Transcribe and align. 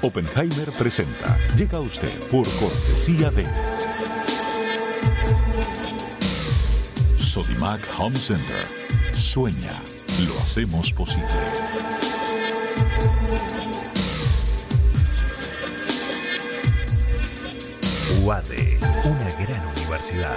Oppenheimer 0.00 0.70
presenta. 0.78 1.36
Llega 1.56 1.78
a 1.78 1.80
usted 1.80 2.12
por 2.30 2.48
cortesía 2.58 3.30
de 3.30 3.44
Sodimac 7.18 7.80
Home 7.98 8.16
Center. 8.16 8.66
Sueña, 9.12 9.72
lo 10.26 10.38
hacemos 10.40 10.92
posible. 10.92 11.26
UADE, 18.22 18.78
una 19.04 19.30
gran 19.40 19.66
universidad. 19.76 20.36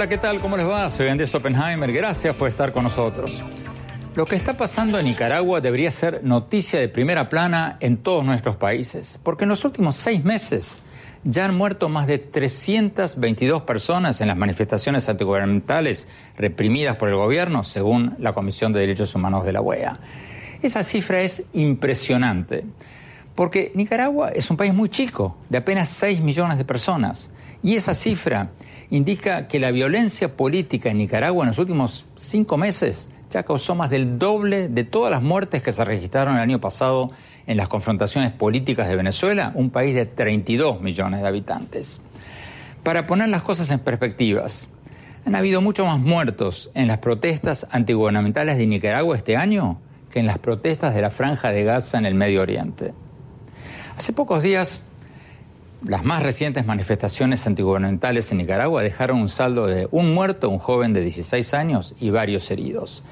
Hola, 0.00 0.08
¿qué 0.08 0.16
tal? 0.16 0.40
¿Cómo 0.40 0.56
les 0.56 0.66
va? 0.66 0.88
Soy 0.88 1.08
Andrés 1.08 1.34
Oppenheimer. 1.34 1.92
Gracias 1.92 2.34
por 2.34 2.48
estar 2.48 2.72
con 2.72 2.84
nosotros. 2.84 3.42
Lo 4.14 4.24
que 4.24 4.34
está 4.34 4.54
pasando 4.54 4.98
en 4.98 5.04
Nicaragua 5.04 5.60
debería 5.60 5.90
ser 5.90 6.24
noticia 6.24 6.80
de 6.80 6.88
primera 6.88 7.28
plana 7.28 7.76
en 7.80 7.98
todos 7.98 8.24
nuestros 8.24 8.56
países, 8.56 9.20
porque 9.22 9.44
en 9.44 9.50
los 9.50 9.62
últimos 9.66 9.96
seis 9.96 10.24
meses 10.24 10.82
ya 11.22 11.44
han 11.44 11.54
muerto 11.54 11.90
más 11.90 12.06
de 12.06 12.16
322 12.16 13.60
personas 13.64 14.22
en 14.22 14.28
las 14.28 14.38
manifestaciones 14.38 15.06
antigubernamentales 15.10 16.08
reprimidas 16.34 16.96
por 16.96 17.10
el 17.10 17.16
gobierno, 17.16 17.62
según 17.62 18.16
la 18.18 18.32
Comisión 18.32 18.72
de 18.72 18.80
Derechos 18.80 19.14
Humanos 19.14 19.44
de 19.44 19.52
la 19.52 19.60
OEA. 19.60 20.00
Esa 20.62 20.82
cifra 20.82 21.20
es 21.20 21.44
impresionante, 21.52 22.64
porque 23.34 23.70
Nicaragua 23.74 24.30
es 24.30 24.50
un 24.50 24.56
país 24.56 24.72
muy 24.72 24.88
chico, 24.88 25.36
de 25.50 25.58
apenas 25.58 25.90
6 25.90 26.22
millones 26.22 26.56
de 26.56 26.64
personas, 26.64 27.30
y 27.62 27.76
esa 27.76 27.92
cifra 27.92 28.48
indica 28.90 29.48
que 29.48 29.60
la 29.60 29.70
violencia 29.70 30.36
política 30.36 30.90
en 30.90 30.98
Nicaragua 30.98 31.44
en 31.44 31.48
los 31.48 31.58
últimos 31.58 32.06
cinco 32.16 32.56
meses 32.56 33.08
ya 33.30 33.44
causó 33.44 33.76
más 33.76 33.90
del 33.90 34.18
doble 34.18 34.68
de 34.68 34.84
todas 34.84 35.10
las 35.10 35.22
muertes 35.22 35.62
que 35.62 35.72
se 35.72 35.84
registraron 35.84 36.34
el 36.34 36.42
año 36.42 36.60
pasado 36.60 37.12
en 37.46 37.56
las 37.56 37.68
confrontaciones 37.68 38.32
políticas 38.32 38.88
de 38.88 38.96
Venezuela, 38.96 39.52
un 39.54 39.70
país 39.70 39.94
de 39.94 40.06
32 40.06 40.80
millones 40.80 41.22
de 41.22 41.28
habitantes. 41.28 42.00
Para 42.82 43.06
poner 43.06 43.28
las 43.28 43.42
cosas 43.42 43.70
en 43.70 43.78
perspectivas, 43.78 44.68
han 45.24 45.34
habido 45.36 45.60
muchos 45.62 45.86
más 45.86 45.98
muertos 45.98 46.70
en 46.74 46.88
las 46.88 46.98
protestas 46.98 47.66
antigubernamentales 47.70 48.58
de 48.58 48.66
Nicaragua 48.66 49.16
este 49.16 49.36
año 49.36 49.78
que 50.10 50.18
en 50.18 50.26
las 50.26 50.38
protestas 50.38 50.94
de 50.94 51.02
la 51.02 51.10
Franja 51.10 51.52
de 51.52 51.62
Gaza 51.62 51.98
en 51.98 52.06
el 52.06 52.14
Medio 52.14 52.42
Oriente. 52.42 52.92
Hace 53.96 54.12
pocos 54.12 54.42
días 54.42 54.84
las 55.82 56.04
más 56.04 56.22
recientes 56.22 56.66
manifestaciones 56.66 57.46
antigubernamentales 57.46 58.30
en 58.30 58.38
Nicaragua 58.38 58.82
dejaron 58.82 59.18
un 59.18 59.28
saldo 59.28 59.66
de 59.66 59.88
un 59.90 60.12
muerto, 60.12 60.50
un 60.50 60.58
joven 60.58 60.92
de 60.92 61.00
16 61.00 61.54
años 61.54 61.94
y 61.98 62.10
varios 62.10 62.50
heridos. 62.50 63.02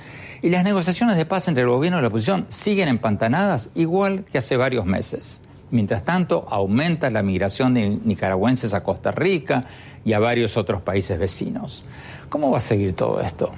Y 0.42 0.50
las 0.50 0.64
negociaciones 0.64 1.16
de 1.16 1.24
paz 1.24 1.48
entre 1.48 1.62
el 1.62 1.70
gobierno 1.70 1.98
y 1.98 2.02
la 2.02 2.08
oposición 2.08 2.46
siguen 2.50 2.88
empantanadas 2.88 3.70
igual 3.74 4.24
que 4.24 4.38
hace 4.38 4.56
varios 4.56 4.84
meses. 4.84 5.42
Mientras 5.70 6.04
tanto, 6.04 6.46
aumenta 6.50 7.10
la 7.10 7.22
migración 7.22 7.74
de 7.74 7.98
nicaragüenses 8.04 8.74
a 8.74 8.82
Costa 8.82 9.12
Rica 9.12 9.64
y 10.04 10.12
a 10.12 10.18
varios 10.18 10.56
otros 10.56 10.82
países 10.82 11.18
vecinos. 11.18 11.84
¿Cómo 12.28 12.50
va 12.50 12.58
a 12.58 12.62
seguir 12.62 12.92
todo 12.92 13.20
esto? 13.20 13.52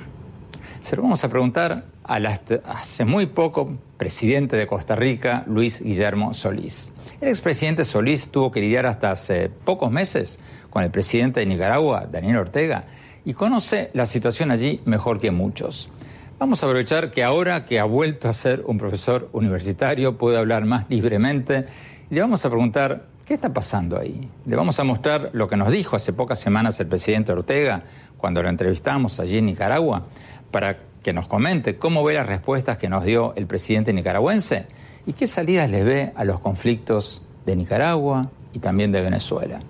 Se 0.81 0.97
lo 0.97 1.03
vamos 1.03 1.23
a 1.25 1.29
preguntar 1.29 1.85
al 2.05 2.27
hace 2.27 3.05
muy 3.05 3.27
poco 3.27 3.79
presidente 3.99 4.57
de 4.57 4.67
Costa 4.67 4.97
Rica, 4.97 5.45
Luis 5.47 5.83
Guillermo 5.83 6.33
Solís. 6.33 6.93
El 7.21 7.29
expresidente 7.29 7.85
Solís 7.85 8.31
tuvo 8.31 8.51
que 8.51 8.61
lidiar 8.61 8.87
hasta 8.87 9.11
hace 9.11 9.51
pocos 9.51 9.91
meses 9.91 10.41
con 10.71 10.83
el 10.83 10.91
presidente 10.91 11.41
de 11.41 11.47
Nicaragua, 11.47 12.09
Daniel 12.11 12.39
Ortega, 12.39 12.85
y 13.25 13.35
conoce 13.35 13.91
la 13.93 14.07
situación 14.07 14.51
allí 14.51 14.81
mejor 14.87 15.21
que 15.21 15.31
muchos. 15.31 15.91
Vamos 16.39 16.63
a 16.63 16.67
aprovechar 16.67 17.11
que 17.11 17.23
ahora 17.23 17.67
que 17.67 17.79
ha 17.79 17.85
vuelto 17.85 18.29
a 18.29 18.33
ser 18.33 18.63
un 18.65 18.79
profesor 18.79 19.29
universitario 19.35 20.17
puede 20.17 20.39
hablar 20.39 20.65
más 20.65 20.87
libremente 20.89 21.67
y 22.11 22.15
le 22.15 22.23
vamos 22.23 22.45
a 22.47 22.49
preguntar 22.49 23.05
qué 23.27 23.35
está 23.35 23.53
pasando 23.53 23.99
ahí. 23.99 24.29
Le 24.47 24.57
vamos 24.57 24.81
a 24.81 24.85
mostrar 24.85 25.29
lo 25.35 25.47
que 25.47 25.59
nos 25.59 25.71
dijo 25.71 25.95
hace 25.95 26.15
pocas 26.15 26.41
semanas 26.41 26.81
el 26.81 26.87
presidente 26.87 27.33
Ortega 27.33 27.83
cuando 28.17 28.43
lo 28.43 28.49
entrevistamos 28.49 29.21
allí 29.21 29.39
en 29.39 29.47
Nicaragua 29.47 30.07
para 30.51 30.79
que 31.03 31.13
nos 31.13 31.27
comente 31.27 31.77
cómo 31.77 32.05
ve 32.05 32.15
las 32.15 32.27
respuestas 32.27 32.77
que 32.77 32.89
nos 32.89 33.05
dio 33.05 33.35
el 33.37 33.47
presidente 33.47 33.93
nicaragüense 33.93 34.67
y 35.07 35.13
qué 35.13 35.27
salidas 35.27 35.71
les 35.71 35.85
ve 35.85 36.13
a 36.15 36.25
los 36.25 36.41
conflictos 36.41 37.23
de 37.47 37.57
Nicaragua 37.57 38.31
y 38.53 38.59
también 38.59 38.93
de 38.93 39.01
Venezuela. 39.01 39.61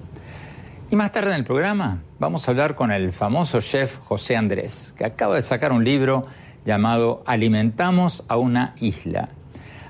Y 0.91 0.97
más 0.97 1.13
tarde 1.13 1.31
en 1.31 1.37
el 1.37 1.45
programa 1.45 2.03
vamos 2.19 2.47
a 2.47 2.51
hablar 2.51 2.75
con 2.75 2.91
el 2.91 3.13
famoso 3.13 3.61
chef 3.61 3.99
José 4.07 4.37
Andrés, 4.37 4.93
que 4.97 5.05
acaba 5.05 5.37
de 5.37 5.43
sacar 5.43 5.73
un 5.73 5.85
libro 5.85 6.27
llamado 6.65 7.23
Alimentamos 7.27 8.25
a 8.27 8.37
una 8.37 8.75
isla. 8.81 9.29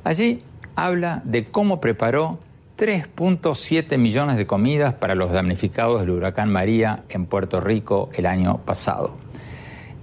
Allí 0.04 0.42
habla 0.76 1.22
de 1.24 1.46
cómo 1.46 1.80
preparó 1.80 2.38
3.7 2.78 3.98
millones 3.98 4.36
de 4.36 4.46
comidas 4.46 4.94
para 4.94 5.14
los 5.14 5.32
damnificados 5.32 6.00
del 6.00 6.10
huracán 6.10 6.50
María 6.50 7.04
en 7.08 7.26
Puerto 7.26 7.60
Rico 7.60 8.08
el 8.14 8.26
año 8.26 8.58
pasado. 8.58 9.19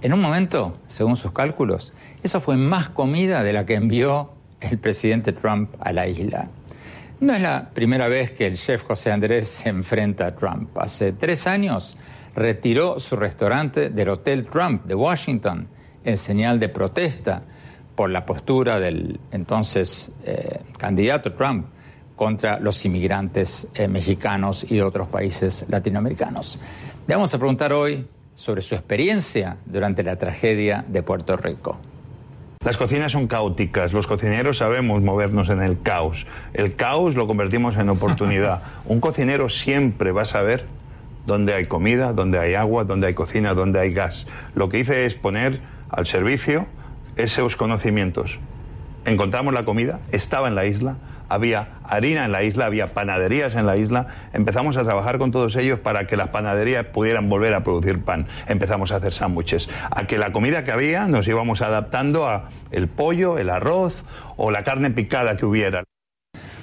En 0.00 0.12
un 0.12 0.20
momento, 0.20 0.78
según 0.86 1.16
sus 1.16 1.32
cálculos, 1.32 1.92
eso 2.22 2.40
fue 2.40 2.56
más 2.56 2.88
comida 2.88 3.42
de 3.42 3.52
la 3.52 3.66
que 3.66 3.74
envió 3.74 4.30
el 4.60 4.78
presidente 4.78 5.32
Trump 5.32 5.74
a 5.80 5.92
la 5.92 6.06
isla. 6.06 6.48
No 7.20 7.34
es 7.34 7.42
la 7.42 7.70
primera 7.70 8.06
vez 8.06 8.30
que 8.30 8.46
el 8.46 8.56
chef 8.56 8.84
José 8.84 9.10
Andrés 9.10 9.48
se 9.48 9.68
enfrenta 9.68 10.26
a 10.26 10.36
Trump. 10.36 10.78
Hace 10.78 11.12
tres 11.12 11.48
años 11.48 11.96
retiró 12.36 13.00
su 13.00 13.16
restaurante 13.16 13.90
del 13.90 14.10
Hotel 14.10 14.46
Trump 14.46 14.84
de 14.84 14.94
Washington 14.94 15.66
en 16.04 16.16
señal 16.16 16.60
de 16.60 16.68
protesta 16.68 17.42
por 17.96 18.10
la 18.10 18.24
postura 18.24 18.78
del 18.78 19.18
entonces 19.32 20.12
eh, 20.24 20.60
candidato 20.78 21.32
Trump 21.32 21.66
contra 22.14 22.60
los 22.60 22.84
inmigrantes 22.84 23.66
eh, 23.74 23.88
mexicanos 23.88 24.64
y 24.70 24.80
otros 24.80 25.08
países 25.08 25.64
latinoamericanos. 25.68 26.60
Le 27.08 27.14
vamos 27.16 27.34
a 27.34 27.38
preguntar 27.38 27.72
hoy 27.72 28.06
sobre 28.38 28.62
su 28.62 28.76
experiencia 28.76 29.56
durante 29.66 30.04
la 30.04 30.14
tragedia 30.14 30.84
de 30.86 31.02
Puerto 31.02 31.36
Rico. 31.36 31.76
Las 32.64 32.76
cocinas 32.76 33.10
son 33.10 33.26
caóticas, 33.26 33.92
los 33.92 34.06
cocineros 34.06 34.58
sabemos 34.58 35.02
movernos 35.02 35.48
en 35.48 35.60
el 35.60 35.82
caos. 35.82 36.24
El 36.54 36.76
caos 36.76 37.16
lo 37.16 37.26
convertimos 37.26 37.76
en 37.76 37.88
oportunidad. 37.88 38.62
Un 38.84 39.00
cocinero 39.00 39.48
siempre 39.48 40.12
va 40.12 40.22
a 40.22 40.26
saber 40.26 40.66
dónde 41.26 41.52
hay 41.52 41.66
comida, 41.66 42.12
dónde 42.12 42.38
hay 42.38 42.54
agua, 42.54 42.84
dónde 42.84 43.08
hay 43.08 43.14
cocina, 43.14 43.54
dónde 43.54 43.80
hay 43.80 43.92
gas. 43.92 44.28
Lo 44.54 44.68
que 44.68 44.78
hice 44.78 45.04
es 45.04 45.14
poner 45.14 45.60
al 45.90 46.06
servicio 46.06 46.68
esos 47.16 47.56
conocimientos. 47.56 48.38
encontramos 49.04 49.52
la 49.52 49.64
comida, 49.64 49.98
estaba 50.12 50.46
en 50.46 50.54
la 50.54 50.64
isla, 50.64 50.96
había 51.28 51.78
harina 51.84 52.24
en 52.24 52.32
la 52.32 52.42
isla, 52.42 52.66
había 52.66 52.94
panaderías 52.94 53.54
en 53.54 53.66
la 53.66 53.76
isla. 53.76 54.08
Empezamos 54.32 54.76
a 54.76 54.84
trabajar 54.84 55.18
con 55.18 55.30
todos 55.30 55.56
ellos 55.56 55.78
para 55.78 56.06
que 56.06 56.16
las 56.16 56.28
panaderías 56.28 56.86
pudieran 56.86 57.28
volver 57.28 57.54
a 57.54 57.62
producir 57.62 58.02
pan. 58.02 58.26
Empezamos 58.46 58.92
a 58.92 58.96
hacer 58.96 59.12
sándwiches. 59.12 59.68
A 59.90 60.06
que 60.06 60.18
la 60.18 60.32
comida 60.32 60.64
que 60.64 60.72
había 60.72 61.06
nos 61.06 61.28
íbamos 61.28 61.62
adaptando 61.62 62.28
a 62.28 62.48
el 62.70 62.88
pollo, 62.88 63.38
el 63.38 63.50
arroz 63.50 63.94
o 64.36 64.50
la 64.50 64.64
carne 64.64 64.90
picada 64.90 65.36
que 65.36 65.46
hubiera. 65.46 65.84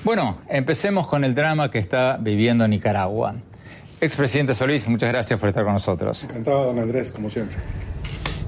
Bueno, 0.03 0.37
empecemos 0.49 1.07
con 1.07 1.23
el 1.23 1.33
drama 1.33 1.71
que 1.71 1.79
está 1.79 2.17
viviendo 2.19 2.67
Nicaragua. 2.67 3.35
Expresidente 4.01 4.53
Solís, 4.53 4.87
muchas 4.87 5.09
gracias 5.09 5.39
por 5.39 5.49
estar 5.49 5.63
con 5.63 5.73
nosotros. 5.73 6.25
Encantado, 6.25 6.65
don 6.65 6.79
Andrés, 6.79 7.11
como 7.11 7.29
siempre. 7.29 7.57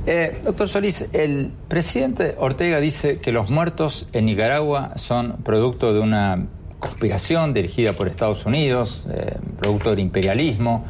Eh, 0.10 0.40
doctor 0.46 0.70
Solís, 0.70 1.06
el 1.12 1.52
presidente 1.68 2.36
Ortega 2.40 2.80
dice 2.80 3.20
que 3.20 3.34
los 3.34 3.50
muertos 3.50 4.08
en 4.14 4.26
Nicaragua 4.26 4.94
son 4.96 5.34
producto 5.44 5.94
de 5.94 6.00
una 6.00 6.46
conspiración 6.80 7.54
dirigida 7.54 7.92
por 7.92 8.08
Estados 8.08 8.46
Unidos, 8.46 9.06
eh, 9.12 9.36
producto 9.60 9.90
del 9.90 10.00
imperialismo, 10.00 10.86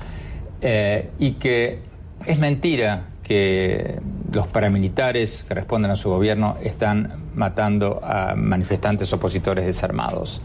eh, 0.61 1.09
y 1.17 1.31
que 1.31 1.79
es 2.27 2.37
mentira 2.37 3.07
que 3.23 3.99
los 4.31 4.45
paramilitares 4.45 5.43
que 5.47 5.55
responden 5.55 5.89
a 5.89 5.95
su 5.95 6.11
gobierno 6.11 6.57
están 6.63 7.31
matando 7.33 7.99
a 8.03 8.35
manifestantes 8.35 9.11
opositores 9.13 9.65
desarmados. 9.65 10.43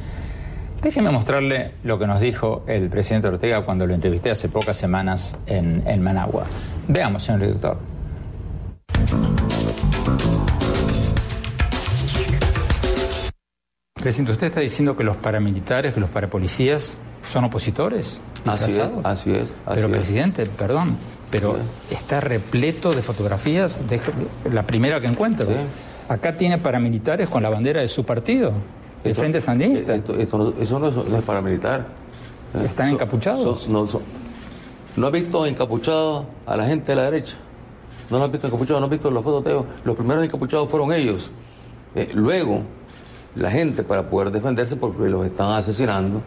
Déjeme 0.81 1.11
mostrarle 1.11 1.73
lo 1.85 1.99
que 1.99 2.07
nos 2.07 2.23
dijo 2.23 2.65
el 2.67 2.89
presidente 2.89 3.29
Ortega 3.29 3.67
cuando 3.67 3.87
lo 3.87 3.93
entrevisté 3.93 4.31
hace 4.31 4.49
pocas 4.49 4.79
semanas 4.79 5.37
en, 5.47 5.83
en 5.87 6.03
Managua. 6.03 6.47
Veamos, 6.89 7.23
señor 7.23 7.43
director. 7.43 7.92
Presidente, 14.03 14.33
¿usted 14.33 14.49
está 14.49 14.61
diciendo 14.61 14.97
que 14.97 15.05
los 15.05 15.17
paramilitares, 15.17 15.95
que 15.95 16.01
los 16.01 16.11
parapolicías 16.11 16.99
son 17.31 17.45
opositores? 17.45 18.21
Así 18.45 18.73
es, 18.73 18.91
así 19.05 19.31
es. 19.31 19.55
pero, 19.73 19.89
presidente, 19.89 20.47
perdón, 20.47 20.97
pero 21.31 21.57
está 21.89 22.21
repleto 22.21 22.93
de 22.93 23.01
fotografías, 23.01 23.77
de, 23.89 24.01
la 24.53 24.67
primera 24.67 25.01
que 25.01 25.07
encuentro. 25.07 25.47
Acá 26.09 26.37
tiene 26.37 26.59
paramilitares 26.59 27.29
con 27.29 27.45
la 27.45 27.49
bandera 27.49 27.81
de 27.81 27.87
su 27.87 28.05
partido, 28.05 28.53
el 29.05 29.15
Frente 29.15 29.41
Sandinista. 29.41 29.95
eso 29.95 30.79
no 30.81 31.19
es, 31.19 31.25
paramilitar. 31.25 31.87
¿Están 32.65 32.89
encapuchados? 32.91 33.69
no, 33.69 33.87
¿No 34.97 35.07
ha 35.07 35.11
visto 35.11 35.47
encapuchados 35.47 36.27
a 36.45 36.57
la 36.57 36.67
gente 36.67 36.91
de 36.91 36.97
la 36.97 37.05
derecha? 37.05 37.37
¿No 38.11 38.19
lo 38.19 38.25
han 38.25 38.33
visto 38.33 38.49
encapuchados? 38.49 38.81
¿No 38.81 38.87
han 38.87 38.91
visto 38.91 39.13
los 39.13 39.23
fotos, 39.23 39.65
Los 39.85 39.97
primeros 39.97 40.25
encapuchados 40.25 40.69
fueron 40.69 40.93
ellos. 40.93 41.31
Eh, 41.95 42.11
luego, 42.15 42.63
la 43.35 43.51
gente, 43.51 43.83
para 43.83 44.09
poder 44.09 44.31
defenderse, 44.31 44.77
porque 44.77 45.09
los 45.09 45.25
están 45.25 45.51
asesinando, 45.51 46.23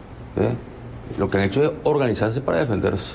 lo 1.18 1.30
que 1.30 1.38
han 1.38 1.44
hecho 1.44 1.64
es 1.64 1.70
organizarse 1.84 2.40
para 2.40 2.58
defenderse. 2.58 3.14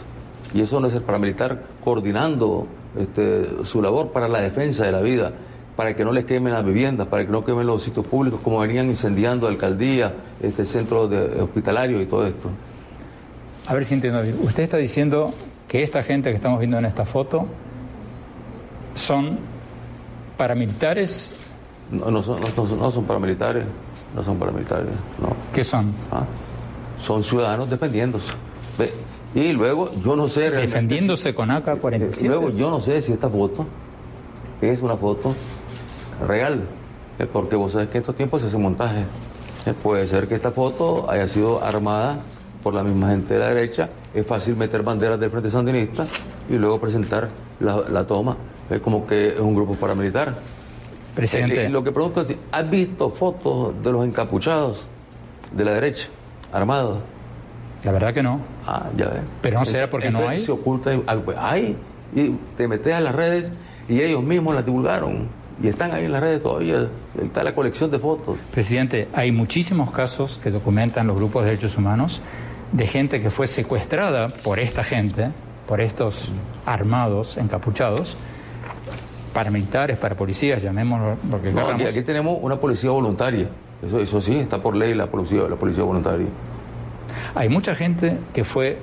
Y 0.54 0.62
eso 0.62 0.80
no 0.80 0.88
es 0.88 0.94
el 0.94 1.02
paramilitar 1.02 1.62
coordinando 1.84 2.68
este, 3.00 3.64
su 3.64 3.82
labor 3.82 4.12
para 4.12 4.28
la 4.28 4.42
defensa 4.42 4.86
de 4.86 4.92
la 4.92 5.02
vida, 5.02 5.32
para 5.76 5.96
que 5.96 6.04
no 6.04 6.12
les 6.12 6.26
quemen 6.26 6.54
las 6.54 6.66
viviendas, 6.66 7.08
para 7.08 7.26
que 7.26 7.32
no 7.32 7.46
quemen 7.46 7.66
los 7.66 7.84
sitios 7.84 8.06
públicos, 8.06 8.42
como 8.44 8.60
venían 8.60 8.90
incendiando 8.90 9.48
alcaldía, 9.48 10.14
este 10.42 10.66
centro 10.66 11.08
de, 11.08 11.42
hospitalario 11.42 12.02
y 12.02 12.06
todo 12.06 12.28
esto. 12.28 12.50
A 13.68 13.74
ver 13.74 13.86
si 13.86 13.94
entiendo 13.94 14.22
bien. 14.22 14.38
Usted 14.42 14.64
está 14.64 14.78
diciendo 14.78 15.34
que 15.68 15.84
esta 15.84 16.04
gente 16.04 16.30
que 16.30 16.36
estamos 16.36 16.60
viendo 16.60 16.78
en 16.78 16.86
esta 16.86 17.06
foto 17.06 17.48
son 18.94 19.40
paramilitares. 20.36 21.34
No, 21.92 22.10
no, 22.10 22.24
son, 22.24 22.40
no, 22.80 22.92
son 22.92 23.04
paramilitares, 23.04 23.66
no 24.16 24.24
son 24.24 24.38
paramilitares, 24.38 24.88
no. 25.22 25.36
¿Qué 25.54 25.64
son? 25.64 25.94
Ah, 26.12 26.24
son 26.98 27.24
ciudadanos 27.24 27.70
defendiéndose. 27.70 28.32
Y 29.34 29.54
luego, 29.54 29.92
yo 30.04 30.16
no 30.16 30.28
sé... 30.28 30.52
Defendiéndose 30.52 31.34
con 31.34 31.50
AK-47. 31.50 32.22
Luego, 32.24 32.50
yo 32.50 32.70
no 32.70 32.82
sé 32.82 33.02
si 33.02 33.14
esta 33.14 33.30
foto 33.30 33.66
es 34.62 34.82
una 34.82 34.98
foto 34.98 35.34
real, 36.28 36.64
porque 37.32 37.56
vos 37.56 37.72
sabés 37.72 37.88
que 37.90 37.98
en 37.98 38.02
estos 38.02 38.16
tiempos 38.16 38.42
se 38.42 38.48
hacen 38.48 38.62
montajes. 38.62 39.06
Puede 39.84 40.06
ser 40.08 40.28
que 40.28 40.36
esta 40.36 40.52
foto 40.52 41.10
haya 41.10 41.28
sido 41.28 41.64
armada 41.64 42.20
por 42.62 42.74
la 42.74 42.84
misma 42.84 43.10
gente 43.10 43.36
de 43.36 43.40
la 43.40 43.54
derecha. 43.54 43.90
Es 44.14 44.26
fácil 44.26 44.58
meter 44.58 44.84
banderas 44.84 45.20
del 45.20 45.30
Frente 45.30 45.50
Sandinista 45.50 46.08
y 46.50 46.58
luego 46.58 46.80
presentar 46.80 47.30
la, 47.60 47.84
la 47.90 48.06
toma 48.06 48.36
es 48.70 48.80
como 48.80 49.06
que 49.06 49.30
es 49.30 49.40
un 49.40 49.54
grupo 49.54 49.76
paramilitar. 49.76 50.34
Presidente. 51.16 51.66
Eh, 51.66 51.70
lo 51.70 51.84
que 51.84 51.92
pregunto 51.92 52.22
es, 52.22 52.36
¿has 52.52 52.70
visto 52.70 53.10
fotos 53.10 53.76
de 53.84 53.92
los 53.92 54.06
encapuchados 54.06 54.88
de 55.52 55.66
la 55.66 55.74
derecha, 55.74 56.08
armados? 56.54 57.00
La 57.84 57.92
verdad 57.92 58.14
que 58.14 58.24
no. 58.24 58.40
Ah, 58.66 58.90
ya 58.96 59.08
ves. 59.08 59.22
Pero 59.42 59.60
no 59.60 59.66
será 59.66 59.90
porque 59.90 60.12
no 60.12 60.28
hay. 60.28 60.40
Se 60.40 60.52
oculta, 60.52 60.92
hay, 61.38 61.76
y 62.16 62.30
te 62.56 62.68
metes 62.68 62.94
a 62.94 63.02
las 63.02 63.16
redes 63.16 63.52
y 63.90 64.02
ellos 64.02 64.24
mismos 64.24 64.56
las 64.56 64.66
divulgaron. 64.66 65.28
Y 65.62 65.68
están 65.68 65.92
ahí 65.92 66.06
en 66.06 66.12
las 66.12 66.22
redes 66.22 66.42
todavía. 66.42 66.90
Está 67.22 67.44
la 67.44 67.54
colección 67.54 67.92
de 67.92 68.00
fotos. 68.00 68.38
Presidente, 68.52 69.08
hay 69.14 69.32
muchísimos 69.32 69.92
casos 69.92 70.40
que 70.42 70.50
documentan 70.50 71.08
los 71.08 71.16
grupos 71.16 71.44
de 71.44 71.52
derechos 71.52 71.78
humanos 71.78 72.22
de 72.72 72.88
gente 72.88 73.22
que 73.22 73.30
fue 73.30 73.48
secuestrada 73.48 74.30
por 74.30 74.60
esta 74.60 74.84
gente, 74.84 75.30
por 75.68 75.82
estos 75.82 76.32
armados, 76.66 77.38
encapuchados, 77.38 78.18
paramilitares, 79.34 79.98
para 79.98 80.16
policías, 80.16 80.62
llamémoslo 80.62 81.18
porque 81.30 81.54
aquí, 81.88 82.02
tenemos 82.02 82.38
una 82.42 82.60
policía 82.60 82.92
voluntaria. 82.92 83.50
Eso, 83.82 84.00
eso 84.00 84.22
sí, 84.22 84.38
está 84.38 84.62
por 84.62 84.76
ley 84.76 84.94
la 84.94 85.08
policía, 85.08 85.44
la 85.50 85.56
policía 85.56 85.84
voluntaria. 85.84 86.28
Hay 87.36 87.50
mucha 87.50 87.76
gente 87.76 88.18
que 88.34 88.44
fue 88.44 88.80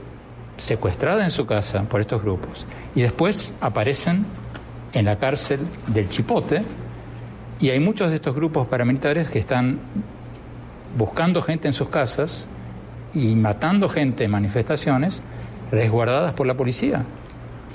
secuestrada 0.57 1.25
en 1.25 1.31
su 1.31 1.47
casa 1.47 1.83
por 1.85 2.01
estos 2.01 2.23
grupos 2.23 2.67
y 2.95 3.03
después 3.03 3.55
aparecen 3.61 4.27
en 4.93 5.05
la 5.05 5.17
cárcel 5.17 5.61
del 5.87 6.09
Chipote 6.09 6.63
y 7.61 7.71
hay 7.71 7.81
muchos 7.81 8.11
de 8.11 8.17
estos 8.17 8.35
grupos 8.35 8.67
paramilitares 8.67 9.29
que 9.29 9.39
están 9.39 9.79
buscando 10.97 11.43
gente 11.43 11.69
en 11.69 11.75
sus 11.75 11.89
casas 11.89 12.45
y 13.15 13.35
matando 13.37 13.89
gente 13.89 14.25
en 14.25 14.31
manifestaciones 14.31 15.23
resguardadas 15.71 16.33
por 16.33 16.47
la 16.47 16.55
policía. 16.55 17.05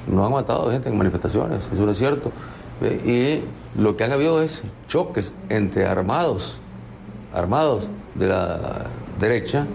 No 0.07 0.25
han 0.25 0.31
matado 0.31 0.69
gente 0.71 0.89
en 0.89 0.97
manifestaciones, 0.97 1.69
eso 1.71 1.85
no 1.85 1.91
es 1.91 1.97
cierto. 1.97 2.31
Y 2.83 3.41
lo 3.79 3.95
que 3.95 4.03
han 4.03 4.11
habido 4.11 4.41
es 4.41 4.63
choques 4.87 5.31
entre 5.49 5.85
armados, 5.85 6.59
armados 7.33 7.87
de 8.15 8.27
la 8.27 8.87
derecha, 9.19 9.65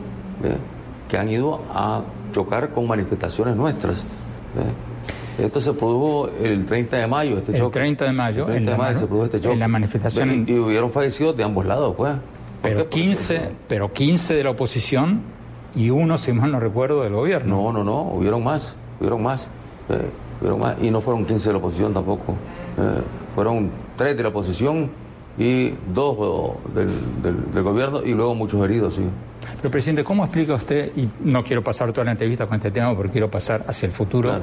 que 1.09 1.19
han 1.19 1.29
ido 1.29 1.63
a 1.73 2.03
chocar 2.33 2.71
con 2.71 2.87
manifestaciones 2.87 3.57
nuestras. 3.57 4.05
Esto 5.39 5.61
se 5.61 5.73
produjo 5.73 6.29
el 6.43 6.67
30 6.67 6.97
de 6.97 7.07
mayo, 7.07 7.39
este 7.39 7.53
choque. 7.53 7.79
El 7.79 7.97
30 7.97 8.05
de 8.07 8.13
mayo. 8.13 8.41
El 8.43 8.47
30 8.47 8.73
de 8.73 8.77
mayo 8.77 8.99
se 8.99 9.07
produjo 9.07 9.25
este 9.27 9.41
choque. 9.41 9.53
En 9.53 9.61
la 9.61 9.69
manifestación. 9.69 10.45
Y, 10.49 10.59
hubieron 10.59 10.91
fallecidos 10.91 11.37
de 11.37 11.45
ambos 11.45 11.65
lados, 11.65 11.95
pues. 11.97 12.17
Pero 12.61 12.89
15, 12.89 13.53
pero 13.69 13.93
15 13.93 14.35
de 14.35 14.45
la 14.45 14.51
oposición 14.51 15.21
y 15.77 15.91
uno, 15.91 16.19
si 16.19 16.33
mal 16.33 16.51
no 16.51 16.59
recuerdo, 16.59 17.03
del 17.05 17.13
gobierno. 17.13 17.63
No, 17.63 17.73
no, 17.73 17.85
no, 17.85 18.03
hubieron 18.03 18.43
más, 18.43 18.75
hubieron 18.99 19.23
más. 19.23 19.47
hubieron 20.41 20.59
más. 20.59 20.75
Y 20.83 20.91
no 20.91 21.01
fueron 21.01 21.25
15 21.25 21.49
de 21.49 21.53
la 21.53 21.59
oposición 21.59 21.95
tampoco. 21.95 22.35
Eh, 22.79 23.01
fueron 23.35 23.71
tres 23.97 24.17
de 24.17 24.23
la 24.23 24.29
oposición 24.29 24.91
y 25.39 25.73
dos 25.93 26.57
del, 26.75 27.63
gobierno 27.63 28.03
y 28.05 28.13
luego 28.13 28.35
muchos 28.35 28.65
heridos, 28.65 28.95
sí. 28.95 29.03
Pero, 29.61 29.71
presidente, 29.71 30.05
¿cómo 30.05 30.25
explica 30.25 30.55
usted, 30.55 30.93
y 30.97 31.09
no 31.21 31.43
quiero 31.45 31.63
pasar 31.63 31.93
toda 31.93 32.05
la 32.05 32.13
entrevista 32.13 32.47
con 32.47 32.57
este 32.57 32.71
tema 32.71 32.95
porque 32.95 33.13
quiero 33.13 33.31
pasar 33.31 33.65
hacia 33.67 33.87
el 33.87 33.93
futuro, 33.93 34.39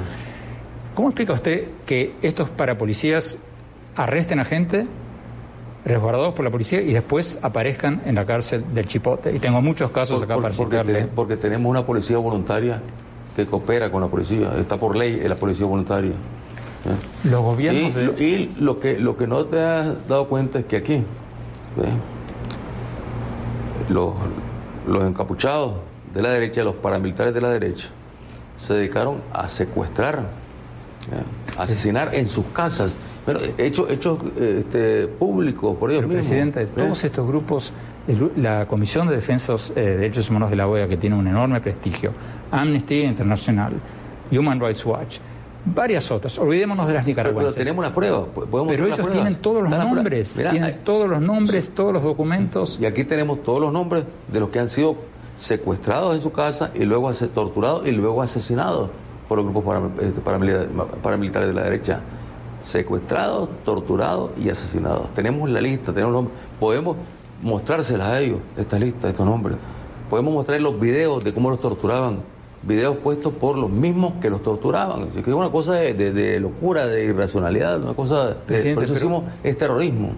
¿cómo 0.94 1.10
explica 1.10 1.34
usted 1.34 1.68
que 1.86 2.16
estos 2.22 2.50
parapolicías 2.50 3.38
arresten 3.96 4.40
a 4.40 4.46
gente 4.46 4.88
resguardados 5.86 6.34
por 6.34 6.44
la 6.44 6.52
policía 6.52 6.82
y 6.82 6.94
después 6.94 7.40
aparezcan 7.42 8.02
en 8.06 8.16
la 8.16 8.26
cárcel 8.26 8.66
del 8.74 8.88
Chipote? 8.88 9.34
Y 9.34 9.40
tengo 9.40 9.62
muchos 9.62 9.92
casos 9.92 10.24
acá 10.24 10.38
para 10.38 10.54
porque, 10.54 11.08
porque 11.14 11.38
tenemos 11.38 11.70
una 11.70 11.86
policía 11.86 12.18
voluntaria 12.18 12.82
que 13.36 13.46
coopera 13.46 13.92
con 13.92 14.02
la 14.02 14.08
policía, 14.08 14.54
está 14.58 14.78
por 14.78 14.96
ley 14.96 15.22
la 15.28 15.36
policía 15.36 15.66
voluntaria. 15.66 16.14
Los 17.24 17.42
gobiernos. 17.42 17.92
Y, 18.20 18.54
lo, 18.60 18.80
que, 18.80 19.00
lo 19.00 19.18
que 19.18 19.28
no 19.28 19.46
te 19.46 19.60
has 19.60 20.08
dado 20.08 20.28
cuenta 20.28 20.60
es 20.60 20.66
que 20.66 20.78
aquí, 20.78 21.04
los, 23.90 24.14
los 24.88 25.04
encapuchados 25.04 25.76
de 26.14 26.22
la 26.22 26.30
derecha, 26.30 26.64
los 26.64 26.76
paramilitares 26.76 27.34
de 27.34 27.42
la 27.42 27.50
derecha, 27.50 27.90
se 28.58 28.74
dedicaron 28.74 29.22
a 29.34 29.50
secuestrar, 29.50 30.30
a 31.58 31.62
asesinar 31.64 32.14
en 32.14 32.30
sus 32.30 32.46
casas. 32.48 32.96
Pero 33.26 33.40
hechos 33.58 33.90
hecho, 33.90 34.20
este, 34.40 35.08
públicos 35.08 35.76
por 35.78 35.90
ellos 35.90 36.04
Pero, 36.04 36.14
mismos. 36.14 36.28
Presidente, 36.28 36.66
todos 36.68 37.04
estos 37.04 37.28
grupos, 37.28 37.74
la 38.36 38.68
Comisión 38.68 39.08
de 39.08 39.16
Defensa 39.16 39.56
eh, 39.76 39.82
de 39.82 39.98
Derechos 39.98 40.30
Humanos 40.30 40.52
de 40.52 40.56
la 40.56 40.68
OEA, 40.68 40.88
que 40.88 40.98
tiene 40.98 41.16
un 41.16 41.28
enorme 41.28 41.60
prestigio, 41.60 42.12
Amnesty 42.52 43.02
International, 43.02 43.74
Human 44.32 44.60
Rights 44.60 44.86
Watch, 44.86 45.18
varias 45.66 46.12
otras. 46.12 46.38
Olvidémonos 46.38 46.88
de 46.88 46.94
las 46.94 47.06
nicaragüenses. 47.06 47.54
Pero, 47.54 47.66
tenemos 47.66 47.84
las 47.84 47.94
pruebas. 47.94 48.26
Pero 48.68 48.86
ellos 48.86 49.10
tienen 49.12 49.36
todos 49.36 49.64
los 49.64 49.72
nombres, 49.72 50.34
tienen 50.34 50.80
todos 50.84 51.10
los 51.10 51.22
nombres, 51.22 51.72
todos 51.72 51.94
los 51.94 52.04
documentos. 52.04 52.78
Y 52.80 52.86
aquí 52.86 53.04
tenemos 53.04 53.44
todos 53.44 53.60
los 53.60 53.74
nombres 53.74 54.06
de 54.32 54.40
los 54.40 54.50
que 54.50 54.60
han 54.60 54.68
sido 54.68 54.96
secuestrados 55.38 56.16
en 56.16 56.22
su 56.22 56.32
casa 56.32 56.72
y 56.74 56.86
luego 56.86 57.12
torturados 57.12 57.88
y 57.88 57.92
luego 57.92 58.22
asesinados 58.22 58.90
por 59.28 59.38
los 59.38 59.52
grupos 59.52 59.82
este, 60.02 60.22
paramilitares 60.22 61.48
de 61.50 61.54
la 61.54 61.64
derecha. 61.64 62.02
Secuestrados, 62.64 63.50
torturados 63.64 64.32
y 64.38 64.50
asesinados. 64.50 65.14
Tenemos 65.14 65.50
la 65.50 65.62
lista, 65.62 65.94
tenemos 65.94 66.14
los 66.14 66.24
nombres. 66.24 66.40
Podemos 66.60 66.98
mostrárselas 67.42 68.08
a 68.08 68.22
ellos, 68.22 68.40
esta 68.58 68.80
lista, 68.80 69.10
estos 69.10 69.26
nombres. 69.26 69.58
Podemos 70.10 70.34
mostrar 70.34 70.60
los 70.62 70.80
videos 70.80 71.24
de 71.24 71.34
cómo 71.34 71.50
los 71.50 71.60
torturaban 71.60 72.20
videos 72.66 72.98
puestos 72.98 73.34
por 73.34 73.58
los 73.58 73.70
mismos 73.70 74.14
que 74.22 74.30
los 74.30 74.42
torturaban. 74.42 75.08
Es 75.16 75.28
una 75.28 75.50
cosa 75.50 75.74
de, 75.74 76.40
locura, 76.40 76.88
de 76.88 77.06
irracionalidad, 77.06 77.82
una 77.84 77.94
cosa 77.94 78.36
de, 78.48 78.74
por 78.74 78.84
eso 78.84 78.94
decimos 78.94 79.24
es 79.44 79.58
terrorismo. 79.58 80.16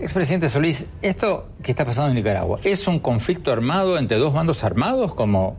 Expresidente 0.00 0.48
Solís, 0.48 0.86
esto 1.02 1.48
que 1.62 1.70
está 1.70 1.84
pasando 1.84 2.10
en 2.10 2.16
Nicaragua, 2.16 2.60
¿es 2.62 2.86
un 2.86 2.98
conflicto 2.98 3.52
armado 3.52 3.98
entre 3.98 4.16
dos 4.18 4.32
bandos 4.32 4.64
armados, 4.64 5.14
como 5.14 5.56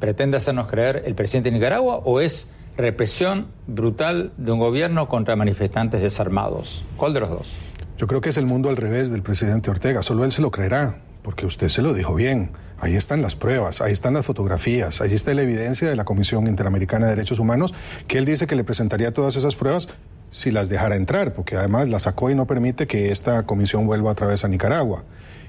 pretende 0.00 0.36
hacernos 0.36 0.66
creer 0.68 1.02
el 1.06 1.14
presidente 1.14 1.50
de 1.50 1.56
Nicaragua, 1.56 1.96
o 2.04 2.20
es 2.20 2.48
represión 2.76 3.48
brutal 3.66 4.32
de 4.36 4.52
un 4.52 4.58
gobierno 4.58 5.08
contra 5.08 5.36
manifestantes 5.36 6.00
desarmados? 6.00 6.84
¿Cuál 6.96 7.12
de 7.14 7.20
los 7.20 7.30
dos? 7.30 7.58
Yo 7.98 8.06
creo 8.06 8.20
que 8.20 8.30
es 8.30 8.36
el 8.36 8.46
mundo 8.46 8.68
al 8.68 8.76
revés 8.76 9.10
del 9.10 9.22
presidente 9.22 9.70
Ortega, 9.70 10.02
solo 10.02 10.24
él 10.24 10.32
se 10.32 10.42
lo 10.42 10.50
creerá 10.50 11.00
porque 11.26 11.44
usted 11.44 11.68
se 11.68 11.82
lo 11.82 11.92
dijo 11.92 12.14
bien. 12.14 12.52
Ahí 12.78 12.94
están 12.94 13.20
las 13.20 13.34
pruebas, 13.34 13.80
ahí 13.80 13.92
están 13.92 14.14
las 14.14 14.24
fotografías, 14.24 15.00
ahí 15.00 15.12
está 15.12 15.34
la 15.34 15.42
evidencia 15.42 15.90
de 15.90 15.96
la 15.96 16.04
Comisión 16.04 16.46
Interamericana 16.46 17.06
de 17.06 17.16
Derechos 17.16 17.40
Humanos, 17.40 17.74
que 18.06 18.18
él 18.18 18.24
dice 18.24 18.46
que 18.46 18.54
le 18.54 18.62
presentaría 18.62 19.12
todas 19.12 19.34
esas 19.34 19.56
pruebas 19.56 19.88
si 20.30 20.52
las 20.52 20.68
dejara 20.68 20.94
entrar, 20.94 21.34
porque 21.34 21.56
además 21.56 21.88
la 21.88 21.98
sacó 21.98 22.30
y 22.30 22.36
no 22.36 22.46
permite 22.46 22.86
que 22.86 23.10
esta 23.10 23.44
comisión 23.44 23.86
vuelva 23.88 24.12
otra 24.12 24.28
vez 24.28 24.44
a 24.44 24.48
Nicaragua. 24.48 25.02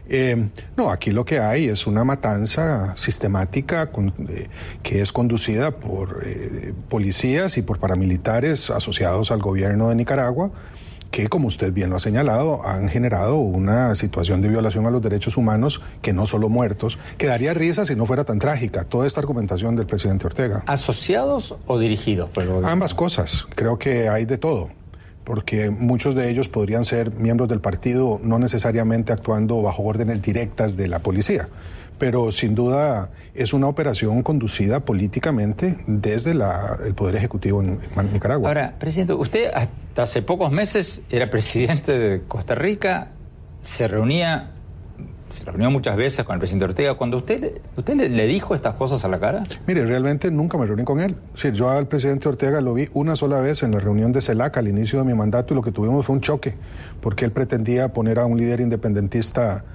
Eh, 0.09 0.49
no, 0.75 0.89
aquí 0.89 1.11
lo 1.11 1.25
que 1.25 1.37
hay 1.37 1.67
es 1.67 1.85
una 1.85 2.03
matanza 2.03 2.97
sistemática 2.97 3.91
eh, 4.29 4.47
que 4.81 5.01
es 5.01 5.11
conducida 5.11 5.69
por 5.69 6.23
eh, 6.25 6.73
policías 6.89 7.59
y 7.59 7.61
por 7.61 7.77
paramilitares 7.77 8.71
asociados 8.71 9.29
al 9.29 9.43
gobierno 9.43 9.89
de 9.89 9.95
Nicaragua 9.95 10.51
que, 11.11 11.27
como 11.27 11.47
usted 11.47 11.73
bien 11.73 11.89
lo 11.89 11.95
ha 11.95 11.99
señalado, 11.99 12.65
han 12.65 12.89
generado 12.89 13.37
una 13.37 13.95
situación 13.95 14.41
de 14.41 14.49
violación 14.49 14.85
a 14.85 14.91
los 14.91 15.01
derechos 15.01 15.37
humanos 15.37 15.81
que 16.01 16.13
no 16.13 16.25
solo 16.25 16.49
muertos, 16.49 16.97
que 17.17 17.27
daría 17.27 17.53
risa 17.53 17.85
si 17.85 17.95
no 17.95 18.05
fuera 18.05 18.23
tan 18.23 18.39
trágica, 18.39 18.83
toda 18.83 19.07
esta 19.07 19.19
argumentación 19.19 19.75
del 19.75 19.87
presidente 19.87 20.27
Ortega. 20.27 20.63
¿Asociados 20.67 21.55
o 21.65 21.79
dirigidos? 21.79 22.29
Ambas 22.63 22.93
cosas, 22.93 23.45
creo 23.55 23.77
que 23.77 24.09
hay 24.09 24.25
de 24.25 24.37
todo 24.37 24.69
porque 25.23 25.69
muchos 25.69 26.15
de 26.15 26.29
ellos 26.29 26.47
podrían 26.47 26.85
ser 26.85 27.11
miembros 27.11 27.49
del 27.49 27.59
partido 27.59 28.17
no 28.23 28.39
necesariamente 28.39 29.11
actuando 29.11 29.61
bajo 29.61 29.83
órdenes 29.83 30.21
directas 30.21 30.77
de 30.77 30.87
la 30.87 30.99
policía 30.99 31.49
pero 31.97 32.31
sin 32.31 32.55
duda 32.55 33.11
es 33.33 33.53
una 33.53 33.67
operación 33.67 34.23
conducida 34.23 34.79
políticamente 34.79 35.77
desde 35.87 36.31
el 36.31 36.93
Poder 36.95 37.15
Ejecutivo 37.15 37.61
en, 37.61 37.79
Nicaragua. 38.11 38.49
Ahora, 38.49 38.75
presidente, 38.79 39.13
usted 39.13 39.51
hasta 39.53 40.03
hace 40.03 40.21
pocos 40.21 40.51
meses 40.51 41.01
era 41.09 41.29
presidente 41.31 41.97
de 41.97 42.21
Costa 42.27 42.55
Rica, 42.55 43.11
se 43.61 43.87
reunía 43.87 44.53
se 45.31 45.43
reunió 45.43 45.69
muchas 45.69 45.95
veces 45.97 46.25
con 46.25 46.35
el 46.35 46.39
presidente 46.39 46.65
Ortega. 46.65 46.93
Cuando 46.93 47.17
usted, 47.17 47.59
usted 47.75 47.95
le, 47.95 48.27
dijo 48.27 48.55
estas 48.55 48.75
cosas 48.75 49.03
a 49.03 49.07
la 49.07 49.19
cara. 49.19 49.43
Mire, 49.67 49.85
realmente 49.85 50.31
nunca 50.31 50.57
me 50.57 50.65
reuní 50.65 50.83
con 50.83 51.01
él. 51.01 51.17
yo 51.53 51.69
al 51.69 51.87
presidente 51.87 52.29
Ortega 52.29 52.61
lo 52.61 52.73
vi 52.73 52.87
una 52.93 53.15
sola 53.15 53.41
vez 53.41 53.63
en 53.63 53.71
la 53.71 53.79
reunión 53.79 54.11
de 54.11 54.21
CELAC 54.21 54.57
al 54.57 54.67
inicio 54.67 54.99
de 54.99 55.05
mi 55.05 55.13
mandato 55.13 55.53
y 55.53 55.55
lo 55.55 55.61
que 55.61 55.71
tuvimos 55.71 56.05
fue 56.05 56.15
un 56.15 56.21
choque, 56.21 56.55
porque 57.01 57.25
él 57.25 57.31
pretendía 57.31 57.91
poner 57.91 58.19
a 58.19 58.25
un 58.25 58.37
líder 58.37 58.61
independentista 58.61 59.65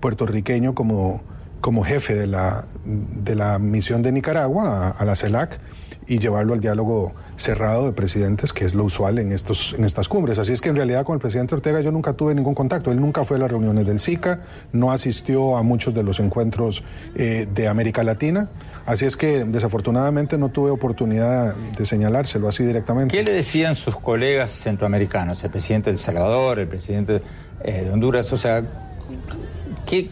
puertorriqueño 0.00 0.74
como 0.74 1.22
como 1.60 1.84
jefe 1.84 2.14
de 2.14 2.26
la, 2.26 2.64
de 2.84 3.34
la 3.34 3.58
misión 3.58 4.02
de 4.02 4.12
Nicaragua 4.12 4.90
a, 4.90 5.04
la 5.04 5.14
CELAC 5.14 5.60
y 6.06 6.18
llevarlo 6.18 6.54
al 6.54 6.60
diálogo 6.60 7.14
cerrado 7.36 7.86
de 7.86 7.92
presidentes, 7.92 8.52
que 8.52 8.64
es 8.64 8.74
lo 8.74 8.84
usual 8.84 9.18
en, 9.18 9.32
estos, 9.32 9.74
en 9.78 9.84
estas 9.84 10.08
cumbres. 10.08 10.38
Así 10.38 10.52
es 10.52 10.60
que 10.60 10.68
en 10.68 10.76
realidad 10.76 11.04
con 11.04 11.14
el 11.14 11.20
presidente 11.20 11.54
Ortega 11.54 11.80
yo 11.80 11.92
nunca 11.92 12.12
tuve 12.14 12.34
ningún 12.34 12.54
contacto. 12.54 12.90
Él 12.90 13.00
nunca 13.00 13.24
fue 13.24 13.36
a 13.36 13.40
las 13.40 13.50
reuniones 13.50 13.86
del 13.86 13.98
SICA, 13.98 14.40
no 14.72 14.90
asistió 14.90 15.56
a 15.56 15.62
muchos 15.62 15.94
de 15.94 16.02
los 16.02 16.18
encuentros 16.20 16.82
eh, 17.14 17.46
de 17.52 17.68
América 17.68 18.02
Latina. 18.02 18.48
Así 18.86 19.04
es 19.04 19.16
que 19.16 19.44
desafortunadamente 19.44 20.36
no 20.36 20.48
tuve 20.48 20.70
oportunidad 20.70 21.54
de 21.54 21.86
señalárselo 21.86 22.48
así 22.48 22.64
directamente. 22.64 23.16
¿Qué 23.16 23.22
le 23.22 23.32
decían 23.32 23.74
sus 23.74 23.96
colegas 23.96 24.50
centroamericanos, 24.50 25.44
el 25.44 25.50
presidente 25.50 25.90
de 25.90 25.94
El 25.94 25.98
Salvador, 25.98 26.58
el 26.58 26.68
presidente 26.68 27.22
eh, 27.62 27.82
de 27.84 27.90
Honduras? 27.90 28.32
O 28.32 28.36
sea, 28.36 28.64
¿qué, 29.86 30.10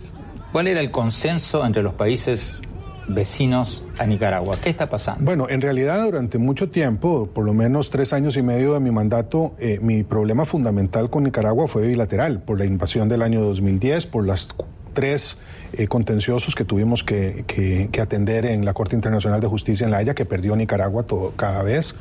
¿Cuál 0.53 0.67
era 0.67 0.81
el 0.81 0.91
consenso 0.91 1.65
entre 1.67 1.83
los 1.83 1.93
países 1.95 2.61
vecinos 3.07 3.85
a 3.99 4.07
Nicaragua? 4.07 4.59
¿Qué 4.61 4.71
está 4.71 4.89
pasando? 4.89 5.25
Bueno, 5.25 5.47
en 5.49 5.61
realidad 5.61 6.03
durante 6.05 6.39
mucho 6.39 6.71
tiempo, 6.71 7.29
por 7.33 7.45
lo 7.45 7.53
menos 7.53 7.91
tres 7.91 8.15
años 8.15 8.37
y 8.39 8.43
medio 8.43 8.73
de 8.73 8.81
mi 8.81 8.91
mandato, 8.91 9.55
eh, 9.59 9.79
mi 9.83 10.05
problema 10.05 10.47
fundamental 10.47 11.11
con 11.11 11.25
Nicaragua 11.25 11.69
fue 11.69 11.87
bilateral, 11.87 12.41
por 12.41 12.59
la 12.59 12.65
invasión 12.65 13.11
del 13.11 13.23
año 13.23 13.43
2010, 13.43 14.07
por 14.07 14.27
las 14.27 14.49
tres 14.95 15.37
eh, 15.75 15.87
contenciosos 15.87 16.55
que 16.55 16.65
tuvimos 16.65 17.05
que, 17.05 17.91
atender 18.01 18.47
en 18.47 18.65
la 18.65 18.73
Corte 18.73 18.97
Internacional 18.97 19.41
de 19.41 19.49
Justicia 19.49 19.85
en 19.85 19.91
La 19.91 19.99
Haya, 19.99 20.15
que 20.15 20.25
perdió 20.25 20.57
Nicaragua 20.57 21.03
todo, 21.03 21.37
cada 21.37 21.63
vez. 21.63 21.95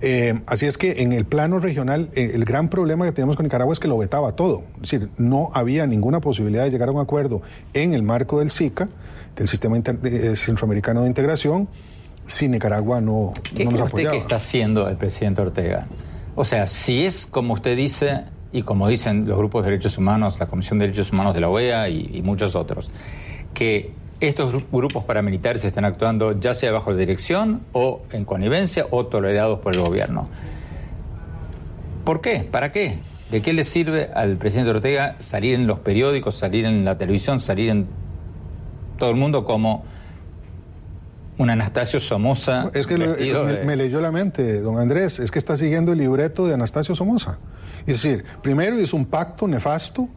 Eh, 0.00 0.40
así 0.46 0.66
es 0.66 0.78
que 0.78 1.02
en 1.02 1.12
el 1.12 1.24
plano 1.24 1.58
regional, 1.58 2.10
eh, 2.14 2.32
el 2.34 2.44
gran 2.44 2.68
problema 2.68 3.04
que 3.04 3.12
tenemos 3.12 3.36
con 3.36 3.44
Nicaragua 3.44 3.72
es 3.72 3.80
que 3.80 3.88
lo 3.88 3.98
vetaba 3.98 4.32
todo. 4.32 4.64
Es 4.76 4.90
decir, 4.90 5.10
no 5.18 5.50
había 5.54 5.86
ninguna 5.86 6.20
posibilidad 6.20 6.64
de 6.64 6.70
llegar 6.70 6.88
a 6.88 6.92
un 6.92 7.00
acuerdo 7.00 7.42
en 7.74 7.94
el 7.94 8.02
marco 8.02 8.38
del 8.38 8.50
SICA, 8.50 8.88
del 9.36 9.48
Sistema 9.48 9.76
eh, 9.76 10.36
Centroamericano 10.36 11.02
de 11.02 11.08
Integración, 11.08 11.68
si 12.26 12.48
Nicaragua 12.48 13.00
no, 13.00 13.32
¿Qué 13.54 13.64
no 13.64 13.72
nos 13.72 13.92
usted 13.92 14.10
que 14.10 14.16
está 14.18 14.36
haciendo 14.36 14.88
el 14.88 14.96
presidente 14.96 15.40
Ortega? 15.40 15.86
O 16.34 16.44
sea, 16.44 16.66
si 16.66 17.04
es 17.04 17.26
como 17.26 17.54
usted 17.54 17.76
dice, 17.76 18.24
y 18.52 18.62
como 18.62 18.86
dicen 18.86 19.26
los 19.26 19.38
grupos 19.38 19.64
de 19.64 19.70
derechos 19.70 19.98
humanos, 19.98 20.38
la 20.38 20.46
Comisión 20.46 20.78
de 20.78 20.86
Derechos 20.86 21.10
Humanos 21.10 21.34
de 21.34 21.40
la 21.40 21.48
OEA 21.48 21.88
y 21.88 22.20
muchos 22.22 22.54
otros, 22.54 22.90
que 23.54 23.92
estos 24.20 24.52
grupos 24.72 25.04
paramilitares 25.04 25.64
están 25.64 25.84
actuando 25.84 26.38
ya 26.38 26.54
sea 26.54 26.72
bajo 26.72 26.94
dirección 26.94 27.62
o 27.72 28.02
en 28.12 28.24
connivencia 28.24 28.86
o 28.90 29.06
tolerados 29.06 29.60
por 29.60 29.74
el 29.74 29.80
gobierno. 29.80 30.28
¿Por 32.04 32.20
qué? 32.20 32.40
¿Para 32.40 32.72
qué? 32.72 33.00
¿De 33.30 33.42
qué 33.42 33.52
le 33.52 33.64
sirve 33.64 34.10
al 34.14 34.38
presidente 34.38 34.70
Ortega 34.70 35.16
salir 35.18 35.54
en 35.54 35.66
los 35.66 35.78
periódicos, 35.78 36.36
salir 36.36 36.64
en 36.64 36.84
la 36.84 36.96
televisión, 36.96 37.40
salir 37.40 37.68
en 37.68 37.86
todo 38.96 39.10
el 39.10 39.16
mundo 39.16 39.44
como 39.44 39.84
un 41.36 41.50
Anastasio 41.50 42.00
Somoza? 42.00 42.70
Es 42.74 42.86
que 42.86 42.96
me, 42.96 43.76
leyó 43.76 44.00
la 44.00 44.10
mente, 44.10 44.60
don 44.60 44.78
Andrés, 44.78 45.20
es 45.20 45.30
que 45.30 45.38
está 45.38 45.56
siguiendo 45.56 45.92
el 45.92 45.98
libreto 45.98 46.46
de 46.46 46.54
Anastasio 46.54 46.94
Somoza. 46.94 47.38
Es 47.86 48.02
decir, 48.02 48.24
primero 48.42 48.80
hizo 48.80 48.96
un 48.96 49.06
pacto 49.06 49.46
nefasto 49.46 50.08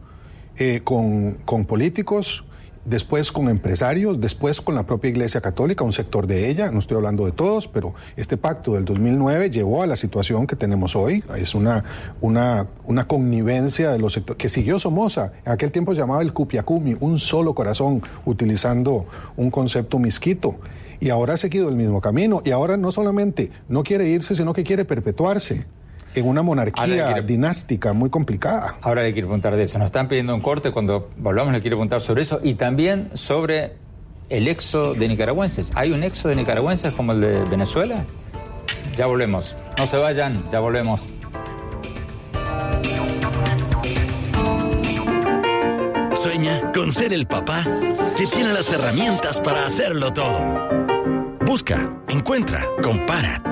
eh, 0.56 0.80
con, 0.82 1.34
con 1.44 1.66
políticos, 1.66 2.44
después 2.84 3.30
con 3.30 3.48
empresarios, 3.48 4.20
después 4.20 4.60
con 4.60 4.74
la 4.74 4.84
propia 4.84 5.10
Iglesia 5.10 5.40
Católica, 5.40 5.84
un 5.84 5.92
sector 5.92 6.26
de 6.26 6.50
ella, 6.50 6.70
no 6.70 6.78
estoy 6.78 6.96
hablando 6.96 7.24
de 7.24 7.32
todos, 7.32 7.68
pero 7.68 7.94
este 8.16 8.36
pacto 8.36 8.74
del 8.74 8.84
2009 8.84 9.50
llevó 9.50 9.82
a 9.82 9.86
la 9.86 9.96
situación 9.96 10.46
que 10.46 10.56
tenemos 10.56 10.96
hoy, 10.96 11.22
es 11.36 11.54
una, 11.54 11.84
una, 12.20 12.68
una 12.84 13.06
connivencia 13.06 13.90
de 13.90 13.98
los 13.98 14.14
sectores, 14.14 14.38
que 14.38 14.48
siguió 14.48 14.78
Somoza, 14.78 15.32
en 15.44 15.52
aquel 15.52 15.70
tiempo 15.70 15.94
se 15.94 16.00
llamaba 16.00 16.22
el 16.22 16.32
Cupiacumi, 16.32 16.96
un 17.00 17.18
solo 17.18 17.54
corazón, 17.54 18.02
utilizando 18.24 19.06
un 19.36 19.50
concepto 19.50 19.98
misquito. 19.98 20.56
Y 21.00 21.10
ahora 21.10 21.34
ha 21.34 21.36
seguido 21.36 21.68
el 21.68 21.74
mismo 21.74 22.00
camino, 22.00 22.42
y 22.44 22.52
ahora 22.52 22.76
no 22.76 22.92
solamente 22.92 23.50
no 23.68 23.82
quiere 23.82 24.08
irse, 24.08 24.36
sino 24.36 24.52
que 24.52 24.62
quiere 24.62 24.84
perpetuarse 24.84 25.66
en 26.14 26.28
una 26.28 26.42
monarquía 26.42 27.20
dinástica 27.22 27.92
muy 27.92 28.10
complicada. 28.10 28.76
Ahora 28.82 29.02
le 29.02 29.12
quiero 29.12 29.28
preguntar 29.28 29.56
de 29.56 29.62
eso. 29.62 29.78
Nos 29.78 29.86
están 29.86 30.08
pidiendo 30.08 30.34
un 30.34 30.40
corte. 30.40 30.70
Cuando 30.70 31.10
volvamos 31.16 31.52
le 31.52 31.60
quiero 31.60 31.76
preguntar 31.76 32.00
sobre 32.00 32.22
eso 32.22 32.40
y 32.42 32.54
también 32.54 33.10
sobre 33.14 33.74
el 34.28 34.48
éxodo 34.48 34.94
de 34.94 35.08
nicaragüenses. 35.08 35.72
¿Hay 35.74 35.92
un 35.92 36.02
éxodo 36.02 36.30
de 36.30 36.36
nicaragüenses 36.36 36.92
como 36.92 37.12
el 37.12 37.20
de 37.20 37.44
Venezuela? 37.44 38.04
Ya 38.96 39.06
volvemos. 39.06 39.56
No 39.78 39.86
se 39.86 39.96
vayan, 39.96 40.42
ya 40.50 40.60
volvemos. 40.60 41.00
Sueña 46.14 46.70
con 46.72 46.92
ser 46.92 47.12
el 47.12 47.26
papá 47.26 47.64
que 48.16 48.26
tiene 48.26 48.52
las 48.52 48.72
herramientas 48.72 49.40
para 49.40 49.66
hacerlo 49.66 50.12
todo. 50.12 50.38
Busca, 51.44 51.90
encuentra, 52.08 52.64
compara 52.82 53.51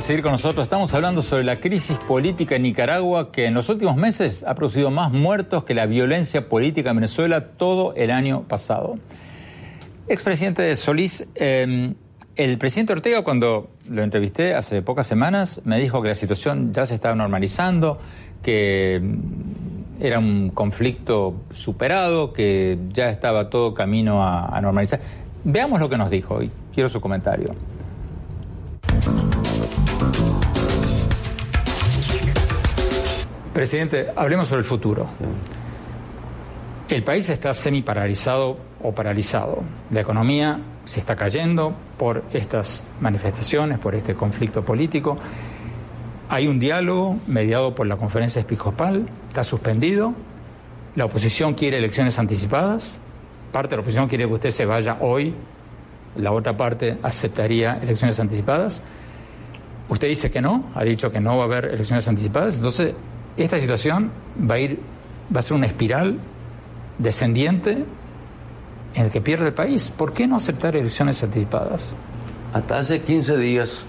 Por 0.00 0.06
seguir 0.06 0.22
con 0.22 0.32
nosotros. 0.32 0.64
Estamos 0.64 0.94
hablando 0.94 1.20
sobre 1.20 1.44
la 1.44 1.56
crisis 1.56 1.94
política 2.08 2.56
en 2.56 2.62
Nicaragua 2.62 3.30
que 3.30 3.44
en 3.44 3.52
los 3.52 3.68
últimos 3.68 3.96
meses 3.96 4.44
ha 4.44 4.54
producido 4.54 4.90
más 4.90 5.12
muertos 5.12 5.64
que 5.64 5.74
la 5.74 5.84
violencia 5.84 6.48
política 6.48 6.88
en 6.88 6.96
Venezuela 6.96 7.48
todo 7.48 7.92
el 7.94 8.10
año 8.10 8.44
pasado. 8.44 8.98
Expresidente 10.08 10.62
de 10.62 10.74
Solís, 10.76 11.26
eh, 11.34 11.92
el 12.34 12.56
presidente 12.56 12.94
Ortega 12.94 13.20
cuando 13.22 13.68
lo 13.90 14.02
entrevisté 14.02 14.54
hace 14.54 14.80
pocas 14.80 15.06
semanas 15.06 15.60
me 15.64 15.78
dijo 15.78 16.00
que 16.00 16.08
la 16.08 16.14
situación 16.14 16.72
ya 16.72 16.86
se 16.86 16.94
estaba 16.94 17.14
normalizando, 17.14 17.98
que 18.42 19.02
mm, 19.02 20.02
era 20.02 20.18
un 20.18 20.48
conflicto 20.48 21.42
superado, 21.52 22.32
que 22.32 22.78
ya 22.90 23.10
estaba 23.10 23.50
todo 23.50 23.74
camino 23.74 24.24
a 24.24 24.58
normalizar. 24.62 24.98
Veamos 25.44 25.78
lo 25.78 25.90
que 25.90 25.98
nos 25.98 26.10
dijo 26.10 26.42
y 26.42 26.50
quiero 26.72 26.88
su 26.88 27.02
comentario. 27.02 27.54
Presidente, 33.52 34.12
hablemos 34.14 34.46
sobre 34.46 34.60
el 34.60 34.64
futuro. 34.64 35.08
El 36.88 37.02
país 37.02 37.28
está 37.28 37.52
semi 37.52 37.82
paralizado 37.82 38.58
o 38.82 38.92
paralizado. 38.92 39.64
La 39.90 40.00
economía 40.00 40.60
se 40.84 41.00
está 41.00 41.16
cayendo 41.16 41.74
por 41.98 42.22
estas 42.32 42.84
manifestaciones, 43.00 43.78
por 43.78 43.96
este 43.96 44.14
conflicto 44.14 44.64
político. 44.64 45.18
Hay 46.28 46.46
un 46.46 46.60
diálogo 46.60 47.18
mediado 47.26 47.74
por 47.74 47.88
la 47.88 47.96
conferencia 47.96 48.40
episcopal, 48.40 49.06
está 49.28 49.42
suspendido. 49.42 50.14
La 50.94 51.06
oposición 51.06 51.54
quiere 51.54 51.78
elecciones 51.78 52.20
anticipadas. 52.20 53.00
Parte 53.50 53.70
de 53.70 53.76
la 53.76 53.80
oposición 53.82 54.06
quiere 54.08 54.26
que 54.28 54.34
usted 54.34 54.50
se 54.50 54.64
vaya 54.64 54.98
hoy. 55.00 55.34
La 56.14 56.30
otra 56.30 56.56
parte 56.56 56.98
aceptaría 57.02 57.80
elecciones 57.82 58.20
anticipadas. 58.20 58.82
Usted 59.88 60.06
dice 60.06 60.30
que 60.30 60.40
no, 60.40 60.66
ha 60.76 60.84
dicho 60.84 61.10
que 61.10 61.18
no 61.18 61.36
va 61.36 61.42
a 61.42 61.46
haber 61.46 61.64
elecciones 61.66 62.06
anticipadas. 62.06 62.56
Entonces, 62.56 62.94
esta 63.36 63.58
situación 63.58 64.10
va 64.38 64.54
a 64.56 64.58
ir, 64.58 64.80
va 65.34 65.40
a 65.40 65.42
ser 65.42 65.54
una 65.56 65.66
espiral 65.66 66.18
descendiente 66.98 67.84
en 68.94 69.04
el 69.04 69.10
que 69.10 69.20
pierde 69.20 69.46
el 69.46 69.54
país. 69.54 69.90
¿Por 69.90 70.12
qué 70.12 70.26
no 70.26 70.36
aceptar 70.36 70.76
elecciones 70.76 71.22
anticipadas? 71.22 71.96
Hasta 72.52 72.78
hace 72.78 73.02
15 73.02 73.36
días 73.38 73.84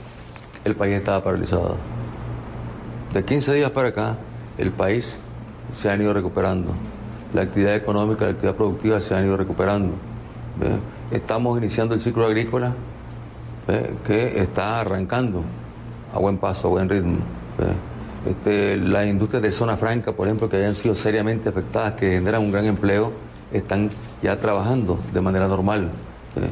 el 0.64 0.76
país 0.76 0.96
estaba 0.96 1.24
paralizado. 1.24 1.78
De 3.14 3.26
15 3.26 3.54
días 3.56 3.72
para 3.72 3.90
acá, 3.90 4.18
el 4.58 4.72
país 4.72 5.18
se 5.78 5.90
ha 5.90 5.96
ido 5.96 6.14
recuperando. 6.14 6.72
La 7.34 7.42
actividad 7.42 7.76
económica, 7.76 8.26
la 8.26 8.32
actividad 8.32 8.56
productiva 8.56 9.00
se 9.00 9.16
han 9.16 9.26
ido 9.26 9.38
recuperando. 9.38 9.94
Estamos 11.12 11.58
iniciando 11.58 11.96
el 11.96 12.02
ciclo 12.02 12.26
agrícola 12.26 12.74
que 14.06 14.40
está 14.40 14.80
arrancando 14.82 15.44
a 16.14 16.20
buen 16.20 16.38
paso, 16.38 16.68
a 16.68 16.72
buen 16.72 16.88
ritmo. 16.88 17.18
Este, 18.30 18.78
las 18.78 19.08
industrias 19.08 19.42
de 19.42 19.52
zona 19.52 19.78
franca, 19.78 20.12
por 20.12 20.28
ejemplo, 20.28 20.48
que 20.48 20.58
hayan 20.58 20.76
sido 20.76 20.94
seriamente 20.94 21.50
afectadas, 21.50 21.94
que 21.94 22.12
generan 22.12 22.42
un 22.44 22.52
gran 22.52 22.66
empleo, 22.66 23.12
están 23.52 23.90
ya 24.22 24.38
trabajando 24.38 25.00
de 25.14 25.22
manera 25.22 25.48
normal. 25.48 25.90
¿ve? 26.36 26.48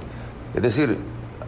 Es 0.55 0.63
decir, 0.63 0.97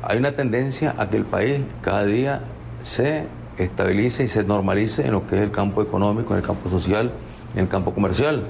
hay 0.03 0.17
una 0.19 0.31
tendencia 0.31 0.93
a 0.97 1.09
que 1.09 1.17
el 1.17 1.25
país 1.25 1.61
cada 1.81 2.05
día 2.05 2.41
se 2.83 3.25
estabilice 3.57 4.23
y 4.23 4.27
se 4.27 4.43
normalice 4.43 5.05
en 5.07 5.11
lo 5.13 5.25
que 5.27 5.37
es 5.37 5.41
el 5.41 5.51
campo 5.51 5.81
económico, 5.81 6.33
en 6.33 6.39
el 6.41 6.45
campo 6.45 6.69
social, 6.69 7.11
en 7.55 7.61
el 7.61 7.67
campo 7.67 7.91
comercial. 7.93 8.43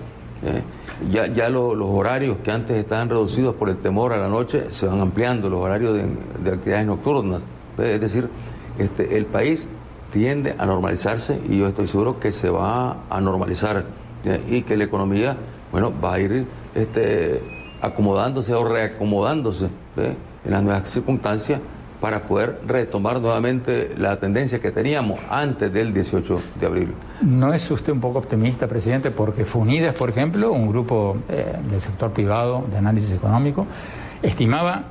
¿eh? 0.43 0.61
Ya, 1.09 1.27
ya 1.27 1.49
lo- 1.49 1.73
los 1.73 1.87
horarios 1.89 2.37
que 2.43 2.51
antes 2.51 2.77
estaban 2.77 3.09
reducidos 3.09 3.55
por 3.55 3.69
el 3.69 3.77
temor 3.77 4.11
a 4.13 4.17
la 4.17 4.27
noche 4.27 4.65
se 4.71 4.85
van 4.87 4.99
ampliando, 4.99 5.49
los 5.49 5.61
horarios 5.63 5.95
de, 5.95 6.05
de 6.43 6.51
actividades 6.51 6.85
nocturnas. 6.85 7.41
¿eh? 7.77 7.93
Es 7.95 8.01
decir, 8.01 8.27
este, 8.77 9.17
el 9.17 9.25
país 9.25 9.67
tiende 10.11 10.55
a 10.57 10.65
normalizarse 10.65 11.39
y 11.49 11.59
yo 11.59 11.67
estoy 11.67 11.87
seguro 11.87 12.19
que 12.19 12.31
se 12.31 12.49
va 12.49 12.97
a 13.09 13.21
normalizar 13.21 13.85
¿eh? 14.25 14.41
y 14.47 14.61
que 14.61 14.77
la 14.77 14.83
economía 14.83 15.35
bueno, 15.71 15.93
va 16.03 16.15
a 16.15 16.19
ir 16.19 16.45
este, 16.75 17.41
acomodándose 17.81 18.53
o 18.53 18.63
reacomodándose 18.63 19.69
en 19.97 20.51
las 20.51 20.63
nuevas 20.63 20.89
circunstancias 20.89 21.59
para 21.99 22.23
poder 22.23 22.59
retomar 22.65 23.21
nuevamente 23.21 23.91
la 23.95 24.19
tendencia 24.19 24.59
que 24.59 24.71
teníamos 24.71 25.19
antes 25.29 25.71
del 25.71 25.93
18 25.93 26.41
de 26.59 26.65
abril. 26.65 26.93
¿No 27.21 27.53
es 27.53 27.69
usted 27.69 27.93
un 27.93 28.01
poco 28.01 28.17
optimista, 28.17 28.67
presidente? 28.67 29.11
Porque 29.11 29.45
FUNIDES, 29.45 29.93
por 29.93 30.09
ejemplo, 30.09 30.51
un 30.51 30.67
grupo 30.67 31.17
eh, 31.29 31.55
del 31.69 31.79
sector 31.79 32.11
privado 32.11 32.65
de 32.71 32.77
análisis 32.77 33.11
económico, 33.11 33.67
estimaba 34.23 34.83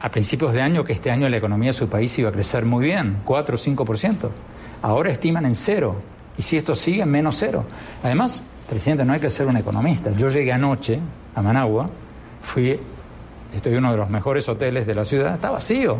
a 0.00 0.10
principios 0.10 0.52
de 0.52 0.60
año 0.60 0.82
que 0.82 0.92
este 0.92 1.10
año 1.12 1.28
la 1.28 1.36
economía 1.36 1.70
de 1.70 1.78
su 1.78 1.88
país 1.88 2.18
iba 2.18 2.30
a 2.30 2.32
crecer 2.32 2.66
muy 2.66 2.84
bien, 2.84 3.18
4 3.24 3.54
o 3.54 3.58
5%. 3.58 4.28
Ahora 4.82 5.10
estiman 5.10 5.46
en 5.46 5.54
cero. 5.54 5.96
Y 6.38 6.42
si 6.42 6.56
esto 6.56 6.74
sigue, 6.74 7.04
menos 7.06 7.36
cero. 7.38 7.64
Además, 8.02 8.42
presidente, 8.68 9.04
no 9.04 9.12
hay 9.12 9.20
que 9.20 9.30
ser 9.30 9.46
un 9.46 9.56
economista. 9.56 10.10
Yo 10.12 10.28
llegué 10.30 10.52
anoche 10.52 10.98
a 11.34 11.42
Managua, 11.42 11.88
fui, 12.42 12.78
estoy 13.54 13.72
en 13.72 13.78
uno 13.78 13.92
de 13.92 13.96
los 13.98 14.10
mejores 14.10 14.48
hoteles 14.48 14.86
de 14.86 14.94
la 14.94 15.04
ciudad, 15.04 15.34
está 15.34 15.50
vacío. 15.50 15.98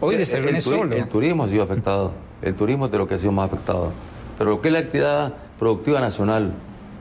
Hoy 0.00 0.14
Sí, 0.14 0.18
desayuné 0.18 0.58
el, 0.58 0.62
solo. 0.62 0.96
el 0.96 1.08
turismo 1.08 1.44
ha 1.44 1.48
sido 1.48 1.62
afectado. 1.62 2.12
El 2.42 2.54
turismo 2.54 2.86
es 2.86 2.92
de 2.92 2.98
lo 2.98 3.06
que 3.08 3.14
ha 3.14 3.18
sido 3.18 3.32
más 3.32 3.46
afectado. 3.46 3.90
Pero 4.36 4.50
lo 4.50 4.60
que 4.60 4.68
es 4.68 4.72
la 4.74 4.80
actividad 4.80 5.34
productiva 5.58 6.00
nacional, 6.00 6.52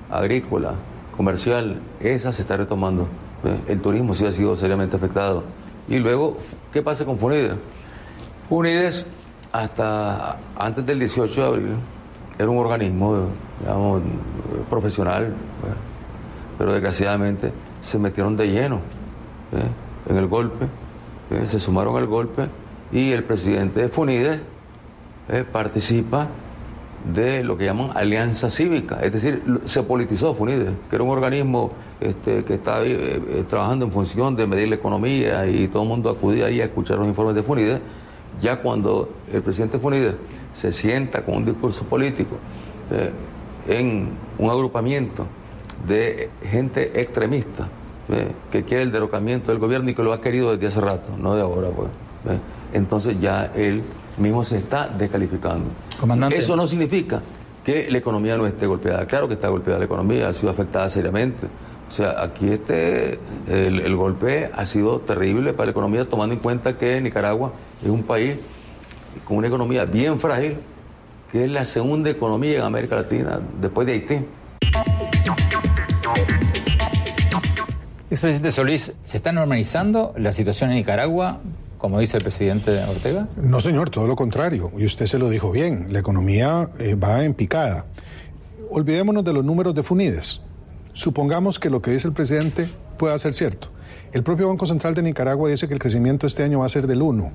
agrícola, 0.09 0.73
comercial, 1.15 1.79
esa 1.99 2.31
se 2.31 2.41
está 2.41 2.57
retomando. 2.57 3.03
¿eh? 3.43 3.59
El 3.67 3.81
turismo 3.81 4.13
sí 4.13 4.25
ha 4.25 4.31
sido 4.31 4.55
seriamente 4.57 4.95
afectado. 4.95 5.43
Y 5.87 5.99
luego, 5.99 6.37
¿qué 6.73 6.81
pasa 6.81 7.05
con 7.05 7.17
FUNIDES? 7.19 7.53
FUNIDES, 8.49 9.05
hasta 9.63 10.37
antes 10.55 10.85
del 10.85 10.99
18 10.99 11.41
de 11.41 11.47
abril, 11.47 11.75
era 12.37 12.49
un 12.49 12.57
organismo, 12.57 13.27
digamos, 13.59 14.01
profesional, 14.69 15.25
¿eh? 15.25 15.33
pero 16.57 16.73
desgraciadamente 16.73 17.51
se 17.81 17.97
metieron 17.97 18.37
de 18.37 18.49
lleno 18.49 18.77
¿eh? 19.51 20.09
en 20.09 20.17
el 20.17 20.27
golpe, 20.27 20.65
¿eh? 21.31 21.47
se 21.47 21.59
sumaron 21.59 21.97
al 21.97 22.05
golpe 22.05 22.47
y 22.91 23.11
el 23.11 23.23
presidente 23.23 23.81
de 23.81 23.89
FUNIDES 23.89 24.39
participa 25.51 26.29
de 27.13 27.43
lo 27.43 27.57
que 27.57 27.65
llaman 27.65 27.91
alianza 27.95 28.49
cívica, 28.49 28.99
es 29.01 29.11
decir, 29.11 29.41
se 29.65 29.83
politizó 29.83 30.33
FUNIDES, 30.33 30.73
que 30.89 30.95
era 30.95 31.03
un 31.03 31.11
organismo 31.11 31.71
este, 31.99 32.43
que 32.43 32.55
estaba 32.55 32.83
eh, 32.83 33.21
eh, 33.27 33.43
trabajando 33.47 33.85
en 33.85 33.91
función 33.91 34.35
de 34.35 34.45
medir 34.47 34.67
la 34.67 34.75
economía 34.75 35.47
y 35.47 35.67
todo 35.67 35.83
el 35.83 35.89
mundo 35.89 36.09
acudía 36.09 36.47
ahí 36.47 36.59
a 36.59 36.65
escuchar 36.65 36.97
los 36.97 37.07
informes 37.07 37.35
de 37.35 37.43
FUNIDES, 37.43 37.79
ya 38.39 38.61
cuando 38.61 39.09
el 39.31 39.41
presidente 39.41 39.77
de 39.77 39.83
FUNIDES 39.83 40.15
se 40.53 40.71
sienta 40.71 41.23
con 41.23 41.37
un 41.37 41.45
discurso 41.45 41.85
político 41.85 42.35
eh, 42.91 43.11
en 43.67 44.09
un 44.37 44.49
agrupamiento 44.49 45.25
de 45.87 46.29
gente 46.43 46.99
extremista 46.99 47.67
eh, 48.09 48.31
que 48.51 48.63
quiere 48.63 48.83
el 48.83 48.91
derrocamiento 48.91 49.51
del 49.51 49.59
gobierno 49.59 49.89
y 49.89 49.93
que 49.93 50.03
lo 50.03 50.13
ha 50.13 50.21
querido 50.21 50.51
desde 50.51 50.67
hace 50.67 50.81
rato, 50.81 51.09
no 51.17 51.35
de 51.35 51.41
ahora, 51.41 51.69
pues. 51.69 51.89
eh. 52.35 52.39
Entonces 52.73 53.19
ya 53.19 53.51
él 53.55 53.83
mismo 54.17 54.43
se 54.43 54.57
está 54.57 54.87
descalificando. 54.87 55.65
Comandante. 55.99 56.37
Eso 56.37 56.55
no 56.55 56.65
significa 56.65 57.21
que 57.63 57.89
la 57.91 57.97
economía 57.97 58.37
no 58.37 58.47
esté 58.47 58.65
golpeada. 58.65 59.05
Claro 59.05 59.27
que 59.27 59.33
está 59.35 59.49
golpeada 59.49 59.79
la 59.79 59.85
economía, 59.85 60.29
ha 60.29 60.33
sido 60.33 60.49
afectada 60.49 60.89
seriamente. 60.89 61.47
O 61.89 61.91
sea, 61.91 62.21
aquí 62.21 62.49
este, 62.49 63.19
el, 63.49 63.79
el 63.79 63.95
golpe 63.95 64.49
ha 64.53 64.65
sido 64.65 64.99
terrible 64.99 65.53
para 65.53 65.67
la 65.67 65.71
economía, 65.71 66.09
tomando 66.09 66.33
en 66.33 66.39
cuenta 66.41 66.77
que 66.77 66.99
Nicaragua 66.99 67.51
es 67.83 67.89
un 67.89 68.03
país 68.03 68.35
con 69.25 69.37
una 69.37 69.47
economía 69.47 69.85
bien 69.85 70.19
frágil, 70.19 70.57
que 71.31 71.45
es 71.45 71.51
la 71.51 71.65
segunda 71.65 72.09
economía 72.09 72.59
en 72.59 72.63
América 72.63 72.95
Latina, 72.95 73.39
después 73.59 73.87
de 73.87 73.93
Haití. 73.93 74.25
Expresidente 78.09 78.51
Solís, 78.51 78.93
¿se 79.03 79.17
está 79.17 79.31
normalizando 79.33 80.13
la 80.17 80.31
situación 80.31 80.69
en 80.69 80.77
Nicaragua, 80.77 81.41
como 81.77 81.99
dice 81.99 82.17
el 82.17 82.23
presidente 82.23 82.81
Ortega? 82.85 83.27
No, 83.35 83.59
señor, 83.59 83.89
todo 83.89 84.07
lo 84.07 84.15
contrario. 84.15 84.71
Y 84.77 84.85
usted 84.85 85.07
se 85.07 85.19
lo 85.19 85.29
dijo 85.29 85.51
bien. 85.51 85.87
La 85.89 85.99
economía 85.99 86.69
eh, 86.79 86.95
va 86.95 87.23
en 87.25 87.33
picada. 87.33 87.85
Olvidémonos 88.71 89.25
de 89.25 89.33
los 89.33 89.43
números 89.43 89.75
de 89.75 89.83
Funides. 89.83 90.41
Supongamos 90.93 91.59
que 91.59 91.69
lo 91.69 91.81
que 91.81 91.91
dice 91.91 92.07
el 92.07 92.13
presidente 92.13 92.69
pueda 92.97 93.19
ser 93.19 93.33
cierto. 93.33 93.69
El 94.13 94.23
propio 94.23 94.47
Banco 94.47 94.65
Central 94.65 94.93
de 94.93 95.03
Nicaragua 95.03 95.49
dice 95.49 95.67
que 95.67 95.73
el 95.73 95.79
crecimiento 95.79 96.27
este 96.27 96.43
año 96.43 96.59
va 96.59 96.65
a 96.65 96.69
ser 96.69 96.87
del 96.87 97.01
1. 97.01 97.31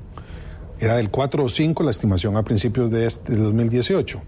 Era 0.82 0.96
del 0.96 1.10
4 1.10 1.44
o 1.44 1.48
5 1.48 1.84
la 1.84 1.92
estimación 1.92 2.36
a 2.36 2.42
principios 2.42 2.90
de 2.90 3.06
este 3.06 3.36
2018. 3.36 4.20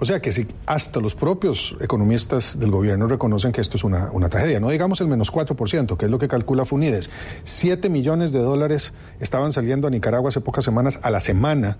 O 0.00 0.04
sea 0.04 0.18
que 0.20 0.32
si 0.32 0.48
hasta 0.66 0.98
los 0.98 1.14
propios 1.14 1.76
economistas 1.80 2.58
del 2.58 2.72
gobierno 2.72 3.06
reconocen 3.06 3.52
que 3.52 3.60
esto 3.60 3.76
es 3.76 3.84
una, 3.84 4.10
una 4.10 4.28
tragedia, 4.28 4.58
no 4.58 4.70
digamos 4.70 5.00
el 5.00 5.06
menos 5.06 5.32
4%, 5.32 5.96
que 5.96 6.06
es 6.06 6.10
lo 6.10 6.18
que 6.18 6.26
calcula 6.26 6.64
Funides, 6.64 7.08
7 7.44 7.88
millones 7.88 8.32
de 8.32 8.40
dólares 8.40 8.94
estaban 9.20 9.52
saliendo 9.52 9.86
a 9.86 9.90
Nicaragua 9.90 10.30
hace 10.30 10.40
pocas 10.40 10.64
semanas 10.64 10.98
a 11.04 11.10
la 11.12 11.20
semana 11.20 11.78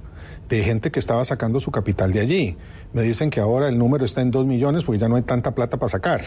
de 0.49 0.63
gente 0.63 0.93
que 0.93 1.01
estaba 1.01 1.25
sacando 1.25 1.59
su 1.59 1.73
capital 1.73 2.13
de 2.13 2.21
allí. 2.21 2.57
Me 2.93 3.03
dicen 3.03 3.29
que 3.29 3.41
ahora 3.41 3.69
el 3.69 3.77
número 3.77 4.05
está 4.05 4.21
en 4.21 4.31
2 4.31 4.47
millones 4.47 4.85
porque 4.85 5.01
ya 5.01 5.09
no 5.09 5.17
hay 5.17 5.23
tanta 5.23 5.57
plata 5.57 5.79
para 5.79 5.89
sacar. 5.89 6.23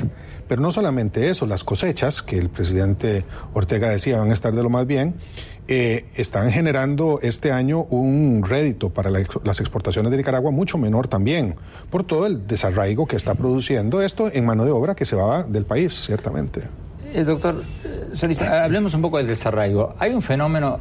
Pero 0.50 0.62
no 0.62 0.72
solamente 0.72 1.30
eso, 1.30 1.46
las 1.46 1.64
cosechas, 1.64 2.22
que 2.22 2.38
el 2.38 2.50
presidente 2.50 3.24
Ortega 3.54 3.90
decía 3.90 4.20
van 4.20 4.32
a 4.32 4.34
estar 4.34 4.54
de 4.54 4.64
lo 4.64 4.70
más 4.70 4.86
bien, 4.86 5.16
eh, 5.68 6.06
están 6.16 6.52
generando 6.52 7.20
este 7.22 7.52
año 7.52 7.84
un 7.90 8.44
rédito 8.48 8.90
para 8.92 9.10
las 9.10 9.60
exportaciones 9.60 10.12
de 10.12 10.18
Nicaragua 10.18 10.52
mucho 10.52 10.78
menor 10.78 11.08
también, 11.08 11.56
por 11.90 12.04
todo 12.04 12.28
el 12.28 12.46
desarraigo 12.46 13.08
que 13.08 13.16
está 13.16 13.36
produciendo 13.36 14.02
esto 14.02 14.30
en 14.32 14.46
mano 14.46 14.66
de 14.66 14.72
obra 14.72 14.96
que 14.96 15.06
se 15.06 15.16
va 15.16 15.44
del 15.44 15.66
país, 15.66 15.94
ciertamente. 16.06 16.70
Eh, 17.14 17.24
doctor 17.24 17.64
Solís, 18.14 18.42
hablemos 18.42 18.94
un 18.94 19.02
poco 19.02 19.18
del 19.18 19.28
desarraigo. 19.28 19.96
Hay 20.00 20.14
un 20.14 20.22
fenómeno 20.22 20.80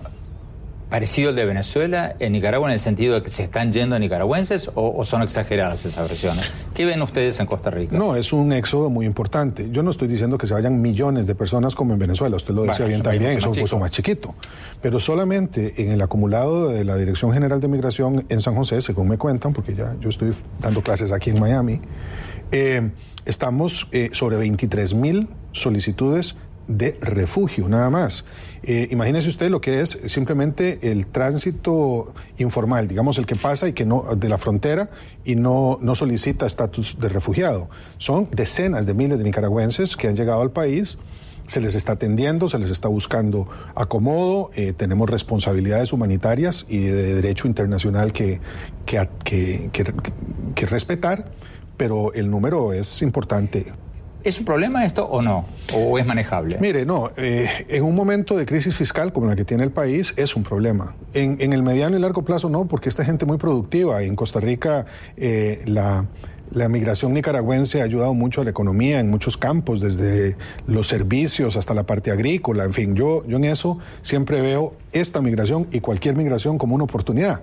parecido 0.89 1.31
al 1.31 1.37
de 1.37 1.45
Venezuela 1.45 2.15
en 2.19 2.33
Nicaragua 2.33 2.69
en 2.69 2.75
el 2.75 2.81
sentido 2.81 3.15
de 3.15 3.23
que 3.23 3.31
se 3.31 3.43
están 3.43 3.73
yendo 3.73 3.99
nicaragüenses 3.99 4.71
o, 4.75 5.05
son 5.05 5.23
exageradas 5.23 5.85
esas 5.85 6.09
versiones? 6.09 6.47
¿Qué 6.75 6.85
ven 6.85 7.03
ustedes 7.03 7.41
en 7.41 7.47
Costa 7.47 7.71
Rica? 7.71 7.97
No, 7.97 8.17
es 8.17 8.33
un 8.33 8.53
éxodo 8.53 8.91
muy 8.91 9.07
importante. 9.07 9.71
Yo 9.71 9.83
no 9.83 9.91
estoy 9.91 10.09
diciendo 10.09 10.39
que 10.39 10.47
se 10.47 10.55
vayan 10.55 10.81
millones 10.81 11.27
de 11.27 11.35
personas 11.35 11.75
como 11.75 11.93
en 11.93 11.99
Venezuela, 11.99 12.37
usted 12.37 12.55
lo 12.55 12.63
decía 12.63 12.87
bien 12.87 13.03
también, 13.03 13.39
es 13.39 13.47
un 13.47 13.55
poco 13.55 13.79
más 13.79 13.91
chiquito. 13.91 14.35
Pero 14.81 15.01
solamente 15.01 15.83
en 15.83 15.91
el 15.91 16.01
acumulado 16.03 16.69
de 16.69 16.85
la 16.85 16.97
Dirección 16.97 17.33
General 17.33 17.61
de 17.61 17.69
Migración 17.69 18.27
en 18.29 18.41
San 18.41 18.55
José, 18.55 18.83
según 18.83 19.09
me 19.09 19.19
cuentan, 19.19 19.53
porque 19.53 19.75
ya 19.75 19.97
yo 20.01 20.09
estoy 20.09 20.33
dando 20.61 20.83
clases 20.83 21.13
aquí 21.13 21.31
en 21.31 21.41
Miami, 21.41 21.81
eh, 22.53 22.91
estamos 23.25 23.89
eh, 23.93 24.11
sobre 24.13 24.37
23 24.37 24.95
mil 24.95 25.29
solicitudes 25.53 26.37
de 26.67 26.97
refugio, 27.01 27.69
nada 27.69 27.91
más. 27.91 28.25
Eh, 28.63 28.89
imagínese 28.91 29.29
usted 29.29 29.51
lo 29.51 29.61
que 29.61 29.81
es 29.81 29.99
simplemente 30.07 30.91
el 30.91 31.07
tránsito 31.07 32.15
informal, 32.39 32.89
digamos 32.89 33.19
el 33.19 33.27
que 33.27 33.37
pasa 33.37 33.69
y 33.69 33.73
que 33.73 33.85
no 33.85 34.05
de 34.17 34.29
la 34.29 34.39
frontera 34.39 34.89
y 35.25 35.37
no, 35.37 35.79
no 35.81 35.95
solicita 35.95 36.47
estatus 36.47 36.99
de 36.99 37.09
refugiado. 37.09 37.69
Son 37.99 38.29
decenas 38.31 38.87
de 38.87 38.95
miles 38.95 39.19
de 39.19 39.25
nicaragüenses 39.25 39.97
que 39.97 40.09
han 40.09 40.17
llegado 40.17 40.41
al 40.41 40.51
país 40.51 40.99
se 41.47 41.61
les 41.61 41.75
está 41.75 41.93
atendiendo, 41.93 42.49
se 42.49 42.59
les 42.59 42.71
está 42.71 42.89
buscando 42.89 43.49
acomodo, 43.75 44.51
eh, 44.55 44.73
tenemos 44.73 45.11
responsabilidades 45.11 45.93
humanitarias 45.93 46.65
y 46.69 46.79
de 46.79 47.15
derecho 47.15 47.47
internacional 47.47 48.13
que, 48.13 48.41
que, 48.87 49.71
que 50.55 50.67
respetar, 50.67 51.31
pero 51.77 52.13
el 52.15 52.31
número 52.31 52.73
es 52.73 53.03
importante. 53.03 53.67
¿Es 54.25 54.39
un 54.39 54.47
problema 54.47 54.87
esto 54.87 55.05
o 55.05 55.21
no? 55.21 55.45
¿O 55.75 55.99
es 55.99 56.07
manejable? 56.07 56.57
Mire, 56.59 56.87
no, 56.87 57.11
eh, 57.19 57.47
en 57.69 57.85
un 57.85 57.95
momento 57.95 58.37
de 58.37 58.47
crisis 58.47 58.75
fiscal 58.75 59.13
como 59.13 59.27
la 59.27 59.37
que 59.37 59.45
tiene 59.45 59.65
el 59.65 59.71
país 59.71 60.15
es 60.17 60.35
un 60.35 60.43
problema. 60.43 60.97
En, 61.13 61.53
el 61.53 61.63
mediano 61.63 61.99
y 61.99 62.01
largo 62.01 62.23
plazo 62.23 62.49
no, 62.49 62.67
porque 62.67 62.89
esta 62.89 63.05
gente 63.05 63.27
muy 63.27 63.37
productiva. 63.37 64.03
En 64.03 64.17
Costa 64.17 64.41
Rica 64.41 64.87
eh, 65.19 65.61
la, 65.67 66.07
la 66.51 66.71
migración 66.71 67.13
nicaragüense 67.13 67.83
ha 67.83 67.85
ayudado 67.85 68.15
mucho 68.15 68.41
a 68.41 68.45
la 68.45 68.51
economía 68.51 68.99
en 68.99 69.11
muchos 69.11 69.37
campos, 69.37 69.83
desde 69.83 70.39
los 70.67 70.87
servicios 70.87 71.57
hasta 71.57 71.75
la 71.75 71.85
parte 71.85 72.11
agrícola. 72.11 72.65
En 72.65 72.73
fin, 72.73 72.95
yo, 72.95 73.27
yo 73.27 73.37
en 73.37 73.45
eso 73.45 73.79
siempre 74.01 74.41
veo 74.41 74.75
esta 74.93 75.21
migración 75.21 75.67
y 75.71 75.81
cualquier 75.81 76.17
migración 76.17 76.57
como 76.57 76.75
una 76.75 76.85
oportunidad. 76.85 77.43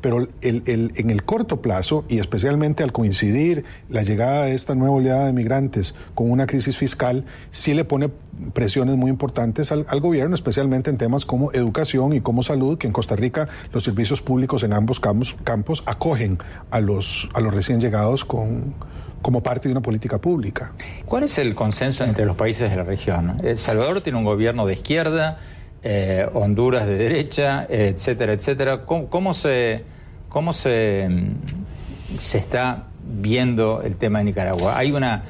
Pero 0.00 0.28
el, 0.40 0.62
en 0.66 1.10
el 1.10 1.22
corto 1.24 1.60
plazo, 1.60 2.04
y 2.08 2.18
especialmente 2.18 2.82
al 2.82 2.92
coincidir 2.92 3.64
la 3.88 4.02
llegada 4.02 4.46
de 4.46 4.54
esta 4.54 4.74
nueva 4.74 4.94
oleada 4.94 5.26
de 5.26 5.32
migrantes 5.32 5.94
con 6.14 6.30
una 6.30 6.46
crisis 6.46 6.76
fiscal, 6.76 7.24
sí 7.50 7.74
le 7.74 7.84
pone 7.84 8.10
presiones 8.52 8.96
muy 8.96 9.10
importantes 9.10 9.72
al, 9.72 10.00
gobierno, 10.00 10.34
especialmente 10.34 10.90
en 10.90 10.96
temas 10.96 11.24
como 11.24 11.52
educación 11.52 12.12
y 12.12 12.20
como 12.20 12.42
salud, 12.42 12.78
que 12.78 12.86
en 12.86 12.92
Costa 12.92 13.16
Rica 13.16 13.48
los 13.72 13.84
servicios 13.84 14.22
públicos 14.22 14.62
en 14.62 14.72
ambos 14.72 15.00
campos, 15.00 15.82
acogen 15.86 16.38
a 16.70 16.80
los, 16.80 17.28
a 17.34 17.40
los 17.40 17.52
recién 17.52 17.80
llegados 17.80 18.24
con, 18.24 18.74
como 19.22 19.42
parte 19.42 19.68
de 19.68 19.72
una 19.72 19.82
política 19.82 20.18
pública. 20.18 20.72
¿Cuál 21.04 21.24
es 21.24 21.38
el 21.38 21.54
consenso 21.54 22.04
entre 22.04 22.24
los 22.24 22.36
países 22.36 22.70
de 22.70 22.76
la 22.76 22.84
región? 22.84 23.40
El 23.42 23.58
Salvador 23.58 24.00
tiene 24.00 24.18
un 24.18 24.24
gobierno 24.24 24.66
de 24.66 24.74
izquierda, 24.74 25.38
eh, 25.82 26.26
Honduras 26.34 26.86
de 26.86 26.96
derecha, 26.96 27.66
etcétera, 27.68 28.32
etcétera. 28.32 28.84
¿Cómo, 28.84 29.34
se, 29.34 29.84
cómo 30.28 30.52
se, 30.52 31.08
mm, 31.08 32.18
se 32.18 32.38
está 32.38 32.88
viendo 33.02 33.82
el 33.82 33.96
tema 33.96 34.18
de 34.18 34.26
Nicaragua? 34.26 34.76
¿Hay 34.76 34.92
una 34.92 35.24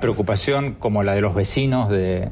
preocupación 0.00 0.74
como 0.74 1.02
la 1.02 1.14
de 1.14 1.20
los 1.20 1.34
vecinos 1.34 1.88
de, 1.88 2.30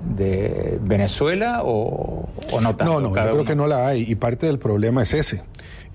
Venezuela 0.83 1.63
o, 1.65 2.29
no 2.61 2.77
tanto? 2.77 3.01
No, 3.01 3.09
no, 3.09 3.17
yo 3.17 3.33
creo 3.33 3.45
que 3.45 3.57
no 3.57 3.67
la 3.67 3.89
hay 3.89 4.05
y 4.09 4.15
parte 4.15 4.47
del 4.47 4.59
problema 4.59 5.03
es 5.03 5.15
ese. 5.15 5.43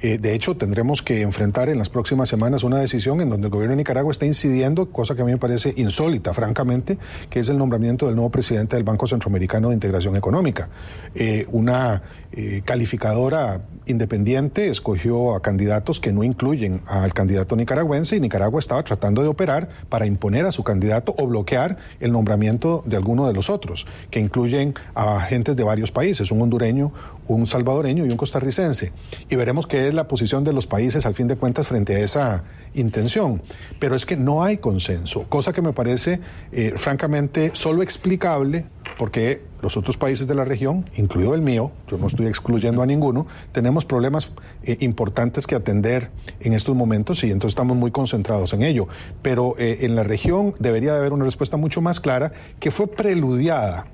Eh, 0.01 0.17
de 0.17 0.33
hecho, 0.33 0.55
tendremos 0.55 1.01
que 1.01 1.21
enfrentar 1.21 1.69
en 1.69 1.77
las 1.77 1.89
próximas 1.89 2.29
semanas 2.29 2.63
una 2.63 2.77
decisión 2.77 3.19
en 3.21 3.29
donde 3.29 3.47
el 3.47 3.51
gobierno 3.51 3.73
de 3.73 3.77
Nicaragua 3.77 4.11
está 4.11 4.25
incidiendo, 4.25 4.87
cosa 4.87 5.15
que 5.15 5.21
a 5.21 5.25
mí 5.25 5.31
me 5.31 5.37
parece 5.37 5.73
insólita, 5.75 6.33
francamente, 6.33 6.97
que 7.29 7.39
es 7.39 7.49
el 7.49 7.57
nombramiento 7.57 8.05
del 8.05 8.15
nuevo 8.15 8.29
presidente 8.29 8.75
del 8.75 8.85
Banco 8.85 9.07
Centroamericano 9.07 9.69
de 9.69 9.73
Integración 9.73 10.15
Económica. 10.15 10.69
Eh, 11.15 11.45
una 11.51 12.01
eh, 12.31 12.61
calificadora 12.63 13.61
independiente 13.89 14.69
escogió 14.69 15.35
a 15.35 15.41
candidatos 15.41 15.99
que 15.99 16.11
no 16.11 16.23
incluyen 16.23 16.81
al 16.85 17.13
candidato 17.13 17.55
nicaragüense 17.55 18.15
y 18.15 18.19
Nicaragua 18.19 18.59
estaba 18.59 18.83
tratando 18.83 19.21
de 19.21 19.27
operar 19.27 19.69
para 19.89 20.05
imponer 20.05 20.45
a 20.45 20.51
su 20.51 20.63
candidato 20.63 21.15
o 21.17 21.27
bloquear 21.27 21.77
el 21.99 22.11
nombramiento 22.11 22.83
de 22.85 22.95
alguno 22.97 23.27
de 23.27 23.33
los 23.33 23.49
otros, 23.49 23.85
que 24.11 24.19
incluyen 24.19 24.73
a 24.93 25.17
agentes 25.17 25.55
de 25.55 25.63
varios 25.63 25.91
países, 25.91 26.31
un 26.31 26.41
hondureño, 26.41 26.93
un 27.27 27.45
salvadoreño 27.45 28.05
y 28.05 28.09
un 28.09 28.17
costarricense. 28.17 28.91
Y 29.29 29.35
veremos 29.35 29.67
qué 29.67 29.87
es 29.87 29.93
la 29.93 30.07
posición 30.07 30.43
de 30.43 30.53
los 30.53 30.67
países 30.67 31.05
al 31.05 31.13
fin 31.13 31.27
de 31.27 31.35
cuentas 31.35 31.67
frente 31.67 31.95
a 31.95 31.99
esa 31.99 32.43
intención. 32.73 33.41
Pero 33.79 33.95
es 33.95 34.05
que 34.05 34.17
no 34.17 34.43
hay 34.43 34.57
consenso, 34.57 35.27
cosa 35.29 35.53
que 35.53 35.61
me 35.61 35.73
parece 35.73 36.19
eh, 36.51 36.73
francamente 36.75 37.51
solo 37.53 37.83
explicable 37.83 38.65
porque 38.97 39.41
los 39.61 39.77
otros 39.77 39.97
países 39.97 40.27
de 40.27 40.35
la 40.35 40.45
región, 40.45 40.85
incluido 40.95 41.35
el 41.35 41.41
mío, 41.41 41.71
yo 41.87 41.97
no 41.97 42.07
estoy 42.07 42.27
excluyendo 42.27 42.81
a 42.81 42.85
ninguno, 42.85 43.27
tenemos 43.51 43.85
problemas 43.85 44.31
eh, 44.63 44.77
importantes 44.81 45.47
que 45.47 45.55
atender 45.55 46.11
en 46.39 46.53
estos 46.53 46.75
momentos 46.75 47.23
y 47.23 47.31
entonces 47.31 47.51
estamos 47.51 47.77
muy 47.77 47.91
concentrados 47.91 48.53
en 48.53 48.63
ello. 48.63 48.87
Pero 49.21 49.55
eh, 49.57 49.79
en 49.81 49.95
la 49.95 50.03
región 50.03 50.53
debería 50.59 50.93
de 50.93 50.99
haber 50.99 51.13
una 51.13 51.25
respuesta 51.25 51.57
mucho 51.57 51.81
más 51.81 51.99
clara 51.99 52.31
que 52.59 52.71
fue 52.71 52.87
preludiada 52.87 53.87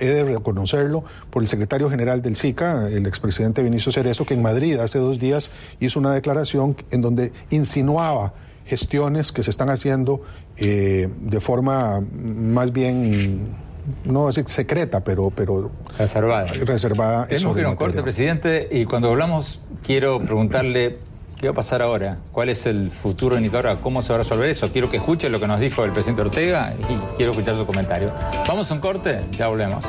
he 0.00 0.06
de 0.06 0.24
reconocerlo, 0.24 1.04
por 1.28 1.42
el 1.42 1.48
secretario 1.48 1.90
general 1.90 2.22
del 2.22 2.34
SICA, 2.34 2.88
el 2.88 3.06
expresidente 3.06 3.62
Vinicio 3.62 3.92
Cerezo, 3.92 4.24
que 4.24 4.32
en 4.32 4.40
Madrid 4.40 4.78
hace 4.78 4.98
dos 4.98 5.18
días 5.18 5.50
hizo 5.78 5.98
una 6.00 6.12
declaración 6.12 6.74
en 6.90 7.02
donde 7.02 7.32
insinuaba 7.50 8.32
gestiones 8.64 9.30
que 9.30 9.42
se 9.42 9.50
están 9.50 9.68
haciendo 9.68 10.22
eh, 10.56 11.08
de 11.20 11.40
forma 11.40 12.00
más 12.00 12.72
bien 12.72 13.56
no 14.04 14.26
decir 14.26 14.44
secreta, 14.48 15.00
pero, 15.00 15.30
pero 15.30 15.70
reservada. 15.98 16.46
reservada 16.46 17.26
Tenemos 17.26 17.54
que 17.54 17.60
ir 17.60 17.66
a 17.66 17.70
un 17.70 17.76
corte, 17.76 18.02
presidente, 18.02 18.68
y 18.70 18.84
cuando 18.84 19.10
hablamos 19.10 19.60
quiero 19.84 20.18
preguntarle 20.18 20.98
qué 21.38 21.48
va 21.48 21.52
a 21.52 21.56
pasar 21.56 21.80
ahora, 21.82 22.18
cuál 22.32 22.50
es 22.50 22.66
el 22.66 22.90
futuro 22.90 23.36
de 23.36 23.42
Nicaragua, 23.42 23.80
cómo 23.82 24.02
se 24.02 24.10
va 24.10 24.16
a 24.16 24.18
resolver 24.18 24.50
eso. 24.50 24.70
Quiero 24.70 24.90
que 24.90 24.98
escuche 24.98 25.28
lo 25.28 25.40
que 25.40 25.46
nos 25.46 25.60
dijo 25.60 25.84
el 25.84 25.92
presidente 25.92 26.22
Ortega 26.22 26.74
y 26.88 27.16
quiero 27.16 27.32
escuchar 27.32 27.56
su 27.56 27.66
comentario. 27.66 28.12
Vamos 28.46 28.70
a 28.70 28.74
un 28.74 28.80
corte, 28.80 29.20
ya 29.32 29.48
volvemos. 29.48 29.84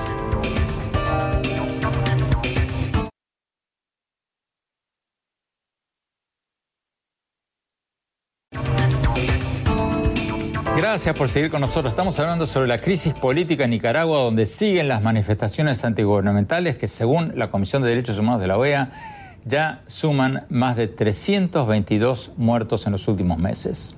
Gracias 10.81 11.15
por 11.15 11.29
seguir 11.29 11.51
con 11.51 11.61
nosotros. 11.61 11.93
Estamos 11.93 12.19
hablando 12.19 12.47
sobre 12.47 12.67
la 12.67 12.79
crisis 12.79 13.13
política 13.13 13.65
en 13.65 13.69
Nicaragua, 13.69 14.17
donde 14.21 14.47
siguen 14.47 14.87
las 14.87 15.03
manifestaciones 15.03 15.85
antigubernamentales 15.85 16.75
que, 16.75 16.87
según 16.87 17.33
la 17.35 17.51
Comisión 17.51 17.83
de 17.83 17.89
Derechos 17.89 18.17
Humanos 18.17 18.41
de 18.41 18.47
la 18.47 18.57
OEA, 18.57 18.89
ya 19.45 19.83
suman 19.85 20.47
más 20.49 20.75
de 20.77 20.87
322 20.87 22.31
muertos 22.35 22.87
en 22.87 22.93
los 22.93 23.07
últimos 23.07 23.37
meses. 23.37 23.95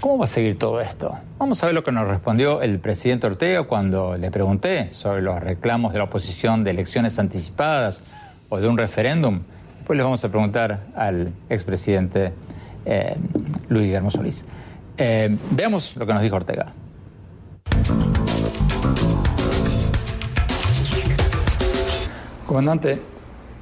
¿Cómo 0.00 0.18
va 0.18 0.24
a 0.24 0.28
seguir 0.28 0.58
todo 0.58 0.80
esto? 0.80 1.16
Vamos 1.38 1.62
a 1.62 1.66
ver 1.66 1.74
lo 1.76 1.84
que 1.84 1.92
nos 1.92 2.08
respondió 2.08 2.62
el 2.62 2.80
presidente 2.80 3.28
Ortega 3.28 3.62
cuando 3.62 4.16
le 4.16 4.32
pregunté 4.32 4.92
sobre 4.92 5.22
los 5.22 5.38
reclamos 5.38 5.92
de 5.92 5.98
la 5.98 6.04
oposición 6.06 6.64
de 6.64 6.72
elecciones 6.72 7.16
anticipadas 7.20 8.02
o 8.48 8.58
de 8.58 8.66
un 8.66 8.76
referéndum. 8.76 9.42
Después 9.76 9.96
le 9.96 10.02
vamos 10.02 10.24
a 10.24 10.28
preguntar 10.28 10.80
al 10.96 11.32
expresidente 11.48 12.32
eh, 12.86 13.14
Luis 13.68 13.84
Guillermo 13.84 14.10
Solís. 14.10 14.44
Eh, 14.98 15.36
veamos 15.52 15.96
lo 15.96 16.04
que 16.04 16.12
nos 16.12 16.22
dijo 16.22 16.36
Ortega. 16.36 16.72
Comandante, 22.46 23.00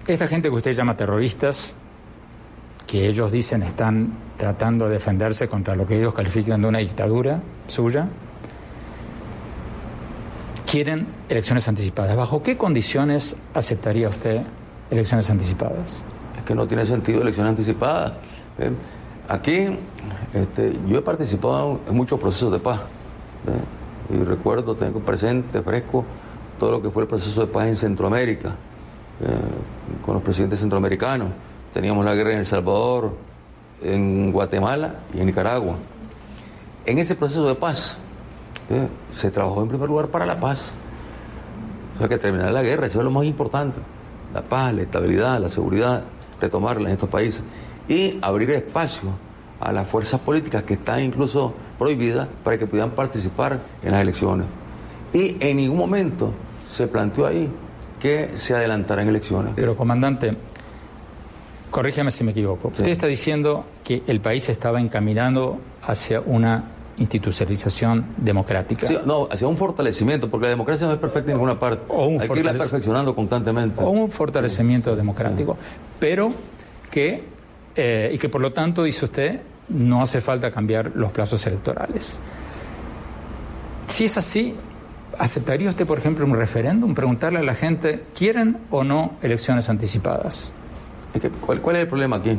esta 0.06 0.28
gente 0.28 0.48
que 0.48 0.54
usted 0.54 0.72
llama 0.72 0.96
terroristas 0.96 1.74
que 2.86 3.08
ellos 3.08 3.32
dicen 3.32 3.62
están 3.62 4.12
tratando 4.36 4.86
de 4.86 4.94
defenderse 4.94 5.48
contra 5.48 5.74
lo 5.74 5.86
que 5.86 5.98
ellos 5.98 6.14
califican 6.14 6.62
de 6.62 6.68
una 6.68 6.78
dictadura 6.78 7.40
suya, 7.66 8.08
quieren 10.70 11.06
elecciones 11.28 11.66
anticipadas. 11.68 12.16
¿Bajo 12.16 12.42
qué 12.42 12.56
condiciones 12.56 13.34
aceptaría 13.54 14.08
usted 14.08 14.42
elecciones 14.90 15.28
anticipadas? 15.28 16.00
Es 16.38 16.44
que 16.44 16.54
no 16.54 16.66
tiene 16.66 16.86
sentido 16.86 17.22
elecciones 17.22 17.50
anticipadas. 17.50 18.12
¿eh? 18.58 18.70
Aquí 19.28 19.76
este, 20.32 20.76
yo 20.86 20.98
he 20.98 21.02
participado 21.02 21.80
en 21.88 21.96
muchos 21.96 22.18
procesos 22.20 22.52
de 22.52 22.58
paz. 22.58 22.80
Y 24.08 24.22
recuerdo, 24.22 24.74
tengo 24.76 25.00
presente, 25.00 25.62
fresco, 25.62 26.04
todo 26.58 26.72
lo 26.72 26.82
que 26.82 26.90
fue 26.90 27.02
el 27.02 27.08
proceso 27.08 27.40
de 27.40 27.46
paz 27.48 27.66
en 27.66 27.76
Centroamérica, 27.76 28.54
con 30.04 30.14
los 30.14 30.22
presidentes 30.22 30.60
centroamericanos. 30.60 31.28
Teníamos 31.74 32.04
la 32.04 32.14
guerra 32.14 32.32
en 32.32 32.38
El 32.38 32.46
Salvador, 32.46 33.14
en 33.82 34.32
Guatemala 34.32 34.94
y 35.12 35.20
en 35.20 35.26
Nicaragua. 35.26 35.74
En 36.84 36.98
ese 36.98 37.16
proceso 37.16 37.46
de 37.48 37.54
paz, 37.56 37.98
se 39.10 39.30
trabajó 39.30 39.62
en 39.62 39.68
primer 39.68 39.88
lugar 39.88 40.08
para 40.08 40.24
la 40.24 40.38
paz. 40.38 40.72
O 41.94 41.98
sea, 41.98 42.08
que 42.08 42.18
terminar 42.18 42.52
la 42.52 42.62
guerra, 42.62 42.86
eso 42.86 43.00
es 43.00 43.04
lo 43.04 43.10
más 43.10 43.24
importante. 43.24 43.78
La 44.32 44.42
paz, 44.42 44.72
la 44.72 44.82
estabilidad, 44.82 45.40
la 45.40 45.48
seguridad, 45.48 46.04
retomarla 46.40 46.88
en 46.88 46.94
estos 46.94 47.08
países. 47.08 47.42
Y 47.88 48.18
abrir 48.22 48.50
espacio 48.50 49.10
a 49.60 49.72
las 49.72 49.88
fuerzas 49.88 50.20
políticas 50.20 50.62
que 50.64 50.74
están 50.74 51.02
incluso 51.02 51.54
prohibidas 51.78 52.28
para 52.42 52.58
que 52.58 52.66
puedan 52.66 52.90
participar 52.90 53.60
en 53.82 53.92
las 53.92 54.02
elecciones. 54.02 54.46
Y 55.12 55.36
en 55.40 55.56
ningún 55.56 55.78
momento 55.78 56.32
se 56.70 56.86
planteó 56.86 57.26
ahí 57.26 57.48
que 58.00 58.30
se 58.34 58.54
adelantaran 58.54 59.08
elecciones. 59.08 59.52
Pero, 59.56 59.76
comandante, 59.76 60.36
corrígeme 61.70 62.10
si 62.10 62.24
me 62.24 62.32
equivoco. 62.32 62.68
Usted 62.68 62.88
está 62.88 63.06
diciendo 63.06 63.64
que 63.84 64.02
el 64.06 64.20
país 64.20 64.48
estaba 64.48 64.80
encaminando 64.80 65.58
hacia 65.82 66.20
una 66.20 66.64
institucionalización 66.98 68.06
democrática. 68.16 68.86
Sí, 68.86 68.98
no, 69.04 69.28
hacia 69.30 69.46
un 69.46 69.56
fortalecimiento, 69.56 70.28
porque 70.30 70.44
la 70.44 70.50
democracia 70.50 70.86
no 70.86 70.94
es 70.94 70.98
perfecta 70.98 71.30
en 71.30 71.36
ninguna 71.36 71.58
parte. 71.58 71.84
O 71.88 72.06
un 72.06 72.20
Hay 72.20 72.28
que 72.28 72.40
irla 72.40 72.54
perfeccionando 72.54 73.14
constantemente. 73.14 73.82
O 73.82 73.90
un 73.90 74.10
fortalecimiento 74.10 74.96
democrático. 74.96 75.56
Pero 75.98 76.30
que, 76.90 77.24
eh, 77.76 78.10
y 78.12 78.18
que 78.18 78.28
por 78.28 78.40
lo 78.40 78.52
tanto, 78.52 78.82
dice 78.82 79.04
usted, 79.04 79.40
no 79.68 80.02
hace 80.02 80.20
falta 80.20 80.50
cambiar 80.50 80.92
los 80.94 81.12
plazos 81.12 81.46
electorales. 81.46 82.20
Si 83.86 84.04
es 84.04 84.16
así, 84.16 84.54
¿aceptaría 85.18 85.70
usted, 85.70 85.86
por 85.86 85.98
ejemplo, 85.98 86.24
un 86.24 86.34
referéndum? 86.34 86.94
Preguntarle 86.94 87.40
a 87.40 87.42
la 87.42 87.54
gente, 87.54 88.04
¿quieren 88.14 88.58
o 88.70 88.84
no 88.84 89.14
elecciones 89.22 89.68
anticipadas? 89.68 90.52
¿cuál, 91.40 91.60
cuál 91.60 91.76
es 91.76 91.82
el 91.82 91.88
problema 91.88 92.16
aquí? 92.16 92.38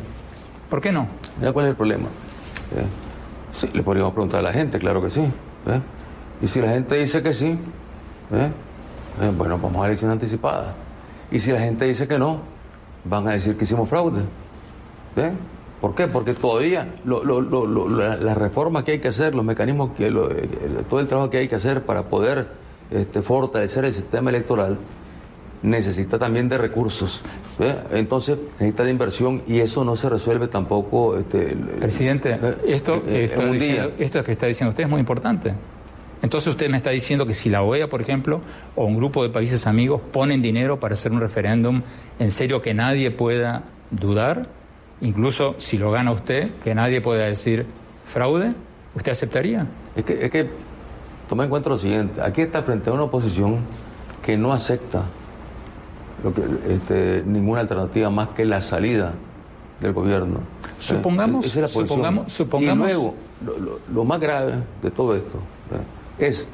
¿Por 0.69 0.81
qué 0.81 0.91
no? 0.91 1.07
Mira 1.39 1.53
cuál 1.53 1.65
es 1.65 1.69
el 1.71 1.75
problema. 1.75 2.05
¿Eh? 2.05 2.85
Sí, 3.53 3.69
le 3.73 3.81
podríamos 3.81 4.13
preguntar 4.13 4.39
a 4.39 4.43
la 4.43 4.53
gente, 4.53 4.77
claro 4.79 5.01
que 5.01 5.09
sí. 5.09 5.21
¿eh? 5.21 5.81
Y 6.41 6.47
si 6.47 6.61
la 6.61 6.69
gente 6.69 6.95
dice 6.95 7.23
que 7.23 7.33
sí, 7.33 7.57
bueno, 9.35 9.57
vamos 9.57 9.83
a 9.83 9.87
elecciones 9.87 10.13
anticipadas. 10.13 10.75
Y 11.31 11.39
si 11.39 11.51
la 11.51 11.59
gente 11.59 11.85
dice 11.85 12.07
que 12.07 12.19
no, 12.19 12.41
van 13.03 13.27
a 13.27 13.31
decir 13.31 13.57
que 13.57 13.63
hicimos 13.63 13.89
fraude. 13.89 14.21
¿Por 15.81 15.93
qué? 15.95 16.07
Porque 16.07 16.33
todavía 16.33 16.93
lo- 17.05 17.23
lo- 17.23 17.39
lo- 17.41 17.65
lo- 17.67 17.87
la, 17.89 18.15
la 18.15 18.33
reforma 18.33 18.83
que 18.83 18.93
hay 18.93 18.99
que 18.99 19.09
hacer, 19.09 19.35
los 19.35 19.45
mecanismos, 19.45 19.91
que 19.95 20.09
lo- 20.09 20.29
el- 20.31 20.47
todo 20.89 20.99
el 20.99 21.07
trabajo 21.07 21.29
que 21.29 21.37
hay 21.37 21.47
que 21.47 21.55
hacer 21.55 21.83
para 21.83 22.03
poder 22.03 22.47
este, 22.89 23.21
fortalecer 23.21 23.85
el 23.85 23.93
sistema 23.93 24.29
electoral, 24.29 24.77
necesita 25.61 26.17
también 26.19 26.47
de 26.49 26.57
recursos. 26.57 27.21
Entonces 27.91 28.37
necesita 28.59 28.83
de 28.83 28.91
inversión 28.91 29.41
y 29.47 29.59
eso 29.59 29.83
no 29.83 29.95
se 29.95 30.09
resuelve 30.09 30.47
tampoco. 30.47 31.17
Este, 31.17 31.55
Presidente, 31.79 32.37
eh, 32.41 32.55
esto 32.67 32.95
eh, 32.95 33.01
que, 33.05 33.17
en 33.25 33.31
está 33.31 33.45
diciendo, 33.51 33.91
día. 33.97 34.05
esto 34.05 34.23
que 34.23 34.31
está 34.31 34.45
diciendo 34.45 34.69
usted 34.69 34.83
es 34.83 34.89
muy 34.89 34.99
importante. 34.99 35.53
Entonces 36.21 36.47
usted 36.49 36.69
me 36.69 36.77
está 36.77 36.89
diciendo 36.91 37.25
que 37.25 37.33
si 37.33 37.49
la 37.49 37.61
OEA, 37.63 37.87
por 37.89 38.01
ejemplo, 38.01 38.41
o 38.75 38.85
un 38.85 38.95
grupo 38.97 39.21
de 39.23 39.29
países 39.29 39.67
amigos 39.67 40.01
ponen 40.11 40.41
dinero 40.41 40.79
para 40.79 40.93
hacer 40.93 41.11
un 41.11 41.19
referéndum, 41.19 41.81
en 42.19 42.31
serio 42.31 42.61
que 42.61 42.73
nadie 42.73 43.11
pueda 43.11 43.63
dudar, 43.91 44.47
incluso 45.01 45.55
si 45.57 45.77
lo 45.77 45.91
gana 45.91 46.11
usted, 46.11 46.51
que 46.63 46.73
nadie 46.75 47.01
pueda 47.01 47.25
decir 47.25 47.65
fraude, 48.05 48.53
¿usted 48.95 49.11
aceptaría? 49.11 49.67
Es 49.95 50.03
que, 50.03 50.13
es 50.25 50.31
que 50.31 50.49
toma 51.29 51.43
en 51.43 51.49
cuenta 51.49 51.69
lo 51.69 51.77
siguiente, 51.77 52.21
aquí 52.21 52.41
está 52.41 52.63
frente 52.63 52.89
a 52.89 52.93
una 52.93 53.03
oposición 53.03 53.57
que 54.23 54.37
no 54.37 54.53
acepta 54.53 55.03
lo 56.23 56.33
que, 56.33 56.41
este, 56.67 57.23
ninguna 57.25 57.61
alternativa 57.61 58.09
más 58.09 58.29
que 58.29 58.45
la 58.45 58.59
salida 58.61 59.13
del 59.79 59.93
gobierno. 59.93 60.39
Supongamos- 60.79 61.45
Esa 61.45 61.59
es 61.59 61.61
la 61.61 61.67
posición. 61.67 61.87
supongamos- 61.87 62.33
supongamos- 62.33 62.87
Y 62.89 62.93
luego, 62.93 63.15
lo, 63.45 63.57
lo- 63.59 63.79
lo 63.93 64.03
más 64.03 64.19
grave 64.19 64.53
de 64.81 64.89
todo 64.91 65.15
esto 65.15 65.39
¿verdad? 65.69 65.85
es 66.17 66.47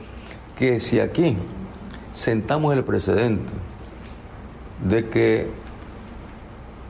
que 0.57 0.79
si 0.81 0.99
aquí 0.99 1.37
sentamos 2.13 2.73
el 2.75 2.83
precedente 2.83 3.51
de 4.87 5.07
que 5.07 5.47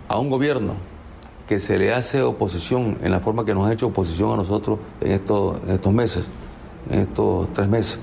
a 0.08 0.18
un 0.18 0.30
gobierno 0.32 0.74
que 1.54 1.60
se 1.60 1.78
le 1.78 1.94
hace 1.94 2.20
oposición 2.20 2.98
en 3.04 3.12
la 3.12 3.20
forma 3.20 3.46
que 3.46 3.54
nos 3.54 3.68
ha 3.68 3.74
hecho 3.74 3.86
oposición 3.86 4.34
a 4.34 4.38
nosotros 4.38 4.80
en 5.00 5.12
estos, 5.12 5.58
en 5.68 5.76
estos 5.76 5.94
meses, 5.94 6.26
en 6.90 7.02
estos 7.02 7.54
tres 7.54 7.68
meses, 7.68 8.00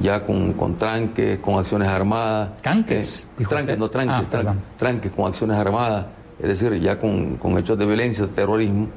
ya 0.00 0.24
con, 0.24 0.54
con 0.54 0.74
tranques, 0.76 1.38
con 1.40 1.58
acciones 1.58 1.86
armadas. 1.88 2.56
¿Tranques? 2.62 3.28
eh, 3.38 3.44
tranques, 3.46 3.76
no 3.78 3.90
tranques, 3.90 4.26
Ah, 4.26 4.30
tranques, 4.30 4.54
tranques 4.78 5.12
con 5.12 5.26
acciones 5.26 5.58
armadas, 5.58 6.06
es 6.38 6.48
decir, 6.48 6.80
ya 6.80 6.98
con, 6.98 7.36
con 7.36 7.58
hechos 7.58 7.78
de 7.78 7.84
violencia, 7.84 8.26
de 8.26 8.32
terrorismo, 8.32 8.88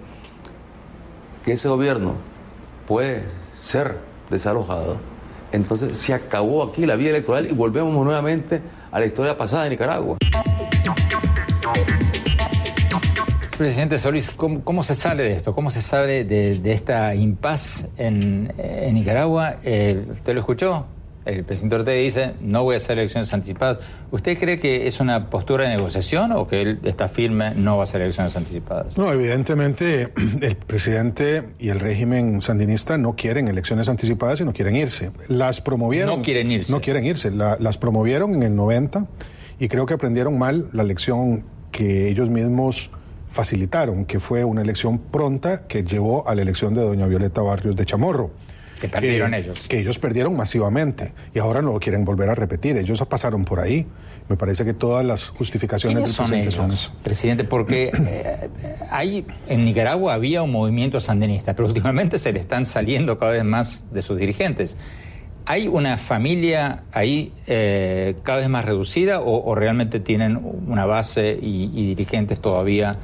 que 1.43 1.51
ese 1.51 1.67
gobierno 1.67 2.13
puede 2.87 3.25
ser 3.61 3.97
desalojado. 4.29 4.95
Entonces 5.51 5.97
se 5.97 6.13
acabó 6.13 6.63
aquí 6.63 6.85
la 6.85 6.95
vía 6.95 7.09
electoral 7.09 7.45
y 7.45 7.53
volvemos 7.53 7.93
nuevamente 8.05 8.61
a 8.89 9.01
la 9.01 9.05
historia 9.05 9.35
pasada 9.37 9.65
de 9.65 9.71
Nicaragua. 9.71 10.15
Presidente 13.63 13.97
Solís, 13.97 14.29
¿cómo, 14.31 14.61
cómo 14.65 14.83
se 14.83 14.93
sale 14.93 15.23
de 15.23 15.33
esto? 15.37 15.55
¿Cómo 15.55 15.71
se 15.71 15.81
sale 15.81 16.25
de, 16.25 16.59
de 16.59 16.71
esta 16.73 17.15
impas 17.15 17.87
en, 17.97 18.53
en 18.57 18.93
Nicaragua? 18.93 19.55
Eh, 19.63 20.03
¿Usted 20.11 20.33
lo 20.33 20.41
escuchó? 20.41 20.85
El 21.23 21.45
presidente 21.45 21.77
Ortega 21.77 22.01
dice, 22.01 22.33
no 22.41 22.65
voy 22.65 22.73
a 22.73 22.77
hacer 22.77 22.99
elecciones 22.99 23.31
anticipadas. 23.33 23.77
¿Usted 24.11 24.37
cree 24.37 24.59
que 24.59 24.85
es 24.87 24.99
una 24.99 25.29
postura 25.29 25.63
de 25.63 25.77
negociación 25.77 26.33
o 26.33 26.45
que 26.45 26.61
él 26.61 26.79
está 26.83 27.07
firme, 27.07 27.53
no 27.55 27.77
va 27.77 27.83
a 27.83 27.85
hacer 27.85 28.01
elecciones 28.01 28.35
anticipadas? 28.35 28.97
No, 28.97 29.09
evidentemente 29.13 30.11
el 30.41 30.55
presidente 30.57 31.43
y 31.57 31.69
el 31.69 31.79
régimen 31.79 32.41
sandinista 32.41 32.97
no 32.97 33.15
quieren 33.15 33.47
elecciones 33.47 33.87
anticipadas 33.87 34.41
y 34.41 34.43
no 34.43 34.51
quieren 34.51 34.75
irse. 34.75 35.11
Las 35.29 35.61
promovieron. 35.61 36.17
No 36.17 36.21
quieren 36.21 36.51
irse. 36.51 36.69
No 36.69 36.81
quieren 36.81 37.05
irse. 37.05 37.31
La- 37.31 37.55
las 37.61 37.77
promovieron 37.77 38.35
en 38.35 38.43
el 38.43 38.57
90 38.57 39.07
y 39.57 39.69
creo 39.69 39.85
que 39.85 39.93
aprendieron 39.93 40.37
mal 40.37 40.67
la 40.73 40.83
lección 40.83 41.45
que 41.71 42.09
ellos 42.09 42.29
mismos 42.29 42.91
facilitaron, 43.33 44.05
que 44.05 44.19
fue 44.19 44.43
una 44.45 44.61
elección 44.61 44.99
pronta 44.99 45.63
que 45.67 45.83
llevó 45.83 46.27
a 46.27 46.35
la 46.35 46.43
elección 46.43 46.75
de 46.75 46.81
doña 46.83 47.07
Violeta 47.07 47.41
Barrios 47.41 47.75
de 47.75 47.83
Chamorro. 47.83 48.31
Que 48.79 48.87
perdieron 48.87 49.33
Eh, 49.33 49.39
ellos. 49.39 49.59
Que 49.67 49.79
ellos 49.79 49.97
perdieron 49.97 50.35
masivamente 50.35 51.13
y 51.33 51.39
ahora 51.39 51.61
no 51.63 51.73
lo 51.73 51.79
quieren 51.79 52.05
volver 52.05 52.29
a 52.29 52.35
repetir. 52.35 52.77
Ellos 52.77 53.03
pasaron 53.09 53.43
por 53.43 53.59
ahí. 53.59 53.87
Me 54.29 54.37
parece 54.37 54.63
que 54.65 54.73
todas 54.73 55.03
las 55.03 55.29
justificaciones 55.29 55.95
¿Quiénes 55.97 56.09
del 56.09 56.15
son 56.15 56.25
presidente 56.27 56.47
ellos, 56.47 56.55
son 56.55 56.71
eso. 56.71 56.93
presidente? 57.03 57.43
Porque 57.43 57.91
eh, 58.07 58.49
hay, 58.91 59.25
en 59.47 59.65
Nicaragua 59.65 60.13
había 60.13 60.43
un 60.43 60.51
movimiento 60.51 60.99
sandinista, 60.99 61.55
pero 61.55 61.67
últimamente 61.67 62.19
se 62.19 62.31
le 62.33 62.39
están 62.39 62.65
saliendo 62.67 63.17
cada 63.17 63.31
vez 63.31 63.43
más 63.43 63.85
de 63.91 64.01
sus 64.03 64.17
dirigentes. 64.19 64.77
¿Hay 65.45 65.67
una 65.67 65.97
familia 65.97 66.83
ahí 66.93 67.33
eh, 67.47 68.15
cada 68.23 68.37
vez 68.39 68.47
más 68.49 68.63
reducida 68.63 69.19
o, 69.19 69.43
o 69.43 69.55
realmente 69.55 69.99
tienen 69.99 70.39
una 70.67 70.85
base 70.85 71.37
y, 71.41 71.69
y 71.73 71.87
dirigentes 71.87 72.39
todavía 72.39 72.97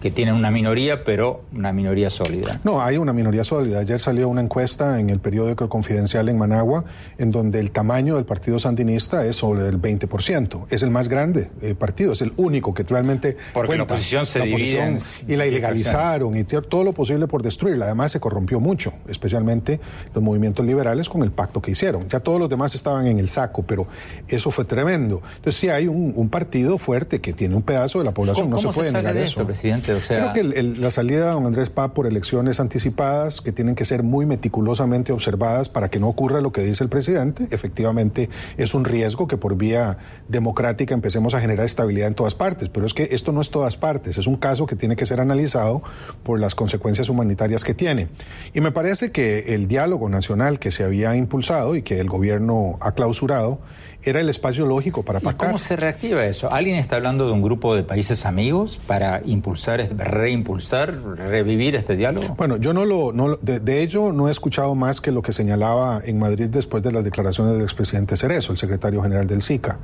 que 0.00 0.10
tienen 0.10 0.34
una 0.34 0.50
minoría, 0.50 1.04
pero 1.04 1.42
una 1.52 1.72
minoría 1.72 2.10
sólida? 2.10 2.60
No, 2.64 2.80
hay 2.82 2.98
una 2.98 3.12
minoría 3.12 3.44
sólida. 3.44 3.80
Ayer 3.80 3.98
salió 3.98 4.28
una 4.28 4.40
encuesta 4.40 5.00
en 5.00 5.10
el 5.10 5.18
periódico 5.18 5.68
Confidencial 5.68 6.28
en 6.28 6.38
Managua, 6.38 6.84
en 7.18 7.30
donde 7.30 7.58
el 7.60 7.70
tamaño 7.72 8.16
del 8.16 8.24
partido 8.24 8.58
sandinista 8.58 9.24
es 9.24 9.36
sobre 9.36 9.66
el 9.66 9.80
20%. 9.80 10.66
Es 10.70 10.82
el 10.82 10.90
más 10.90 11.08
grande 11.08 11.50
eh, 11.62 11.74
partido, 11.74 12.12
es 12.12 12.22
el 12.22 12.32
único 12.36 12.72
que 12.74 12.84
realmente 12.84 13.36
Porque 13.52 13.72
la 13.72 13.78
cuenta. 13.78 13.94
oposición 13.94 14.26
se 14.26 14.38
La 14.38 14.44
divide 14.44 14.82
en 14.82 14.94
oposición, 14.94 15.30
y 15.30 15.36
la 15.36 15.46
ilegalizaron 15.46 16.36
y 16.36 16.44
todo 16.44 16.84
lo 16.84 16.92
posible 16.92 17.26
por 17.26 17.42
destruirla. 17.42 17.86
Además 17.86 18.12
se 18.12 18.20
corrompió 18.20 18.60
mucho, 18.60 18.92
especialmente 19.08 19.80
los 20.14 20.22
movimientos 20.22 20.64
liberales 20.64 21.08
con 21.08 21.22
el 21.22 21.32
pacto 21.32 21.60
que 21.60 21.72
hicieron. 21.72 22.08
Ya 22.08 22.20
todos 22.20 22.38
los 22.38 22.48
demás 22.48 22.74
estaban 22.74 23.06
en 23.06 23.18
el 23.18 23.28
saco, 23.28 23.62
pero 23.62 23.86
eso 24.28 24.50
fue 24.50 24.64
tremendo. 24.64 25.22
Entonces 25.36 25.56
sí 25.56 25.68
hay 25.68 25.88
un, 25.88 26.12
un 26.14 26.28
partido 26.28 26.78
fuerte 26.78 27.20
que 27.20 27.32
tiene 27.32 27.56
un 27.56 27.62
pedazo 27.62 27.98
de 27.98 28.04
la 28.04 28.12
población, 28.12 28.50
¿Cómo, 28.50 28.62
no 28.62 28.72
se 28.72 28.76
puede 28.76 28.92
negar 28.92 29.16
eso. 29.16 29.24
esto, 29.26 29.46
presidente? 29.46 29.87
Creo 30.32 30.32
que 30.32 30.40
el- 30.40 30.80
la 30.80 30.90
salida 30.90 31.26
de 31.26 31.32
don 31.32 31.46
Andrés 31.46 31.70
Paz 31.70 31.90
por 31.94 32.06
elecciones 32.06 32.60
anticipadas, 32.60 33.40
que 33.40 33.52
tienen 33.52 33.74
que 33.74 33.84
ser 33.84 34.02
muy 34.02 34.26
meticulosamente 34.26 35.12
observadas 35.12 35.68
para 35.68 35.90
que 35.90 35.98
no 36.00 36.08
ocurra 36.08 36.40
lo 36.40 36.52
que 36.52 36.62
dice 36.62 36.84
el 36.84 36.90
presidente, 36.90 37.48
efectivamente 37.50 38.28
es 38.56 38.74
un 38.74 38.84
riesgo 38.84 39.26
que 39.28 39.36
por 39.36 39.56
vía 39.56 39.98
democrática 40.28 40.94
empecemos 40.94 41.34
a 41.34 41.40
generar 41.40 41.66
estabilidad 41.66 42.08
en 42.08 42.14
todas 42.14 42.34
partes. 42.34 42.68
Pero 42.68 42.86
es 42.86 42.94
que 42.94 43.08
esto 43.12 43.32
no 43.32 43.40
es 43.40 43.50
todas 43.50 43.76
partes, 43.76 44.18
es 44.18 44.26
un 44.26 44.36
caso 44.36 44.66
que 44.66 44.76
tiene 44.76 44.96
que 44.96 45.06
ser 45.06 45.20
analizado 45.20 45.82
por 46.22 46.40
las 46.40 46.54
consecuencias 46.54 47.08
humanitarias 47.08 47.64
que 47.64 47.74
tiene. 47.74 48.08
Y 48.54 48.60
me 48.60 48.72
parece 48.72 49.12
que 49.12 49.54
el 49.54 49.68
diálogo 49.68 50.08
nacional 50.08 50.58
que 50.58 50.70
se 50.70 50.84
había 50.84 51.16
impulsado 51.16 51.76
y 51.76 51.82
que 51.82 52.00
el 52.00 52.08
gobierno 52.08 52.78
ha 52.80 52.92
clausurado 52.92 53.60
era 54.02 54.20
el 54.20 54.28
espacio 54.28 54.64
lógico 54.64 55.02
para 55.02 55.18
¿Y 55.18 55.22
pactar. 55.22 55.48
cómo 55.48 55.58
se 55.58 55.76
reactiva 55.76 56.24
eso? 56.24 56.50
¿Alguien 56.52 56.76
está 56.76 56.96
hablando 56.96 57.26
de 57.26 57.32
un 57.32 57.42
grupo 57.42 57.74
de 57.74 57.82
países 57.82 58.26
amigos 58.26 58.80
para 58.86 59.22
impulsar, 59.24 59.80
reimpulsar, 59.96 61.02
revivir 61.16 61.74
este 61.74 61.96
diálogo? 61.96 62.34
Bueno, 62.36 62.56
yo 62.56 62.72
no 62.72 62.84
lo, 62.84 63.12
no 63.12 63.36
de 63.36 63.82
ello 63.82 64.12
no 64.12 64.28
he 64.28 64.30
escuchado 64.30 64.74
más 64.74 65.00
que 65.00 65.10
lo 65.10 65.22
que 65.22 65.32
señalaba 65.32 66.00
en 66.04 66.18
Madrid 66.18 66.48
después 66.48 66.82
de 66.82 66.92
las 66.92 67.04
declaraciones 67.04 67.54
del 67.54 67.62
expresidente 67.62 68.16
Cerezo, 68.16 68.52
el 68.52 68.58
secretario 68.58 69.02
general 69.02 69.26
del 69.26 69.42
SICA. 69.42 69.80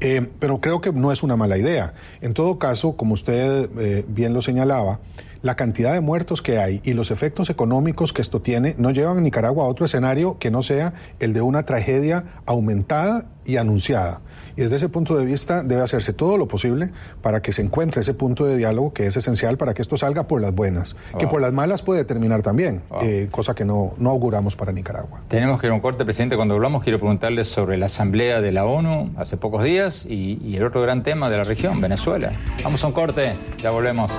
Eh, 0.00 0.28
pero 0.38 0.60
creo 0.60 0.80
que 0.80 0.92
no 0.92 1.12
es 1.12 1.22
una 1.22 1.36
mala 1.36 1.58
idea. 1.58 1.92
En 2.20 2.34
todo 2.34 2.58
caso, 2.58 2.96
como 2.96 3.14
usted 3.14 3.68
eh, 3.78 4.04
bien 4.08 4.32
lo 4.32 4.42
señalaba, 4.42 5.00
la 5.46 5.54
cantidad 5.56 5.92
de 5.92 6.00
muertos 6.00 6.42
que 6.42 6.58
hay 6.58 6.80
y 6.84 6.92
los 6.92 7.10
efectos 7.10 7.48
económicos 7.50 8.12
que 8.12 8.20
esto 8.20 8.42
tiene 8.42 8.74
no 8.78 8.90
llevan 8.90 9.18
a 9.18 9.20
Nicaragua 9.20 9.64
a 9.64 9.68
otro 9.68 9.86
escenario 9.86 10.38
que 10.38 10.50
no 10.50 10.62
sea 10.62 10.92
el 11.20 11.32
de 11.32 11.40
una 11.40 11.62
tragedia 11.64 12.24
aumentada 12.46 13.26
y 13.44 13.56
anunciada. 13.58 14.20
Y 14.56 14.62
desde 14.62 14.76
ese 14.76 14.88
punto 14.88 15.16
de 15.16 15.24
vista 15.24 15.62
debe 15.62 15.82
hacerse 15.82 16.12
todo 16.12 16.36
lo 16.36 16.48
posible 16.48 16.90
para 17.22 17.42
que 17.42 17.52
se 17.52 17.62
encuentre 17.62 18.00
ese 18.00 18.12
punto 18.14 18.44
de 18.44 18.56
diálogo 18.56 18.92
que 18.92 19.06
es 19.06 19.16
esencial 19.16 19.56
para 19.56 19.72
que 19.72 19.82
esto 19.82 19.96
salga 19.96 20.26
por 20.26 20.40
las 20.40 20.52
buenas, 20.52 20.96
que 21.18 21.26
Ah. 21.26 21.28
por 21.28 21.40
las 21.40 21.52
malas 21.52 21.82
puede 21.82 22.04
terminar 22.04 22.42
también, 22.42 22.82
eh, 23.02 23.28
cosa 23.30 23.54
que 23.54 23.64
no, 23.64 23.92
no 23.98 24.10
auguramos 24.10 24.56
para 24.56 24.72
Nicaragua. 24.72 25.22
Tenemos 25.28 25.60
que 25.60 25.66
ir 25.68 25.70
a 25.72 25.74
un 25.74 25.80
corte, 25.80 26.04
presidente. 26.04 26.34
Cuando 26.36 26.54
hablamos, 26.54 26.82
quiero 26.82 26.98
preguntarle 26.98 27.44
sobre 27.44 27.76
la 27.76 27.86
asamblea 27.86 28.40
de 28.40 28.50
la 28.50 28.64
ONU 28.64 29.12
hace 29.16 29.36
pocos 29.36 29.62
días 29.62 30.06
y, 30.06 30.40
y 30.42 30.56
el 30.56 30.64
otro 30.64 30.82
gran 30.82 31.04
tema 31.04 31.28
de 31.30 31.36
la 31.36 31.44
región, 31.44 31.80
Venezuela. 31.80 32.32
Vamos 32.64 32.82
a 32.82 32.86
un 32.88 32.92
corte, 32.94 33.34
ya 33.62 33.70
volvemos. 33.70 34.10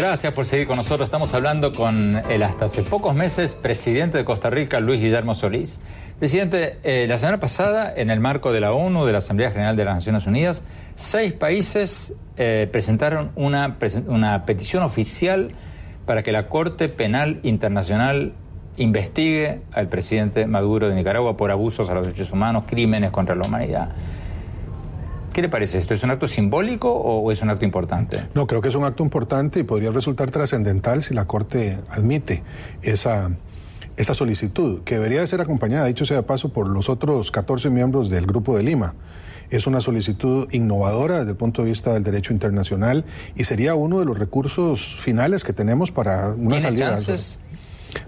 Gracias 0.00 0.32
por 0.32 0.46
seguir 0.46 0.66
con 0.66 0.76
nosotros. 0.76 1.08
Estamos 1.08 1.34
hablando 1.34 1.72
con 1.72 2.22
el 2.30 2.42
hasta 2.42 2.64
hace 2.64 2.82
pocos 2.82 3.14
meses 3.14 3.54
presidente 3.54 4.18
de 4.18 4.24
Costa 4.24 4.48
Rica, 4.48 4.80
Luis 4.80 5.00
Guillermo 5.00 5.34
Solís. 5.34 5.78
Presidente, 6.18 6.78
eh, 6.82 7.06
la 7.08 7.18
semana 7.18 7.38
pasada, 7.38 7.92
en 7.94 8.08
el 8.08 8.18
marco 8.18 8.50
de 8.50 8.60
la 8.60 8.72
ONU, 8.72 9.04
de 9.04 9.12
la 9.12 9.18
Asamblea 9.18 9.50
General 9.50 9.76
de 9.76 9.84
las 9.84 9.96
Naciones 9.96 10.26
Unidas, 10.26 10.62
seis 10.94 11.32
países 11.32 12.14
eh, 12.36 12.68
presentaron 12.72 13.32
una, 13.34 13.76
una 14.06 14.46
petición 14.46 14.84
oficial 14.84 15.52
para 16.06 16.22
que 16.22 16.32
la 16.32 16.48
Corte 16.48 16.88
Penal 16.88 17.40
Internacional 17.42 18.32
investigue 18.80 19.60
al 19.72 19.88
presidente 19.88 20.46
Maduro 20.46 20.88
de 20.88 20.94
Nicaragua 20.94 21.36
por 21.36 21.50
abusos 21.50 21.90
a 21.90 21.94
los 21.94 22.06
derechos 22.06 22.32
humanos, 22.32 22.64
crímenes 22.66 23.10
contra 23.10 23.34
la 23.34 23.46
humanidad. 23.46 23.90
¿Qué 25.34 25.42
le 25.42 25.50
parece 25.50 25.78
esto? 25.78 25.92
¿Es 25.92 26.02
un 26.02 26.10
acto 26.10 26.26
simbólico 26.26 26.90
o 26.90 27.30
es 27.30 27.42
un 27.42 27.50
acto 27.50 27.64
importante? 27.66 28.24
No, 28.34 28.46
creo 28.46 28.62
que 28.62 28.68
es 28.68 28.74
un 28.74 28.84
acto 28.84 29.04
importante 29.04 29.60
y 29.60 29.62
podría 29.64 29.90
resultar 29.90 30.30
trascendental 30.30 31.02
si 31.02 31.14
la 31.14 31.26
Corte 31.26 31.76
admite 31.90 32.42
esa, 32.82 33.30
esa 33.96 34.14
solicitud, 34.14 34.82
que 34.82 34.96
debería 34.96 35.20
de 35.20 35.26
ser 35.26 35.42
acompañada, 35.42 35.84
dicho 35.84 36.06
sea 36.06 36.16
de 36.16 36.22
paso, 36.22 36.48
por 36.52 36.66
los 36.66 36.88
otros 36.88 37.30
14 37.30 37.68
miembros 37.68 38.08
del 38.08 38.26
Grupo 38.26 38.56
de 38.56 38.64
Lima. 38.64 38.94
Es 39.50 39.66
una 39.66 39.80
solicitud 39.80 40.48
innovadora 40.52 41.18
desde 41.18 41.32
el 41.32 41.36
punto 41.36 41.62
de 41.62 41.68
vista 41.68 41.92
del 41.92 42.02
derecho 42.02 42.32
internacional 42.32 43.04
y 43.36 43.44
sería 43.44 43.74
uno 43.74 43.98
de 43.98 44.06
los 44.06 44.18
recursos 44.18 44.96
finales 44.98 45.44
que 45.44 45.52
tenemos 45.52 45.90
para 45.92 46.28
una 46.28 46.56
¿Tiene 46.56 46.60
salida. 46.60 46.90
chances? 46.92 47.38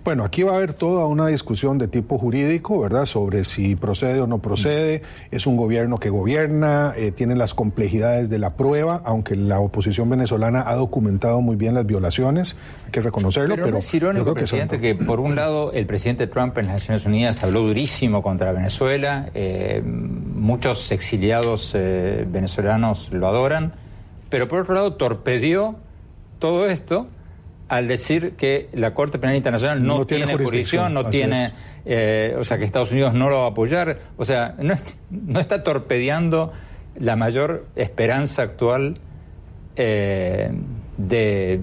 Bueno, 0.04 0.24
aquí 0.24 0.42
va 0.42 0.52
a 0.52 0.56
haber 0.56 0.72
toda 0.72 1.06
una 1.06 1.26
discusión 1.28 1.78
de 1.78 1.88
tipo 1.88 2.18
jurídico, 2.18 2.80
¿verdad? 2.80 3.06
Sobre 3.06 3.44
si 3.44 3.76
procede 3.76 4.20
o 4.20 4.26
no 4.26 4.38
procede. 4.40 5.02
Es 5.30 5.46
un 5.46 5.56
gobierno 5.56 5.98
que 5.98 6.10
gobierna, 6.10 6.92
eh, 6.96 7.12
tiene 7.12 7.36
las 7.36 7.54
complejidades 7.54 8.30
de 8.30 8.38
la 8.38 8.56
prueba, 8.56 9.00
aunque 9.04 9.36
la 9.36 9.60
oposición 9.60 10.08
venezolana 10.10 10.64
ha 10.66 10.74
documentado 10.74 11.40
muy 11.40 11.56
bien 11.56 11.74
las 11.74 11.86
violaciones, 11.86 12.56
hay 12.84 12.90
que 12.90 13.00
reconocerlo, 13.00 13.54
Pero, 13.54 13.66
pero, 13.66 13.78
yo 13.80 13.96
irónico, 13.96 14.24
creo 14.24 14.34
que 14.34 14.40
son- 14.46 14.58
presidente, 14.68 14.80
que 14.80 14.94
por 15.04 15.20
un 15.20 15.34
lado 15.36 15.72
el 15.72 15.86
presidente 15.86 16.26
Trump 16.26 16.56
en 16.58 16.66
las 16.66 16.74
Naciones 16.74 17.06
Unidas 17.06 17.42
habló 17.42 17.60
durísimo 17.62 18.22
contra 18.22 18.52
Venezuela, 18.52 19.30
eh, 19.34 19.82
muchos 19.84 20.90
exiliados 20.92 21.72
eh, 21.74 22.26
venezolanos 22.30 23.10
lo 23.12 23.26
adoran, 23.28 23.74
pero 24.28 24.48
por 24.48 24.60
otro 24.60 24.74
lado 24.74 24.94
torpedió 24.94 25.76
todo 26.38 26.68
esto 26.68 27.06
al 27.72 27.88
decir 27.88 28.34
que 28.36 28.68
la 28.74 28.92
Corte 28.92 29.18
Penal 29.18 29.34
Internacional 29.34 29.82
no, 29.82 29.96
No 29.96 30.06
tiene 30.06 30.26
tiene, 30.26 30.44
jurisdicción, 30.44 30.92
no 30.92 31.06
tiene, 31.06 31.54
eh, 31.86 32.36
o 32.38 32.44
sea, 32.44 32.58
que 32.58 32.66
Estados 32.66 32.92
Unidos 32.92 33.14
no 33.14 33.30
lo 33.30 33.38
va 33.38 33.44
a 33.44 33.48
apoyar, 33.48 33.98
o 34.18 34.26
sea, 34.26 34.54
no, 34.58 34.74
no 35.10 35.40
está 35.40 35.64
torpedeando 35.64 36.52
la 37.00 37.16
mayor 37.16 37.64
esperanza 37.74 38.42
actual 38.42 38.98
eh, 39.76 40.52
de 40.98 41.60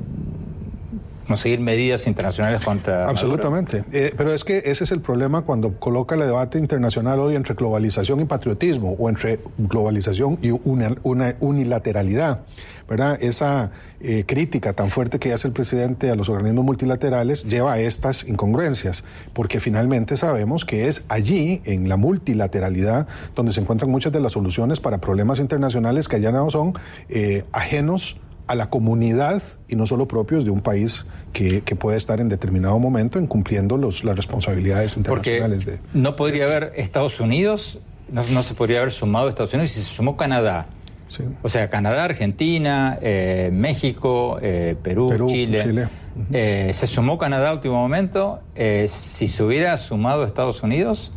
conseguir 1.27 1.59
medidas 1.59 2.07
internacionales 2.07 2.61
contra. 2.65 3.07
Absolutamente. 3.07 3.83
Eh, 3.91 4.11
pero 4.17 4.33
es 4.33 4.43
que 4.43 4.57
ese 4.57 4.85
es 4.85 4.91
el 4.91 5.01
problema 5.01 5.43
cuando 5.43 5.79
coloca 5.79 6.15
el 6.15 6.21
debate 6.21 6.57
internacional 6.57 7.19
hoy 7.19 7.35
entre 7.35 7.53
globalización 7.53 8.19
y 8.19 8.25
patriotismo 8.25 8.95
o 8.97 9.09
entre 9.09 9.41
globalización 9.59 10.39
y 10.41 10.49
una, 10.49 10.95
una 11.03 11.35
unilateralidad. 11.39 12.45
¿Verdad? 12.89 13.21
Esa 13.21 13.71
eh, 14.01 14.23
crítica 14.25 14.73
tan 14.73 14.89
fuerte 14.89 15.19
que 15.19 15.31
hace 15.31 15.47
el 15.47 15.53
presidente 15.53 16.09
a 16.09 16.15
los 16.15 16.27
organismos 16.27 16.65
multilaterales 16.65 17.45
lleva 17.45 17.73
a 17.73 17.79
estas 17.79 18.27
incongruencias, 18.27 19.03
porque 19.33 19.59
finalmente 19.59 20.17
sabemos 20.17 20.65
que 20.65 20.87
es 20.87 21.03
allí, 21.07 21.61
en 21.65 21.87
la 21.87 21.97
multilateralidad, 21.97 23.07
donde 23.35 23.53
se 23.53 23.61
encuentran 23.61 23.91
muchas 23.91 24.11
de 24.11 24.19
las 24.19 24.33
soluciones 24.33 24.79
para 24.79 24.99
problemas 24.99 25.39
internacionales 25.39 26.07
que 26.07 26.15
allá 26.15 26.31
no 26.31 26.49
son 26.49 26.73
eh, 27.09 27.45
ajenos 27.51 28.17
a 28.47 28.55
la 28.55 28.71
comunidad 28.71 29.43
y 29.67 29.75
no 29.75 29.85
solo 29.85 30.07
propios 30.07 30.43
de 30.43 30.49
un 30.49 30.61
país 30.61 31.05
que, 31.33 31.61
que 31.61 31.75
puede 31.75 31.97
estar 31.99 32.19
en 32.19 32.29
determinado 32.29 32.79
momento 32.79 33.19
incumpliendo 33.19 33.77
los, 33.77 34.03
las 34.03 34.15
responsabilidades 34.15 34.95
Porque 34.95 35.35
internacionales 35.35 35.65
de... 35.65 35.79
no 35.93 36.15
podría 36.15 36.45
haber 36.45 36.73
Estados 36.75 37.19
Unidos, 37.19 37.79
no, 38.11 38.23
no 38.23 38.41
se 38.41 38.55
podría 38.55 38.79
haber 38.79 38.91
sumado 38.91 39.29
Estados 39.29 39.53
Unidos 39.53 39.73
si 39.73 39.81
se 39.81 39.93
sumó 39.93 40.17
Canadá. 40.17 40.65
Sí. 41.09 41.23
O 41.43 41.49
sea, 41.49 41.69
Canadá, 41.69 42.05
Argentina, 42.05 42.97
eh, 43.01 43.49
México, 43.51 44.39
eh, 44.41 44.77
Perú, 44.81 45.09
Perú, 45.09 45.29
Chile. 45.29 45.63
Chile. 45.63 45.87
Eh, 46.31 46.71
se 46.73 46.87
sumó 46.87 47.17
Canadá 47.17 47.49
a 47.49 47.53
último 47.53 47.75
momento. 47.75 48.41
Si 48.87 49.27
se 49.27 49.43
hubiera 49.43 49.75
sumado 49.77 50.25
Estados 50.25 50.63
Unidos, 50.63 51.11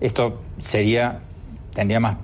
esto 0.00 0.40
sería 0.58 1.20
tendría 1.74 2.00
más 2.00 2.16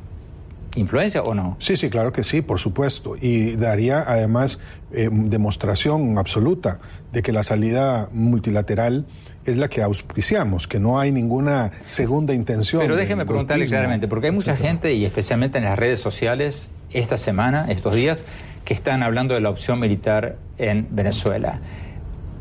influencia 0.77 1.23
o 1.23 1.35
no. 1.35 1.57
Sí, 1.59 1.77
sí, 1.77 1.89
claro 1.89 2.13
que 2.13 2.23
sí, 2.23 2.43
por 2.43 2.59
supuesto. 2.59 3.17
Y 3.21 3.57
daría 3.57 4.05
además 4.07 4.59
eh, 4.93 5.09
demostración 5.11 6.19
absoluta 6.19 6.81
de 7.13 7.23
que 7.23 7.33
la 7.33 7.43
salida 7.43 8.09
multilateral 8.13 9.07
es 9.47 9.57
la 9.57 9.69
que 9.69 9.83
auspiciamos, 9.83 10.69
que 10.69 10.79
no 10.81 10.99
hay 10.99 11.13
ninguna 11.13 11.71
segunda 11.87 12.35
intención. 12.35 12.83
Pero 12.83 12.97
déjeme 12.97 13.25
preguntarle 13.25 13.67
claramente, 13.67 14.09
porque 14.09 14.27
hay 14.27 14.33
mucha 14.33 14.53
etcétera. 14.53 14.73
gente, 14.73 14.95
y 14.95 15.05
especialmente 15.05 15.59
en 15.59 15.65
las 15.65 15.79
redes 15.79 16.01
sociales, 16.01 16.69
esta 16.93 17.17
semana, 17.17 17.67
estos 17.69 17.95
días, 17.95 18.25
que 18.65 18.75
están 18.75 19.03
hablando 19.03 19.35
de 19.35 19.41
la 19.41 19.51
opción 19.51 19.79
militar 19.79 20.37
en 20.59 20.89
Venezuela. 20.91 21.61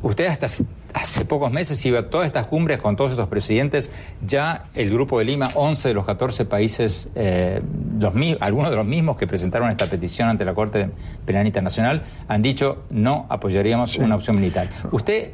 Usted 0.01 0.25
hasta 0.27 0.47
hace 0.95 1.25
pocos 1.25 1.51
meses 1.51 1.85
iba 1.85 1.99
a 1.99 2.09
todas 2.09 2.25
estas 2.25 2.47
cumbres 2.47 2.79
con 2.79 2.95
todos 2.95 3.11
estos 3.11 3.27
presidentes, 3.27 3.91
ya 4.25 4.65
el 4.73 4.89
Grupo 4.89 5.19
de 5.19 5.25
Lima, 5.25 5.51
11 5.53 5.89
de 5.89 5.93
los 5.93 6.05
14 6.05 6.45
países, 6.45 7.09
eh, 7.15 7.61
los, 7.99 8.13
algunos 8.39 8.69
de 8.69 8.75
los 8.77 8.85
mismos 8.85 9.17
que 9.17 9.27
presentaron 9.27 9.69
esta 9.69 9.87
petición 9.87 10.29
ante 10.29 10.45
la 10.45 10.53
Corte 10.53 10.89
Penal 11.25 11.45
Internacional, 11.45 12.03
han 12.27 12.41
dicho 12.41 12.85
no 12.89 13.25
apoyaríamos 13.29 13.97
una 13.97 14.15
opción 14.15 14.37
militar. 14.37 14.69
Usted, 14.91 15.33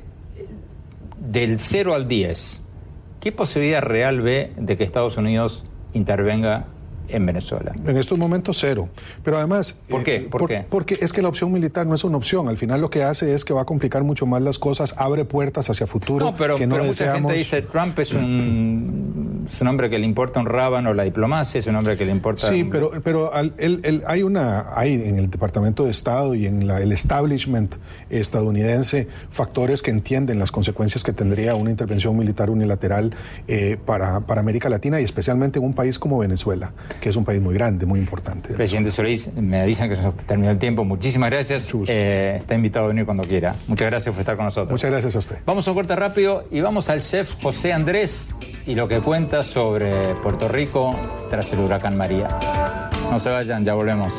del 1.19 1.59
0 1.59 1.93
al 1.93 2.07
10, 2.07 2.63
¿qué 3.19 3.31
posibilidad 3.31 3.81
real 3.81 4.21
ve 4.21 4.53
de 4.57 4.77
que 4.77 4.83
Estados 4.83 5.15
Unidos 5.17 5.63
intervenga 5.93 6.65
en 7.11 7.25
Venezuela? 7.25 7.73
En 7.85 7.97
estos 7.97 8.17
momentos 8.17 8.57
cero. 8.59 8.89
Pero 9.23 9.37
además... 9.37 9.77
¿Por 9.89 10.03
qué? 10.03 10.27
¿Por 10.29 10.47
qué? 10.47 10.65
Porque 10.69 10.97
es 11.01 11.11
que 11.13 11.21
la 11.21 11.29
opción 11.29 11.51
militar 11.51 11.85
no 11.85 11.95
es 11.95 12.03
una 12.03 12.17
opción. 12.17 12.47
Al 12.49 12.57
final 12.57 12.81
lo 12.81 12.89
que 12.89 13.03
hace 13.03 13.33
es 13.33 13.45
que 13.45 13.53
va 13.53 13.61
a 13.61 13.65
complicar 13.65 14.03
mucho 14.03 14.25
más 14.25 14.41
las 14.41 14.59
cosas, 14.59 14.93
abre 14.97 15.25
puertas 15.25 15.69
hacia 15.69 15.87
futuro 15.87 16.25
No, 16.25 16.35
pero, 16.35 16.55
que 16.57 16.67
no 16.67 16.75
pero 16.75 16.87
mucha 16.87 17.13
gente 17.13 17.33
dice 17.33 17.61
Trump 17.61 17.97
es 17.99 18.11
un 18.13 19.47
es 19.51 19.59
un 19.59 19.67
hombre 19.67 19.89
que 19.89 19.97
le 19.99 20.05
importa 20.05 20.39
un 20.39 20.45
rábano 20.45 20.93
la 20.93 21.03
diplomacia, 21.03 21.59
es 21.59 21.67
un 21.67 21.75
hombre 21.75 21.97
que 21.97 22.05
le 22.05 22.11
importa... 22.11 22.51
Sí, 22.51 22.63
pero, 22.63 22.91
pero 23.03 23.33
al- 23.33 23.53
el- 23.57 23.81
el- 23.83 24.03
hay 24.07 24.23
una, 24.23 24.67
hay 24.75 24.93
en 24.93 25.17
el 25.17 25.29
Departamento 25.29 25.83
de 25.83 25.91
Estado 25.91 26.35
y 26.35 26.45
en 26.45 26.67
la- 26.67 26.79
el 26.81 26.91
establishment 26.91 27.75
estadounidense 28.09 29.07
factores 29.29 29.81
que 29.81 29.91
entienden 29.91 30.39
las 30.39 30.51
consecuencias 30.51 31.03
que 31.03 31.11
tendría 31.11 31.55
una 31.55 31.69
intervención 31.71 32.15
militar 32.17 32.49
unilateral 32.49 33.13
eh, 33.47 33.77
para, 33.85 34.21
para 34.21 34.41
América 34.41 34.69
Latina 34.69 35.01
y 35.01 35.03
especialmente 35.03 35.59
en 35.59 35.65
un 35.65 35.73
país 35.73 35.99
como 35.99 36.17
Venezuela, 36.19 36.73
que 37.01 37.09
es 37.09 37.15
un 37.15 37.25
país 37.25 37.41
muy 37.41 37.53
grande, 37.55 37.85
muy 37.85 37.99
importante. 37.99 38.53
Presidente 38.53 38.91
Solís, 38.91 39.33
me 39.33 39.65
dicen 39.65 39.89
que 39.89 39.95
se 39.95 40.03
nos 40.03 40.15
terminó 40.25 40.51
el 40.51 40.59
tiempo. 40.59 40.85
Muchísimas 40.85 41.31
gracias. 41.31 41.69
Eh, 41.87 42.35
está 42.39 42.55
invitado 42.55 42.85
a 42.85 42.87
venir 42.89 43.05
cuando 43.05 43.23
quiera. 43.23 43.55
Muchas 43.67 43.87
gracias 43.89 44.13
por 44.13 44.21
estar 44.21 44.35
con 44.37 44.45
nosotros. 44.45 44.71
Muchas 44.71 44.91
gracias 44.91 45.15
a 45.15 45.19
usted. 45.19 45.39
Vamos 45.45 45.67
a 45.67 45.71
un 45.71 45.75
corte 45.75 45.95
rápido 45.95 46.45
y 46.51 46.61
vamos 46.61 46.89
al 46.89 47.01
chef 47.01 47.33
José 47.41 47.73
Andrés 47.73 48.33
y 48.67 48.75
lo 48.75 48.87
que 48.87 48.99
cuenta 48.99 49.43
sobre 49.43 50.13
Puerto 50.21 50.47
Rico 50.47 50.95
tras 51.29 51.51
el 51.51 51.59
huracán 51.59 51.97
María. 51.97 52.37
No 53.09 53.19
se 53.19 53.29
vayan, 53.29 53.65
ya 53.65 53.73
volvemos. 53.73 54.13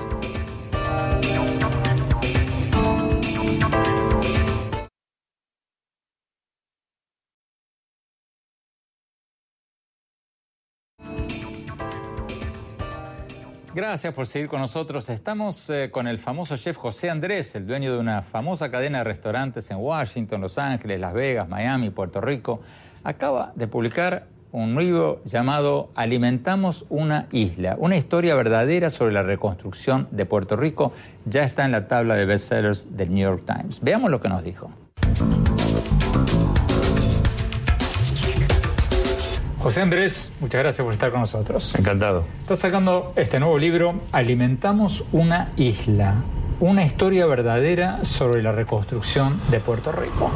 Gracias 13.75 14.13
por 14.13 14.27
seguir 14.27 14.49
con 14.49 14.61
nosotros. 14.61 15.09
Estamos 15.09 15.71
eh, 15.71 15.89
con 15.91 16.07
el 16.07 16.19
famoso 16.19 16.59
chef 16.59 16.77
José 16.77 17.09
Andrés, 17.09 17.55
el 17.55 17.67
dueño 17.67 17.95
de 17.95 17.99
una 17.99 18.21
famosa 18.21 18.71
cadena 18.71 18.99
de 18.99 19.05
restaurantes 19.05 19.71
en 19.71 19.79
Washington, 19.79 20.43
Los 20.43 20.59
Ángeles, 20.59 21.01
Las 21.01 21.15
Vegas, 21.15 21.49
Miami, 21.49 21.89
Puerto 21.89 22.21
Rico. 22.21 22.61
Acaba 23.03 23.53
de 23.55 23.69
publicar 23.69 24.27
un 24.53 24.75
libro 24.77 25.23
llamado 25.25 25.91
Alimentamos 25.95 26.85
una 26.91 27.29
isla, 27.33 27.77
una 27.79 27.97
historia 27.97 28.35
verdadera 28.35 28.91
sobre 28.91 29.15
la 29.15 29.23
reconstrucción 29.23 30.07
de 30.11 30.27
Puerto 30.27 30.55
Rico. 30.55 30.93
Ya 31.25 31.43
está 31.43 31.65
en 31.65 31.73
la 31.73 31.89
tabla 31.89 32.15
de 32.15 32.27
bestsellers 32.27 32.95
del 32.95 33.09
New 33.15 33.23
York 33.23 33.45
Times. 33.47 33.81
Veamos 33.81 34.11
lo 34.11 34.21
que 34.21 34.29
nos 34.29 34.45
dijo. 34.45 34.71
José 39.63 39.81
Andrés, 39.81 40.33
muchas 40.41 40.61
gracias 40.61 40.85
por 40.85 40.93
estar 40.93 41.13
con 41.13 41.21
nosotros. 41.21 41.73
Encantado. 41.77 42.25
Está 42.41 42.57
sacando 42.57 43.13
este 43.15 43.39
nuevo 43.39 43.57
libro, 43.59 43.95
Alimentamos 44.11 45.05
una 45.13 45.53
isla, 45.57 46.17
una 46.59 46.85
historia 46.85 47.27
verdadera 47.27 48.05
sobre 48.05 48.43
la 48.43 48.51
reconstrucción 48.51 49.41
de 49.53 49.61
Puerto 49.61 49.93
Rico. 49.93 50.33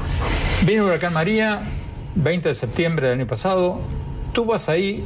Viene 0.64 0.83
huracán 0.83 1.12
María, 1.12 1.62
20 2.14 2.51
de 2.51 2.55
septiembre 2.55 3.09
del 3.09 3.18
año 3.18 3.27
pasado. 3.27 3.81
Tú 4.33 4.45
vas 4.45 4.68
ahí. 4.68 5.05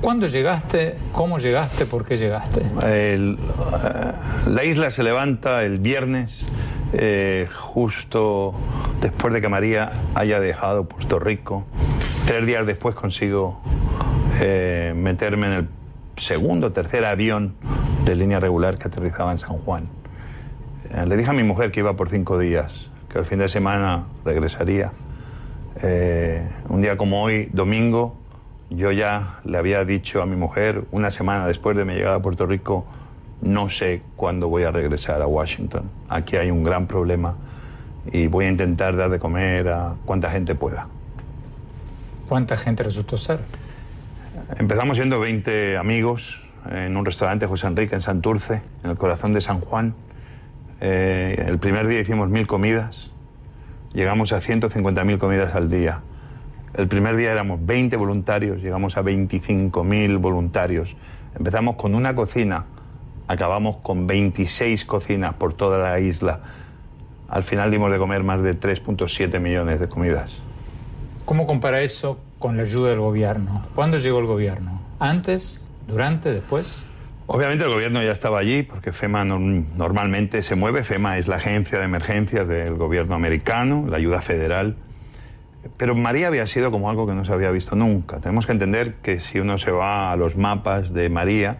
¿Cuándo 0.00 0.28
llegaste? 0.28 0.94
¿Cómo 1.10 1.38
llegaste? 1.38 1.86
¿Por 1.86 2.04
qué 2.04 2.16
llegaste? 2.16 2.60
El, 2.84 3.36
eh, 3.36 4.12
la 4.46 4.64
isla 4.64 4.92
se 4.92 5.02
levanta 5.02 5.64
el 5.64 5.80
viernes, 5.80 6.46
eh, 6.92 7.48
justo 7.52 8.54
después 9.00 9.34
de 9.34 9.40
que 9.40 9.48
María 9.48 9.90
haya 10.14 10.38
dejado 10.38 10.84
Puerto 10.84 11.18
Rico. 11.18 11.66
Tres 12.30 12.46
días 12.46 12.64
después 12.64 12.94
consigo 12.94 13.60
eh, 14.40 14.92
meterme 14.94 15.48
en 15.48 15.52
el 15.52 15.68
segundo 16.16 16.68
o 16.68 16.70
tercer 16.70 17.04
avión 17.04 17.54
de 18.04 18.14
línea 18.14 18.38
regular 18.38 18.78
que 18.78 18.86
aterrizaba 18.86 19.32
en 19.32 19.38
San 19.38 19.58
Juan. 19.58 19.88
Eh, 20.94 21.06
le 21.06 21.16
dije 21.16 21.30
a 21.30 21.32
mi 21.32 21.42
mujer 21.42 21.72
que 21.72 21.80
iba 21.80 21.96
por 21.96 22.08
cinco 22.08 22.38
días, 22.38 22.88
que 23.08 23.18
el 23.18 23.24
fin 23.24 23.40
de 23.40 23.48
semana 23.48 24.04
regresaría. 24.24 24.92
Eh, 25.82 26.48
un 26.68 26.80
día 26.80 26.96
como 26.96 27.20
hoy, 27.20 27.48
domingo, 27.52 28.14
yo 28.70 28.92
ya 28.92 29.40
le 29.44 29.58
había 29.58 29.84
dicho 29.84 30.22
a 30.22 30.26
mi 30.26 30.36
mujer, 30.36 30.84
una 30.92 31.10
semana 31.10 31.48
después 31.48 31.76
de 31.76 31.84
mi 31.84 31.94
llegada 31.94 32.14
a 32.14 32.22
Puerto 32.22 32.46
Rico, 32.46 32.86
no 33.42 33.70
sé 33.70 34.02
cuándo 34.14 34.46
voy 34.46 34.62
a 34.62 34.70
regresar 34.70 35.20
a 35.20 35.26
Washington. 35.26 35.90
Aquí 36.08 36.36
hay 36.36 36.52
un 36.52 36.62
gran 36.62 36.86
problema 36.86 37.34
y 38.12 38.28
voy 38.28 38.44
a 38.44 38.50
intentar 38.50 38.94
dar 38.94 39.10
de 39.10 39.18
comer 39.18 39.68
a 39.68 39.96
cuanta 40.06 40.30
gente 40.30 40.54
pueda. 40.54 40.86
¿Cuánta 42.30 42.56
gente 42.56 42.84
resultó 42.84 43.18
ser? 43.18 43.40
Empezamos 44.56 44.96
siendo 44.96 45.18
20 45.18 45.76
amigos 45.76 46.40
en 46.70 46.96
un 46.96 47.04
restaurante 47.04 47.44
José 47.48 47.66
Enrique 47.66 47.96
en 47.96 48.02
Santurce, 48.02 48.62
en 48.84 48.90
el 48.90 48.96
corazón 48.96 49.32
de 49.32 49.40
San 49.40 49.58
Juan. 49.58 49.96
Eh, 50.80 51.44
el 51.48 51.58
primer 51.58 51.88
día 51.88 51.98
hicimos 51.98 52.28
mil 52.28 52.46
comidas, 52.46 53.10
llegamos 53.92 54.32
a 54.32 54.40
150.000 54.40 55.18
comidas 55.18 55.56
al 55.56 55.68
día. 55.70 56.02
El 56.74 56.86
primer 56.86 57.16
día 57.16 57.32
éramos 57.32 57.66
20 57.66 57.96
voluntarios, 57.96 58.62
llegamos 58.62 58.96
a 58.96 59.02
25.000 59.02 60.20
voluntarios. 60.20 60.94
Empezamos 61.36 61.74
con 61.74 61.96
una 61.96 62.14
cocina, 62.14 62.66
acabamos 63.26 63.78
con 63.82 64.06
26 64.06 64.84
cocinas 64.84 65.34
por 65.34 65.54
toda 65.54 65.78
la 65.78 65.98
isla. 65.98 66.38
Al 67.28 67.42
final 67.42 67.72
dimos 67.72 67.90
de 67.90 67.98
comer 67.98 68.22
más 68.22 68.40
de 68.40 68.56
3.7 68.56 69.40
millones 69.40 69.80
de 69.80 69.88
comidas. 69.88 70.44
¿Cómo 71.24 71.46
compara 71.46 71.80
eso 71.82 72.18
con 72.38 72.56
la 72.56 72.62
ayuda 72.62 72.90
del 72.90 73.00
gobierno? 73.00 73.66
¿Cuándo 73.74 73.98
llegó 73.98 74.18
el 74.18 74.26
gobierno? 74.26 74.80
¿Antes? 74.98 75.68
¿Durante? 75.86 76.32
¿Después? 76.32 76.84
Obviamente 77.26 77.64
el 77.64 77.70
gobierno 77.70 78.02
ya 78.02 78.10
estaba 78.10 78.40
allí 78.40 78.62
porque 78.64 78.92
FEMA 78.92 79.24
norm- 79.24 79.66
normalmente 79.76 80.42
se 80.42 80.56
mueve. 80.56 80.82
FEMA 80.82 81.18
es 81.18 81.28
la 81.28 81.36
agencia 81.36 81.78
de 81.78 81.84
emergencias 81.84 82.48
del 82.48 82.74
gobierno 82.74 83.14
americano, 83.14 83.86
la 83.88 83.98
ayuda 83.98 84.20
federal. 84.20 84.76
Pero 85.76 85.94
María 85.94 86.26
había 86.28 86.46
sido 86.46 86.70
como 86.72 86.90
algo 86.90 87.06
que 87.06 87.12
no 87.14 87.24
se 87.24 87.32
había 87.32 87.50
visto 87.50 87.76
nunca. 87.76 88.18
Tenemos 88.18 88.46
que 88.46 88.52
entender 88.52 88.94
que 88.96 89.20
si 89.20 89.38
uno 89.38 89.58
se 89.58 89.70
va 89.70 90.10
a 90.10 90.16
los 90.16 90.36
mapas 90.36 90.92
de 90.92 91.08
María, 91.10 91.58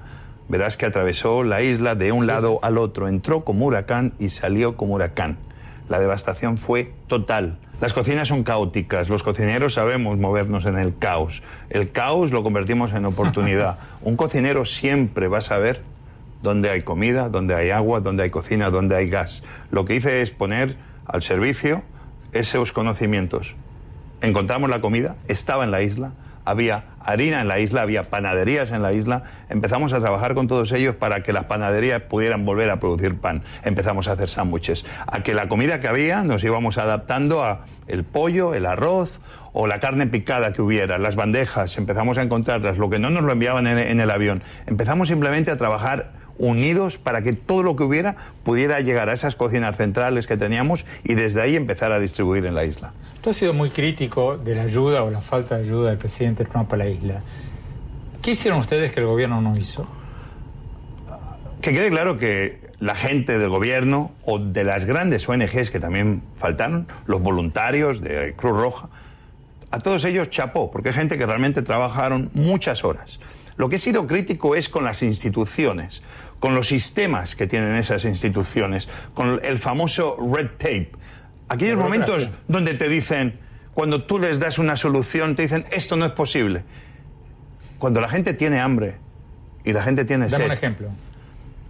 verás 0.48 0.76
que 0.76 0.86
atravesó 0.86 1.44
la 1.44 1.62
isla 1.62 1.94
de 1.94 2.10
un 2.10 2.26
lado 2.26 2.58
al 2.62 2.76
otro, 2.78 3.06
entró 3.06 3.44
como 3.44 3.66
huracán 3.66 4.14
y 4.18 4.30
salió 4.30 4.76
como 4.76 4.94
huracán. 4.94 5.36
La 5.88 6.00
devastación 6.00 6.56
fue 6.56 6.92
total. 7.06 7.58
Las 7.80 7.94
cocinas 7.94 8.28
son 8.28 8.44
caóticas, 8.44 9.08
los 9.08 9.22
cocineros 9.22 9.72
sabemos 9.72 10.18
movernos 10.18 10.66
en 10.66 10.76
el 10.76 10.98
caos. 10.98 11.42
El 11.70 11.90
caos 11.90 12.30
lo 12.30 12.42
convertimos 12.42 12.92
en 12.92 13.06
oportunidad. 13.06 13.78
Un 14.02 14.16
cocinero 14.16 14.66
siempre 14.66 15.28
va 15.28 15.38
a 15.38 15.42
saber 15.42 15.80
dónde 16.42 16.68
hay 16.68 16.82
comida, 16.82 17.30
dónde 17.30 17.54
hay 17.54 17.70
agua, 17.70 18.00
dónde 18.00 18.24
hay 18.24 18.30
cocina, 18.30 18.68
dónde 18.68 18.96
hay 18.96 19.08
gas. 19.08 19.42
Lo 19.70 19.86
que 19.86 19.94
hice 19.94 20.20
es 20.20 20.30
poner 20.30 20.76
al 21.06 21.22
servicio 21.22 21.82
esos 22.32 22.72
conocimientos. 22.72 23.54
Encontramos 24.20 24.68
la 24.68 24.82
comida, 24.82 25.16
estaba 25.26 25.64
en 25.64 25.70
la 25.70 25.80
isla, 25.80 26.12
había 26.50 26.84
harina 27.00 27.40
en 27.40 27.48
la 27.48 27.58
isla, 27.58 27.82
había 27.82 28.04
panaderías 28.04 28.70
en 28.70 28.82
la 28.82 28.92
isla. 28.92 29.24
Empezamos 29.48 29.92
a 29.92 30.00
trabajar 30.00 30.34
con 30.34 30.48
todos 30.48 30.72
ellos 30.72 30.94
para 30.94 31.22
que 31.22 31.32
las 31.32 31.44
panaderías 31.44 32.02
pudieran 32.02 32.44
volver 32.44 32.70
a 32.70 32.80
producir 32.80 33.18
pan. 33.18 33.42
Empezamos 33.64 34.08
a 34.08 34.12
hacer 34.12 34.28
sándwiches. 34.28 34.84
A 35.06 35.22
que 35.22 35.34
la 35.34 35.48
comida 35.48 35.80
que 35.80 35.88
había 35.88 36.22
nos 36.22 36.44
íbamos 36.44 36.78
adaptando 36.78 37.44
a 37.44 37.64
el 37.86 38.04
pollo, 38.04 38.54
el 38.54 38.66
arroz 38.66 39.10
o 39.52 39.66
la 39.66 39.80
carne 39.80 40.06
picada 40.06 40.52
que 40.52 40.62
hubiera, 40.62 40.98
las 40.98 41.16
bandejas, 41.16 41.76
empezamos 41.76 42.18
a 42.18 42.22
encontrarlas, 42.22 42.78
lo 42.78 42.88
que 42.88 42.98
no 42.98 43.10
nos 43.10 43.24
lo 43.24 43.32
enviaban 43.32 43.66
en, 43.66 43.78
en 43.78 44.00
el 44.00 44.10
avión. 44.10 44.42
Empezamos 44.66 45.08
simplemente 45.08 45.50
a 45.50 45.56
trabajar 45.56 46.19
unidos 46.40 46.98
para 46.98 47.22
que 47.22 47.34
todo 47.34 47.62
lo 47.62 47.76
que 47.76 47.84
hubiera 47.84 48.16
pudiera 48.42 48.80
llegar 48.80 49.08
a 49.08 49.12
esas 49.12 49.36
cocinas 49.36 49.76
centrales 49.76 50.26
que 50.26 50.36
teníamos 50.36 50.86
y 51.04 51.14
desde 51.14 51.42
ahí 51.42 51.54
empezar 51.54 51.92
a 51.92 52.00
distribuir 52.00 52.46
en 52.46 52.54
la 52.54 52.64
isla. 52.64 52.92
Tú 53.20 53.30
has 53.30 53.36
sido 53.36 53.52
muy 53.52 53.70
crítico 53.70 54.38
de 54.38 54.54
la 54.54 54.62
ayuda 54.62 55.04
o 55.04 55.10
la 55.10 55.20
falta 55.20 55.56
de 55.56 55.64
ayuda 55.64 55.90
del 55.90 55.98
presidente 55.98 56.44
Trump 56.46 56.72
a 56.72 56.76
la 56.76 56.88
isla. 56.88 57.20
¿Qué 58.22 58.32
hicieron 58.32 58.60
ustedes 58.60 58.92
que 58.92 59.00
el 59.00 59.06
gobierno 59.06 59.40
no 59.40 59.56
hizo? 59.56 59.86
Que 61.60 61.72
quede 61.72 61.90
claro 61.90 62.18
que 62.18 62.70
la 62.80 62.94
gente 62.94 63.38
del 63.38 63.50
gobierno 63.50 64.12
o 64.24 64.38
de 64.38 64.64
las 64.64 64.86
grandes 64.86 65.28
ONGs 65.28 65.70
que 65.70 65.78
también 65.78 66.22
faltaron, 66.38 66.86
los 67.04 67.20
voluntarios 67.20 68.00
de 68.00 68.32
Cruz 68.34 68.56
Roja, 68.56 68.88
a 69.70 69.78
todos 69.78 70.04
ellos 70.04 70.30
chapó, 70.30 70.70
porque 70.70 70.88
hay 70.88 70.94
gente 70.94 71.18
que 71.18 71.26
realmente 71.26 71.60
trabajaron 71.62 72.30
muchas 72.32 72.82
horas. 72.82 73.20
Lo 73.60 73.68
que 73.68 73.76
he 73.76 73.78
sido 73.78 74.06
crítico 74.06 74.54
es 74.54 74.70
con 74.70 74.84
las 74.84 75.02
instituciones, 75.02 76.00
con 76.38 76.54
los 76.54 76.68
sistemas 76.68 77.36
que 77.36 77.46
tienen 77.46 77.74
esas 77.74 78.06
instituciones, 78.06 78.88
con 79.12 79.38
el 79.44 79.58
famoso 79.58 80.16
red 80.32 80.46
tape. 80.56 80.92
Aquellos 81.50 81.76
momentos 81.76 82.30
donde 82.48 82.72
te 82.72 82.88
dicen, 82.88 83.38
cuando 83.74 84.04
tú 84.04 84.18
les 84.18 84.40
das 84.40 84.58
una 84.58 84.78
solución, 84.78 85.36
te 85.36 85.42
dicen, 85.42 85.66
esto 85.72 85.98
no 85.98 86.06
es 86.06 86.12
posible. 86.12 86.62
Cuando 87.78 88.00
la 88.00 88.08
gente 88.08 88.32
tiene 88.32 88.60
hambre 88.60 88.96
y 89.62 89.74
la 89.74 89.82
gente 89.82 90.06
tiene 90.06 90.28
Dame 90.28 90.44
sed. 90.44 90.46
un 90.46 90.52
ejemplo. 90.52 90.88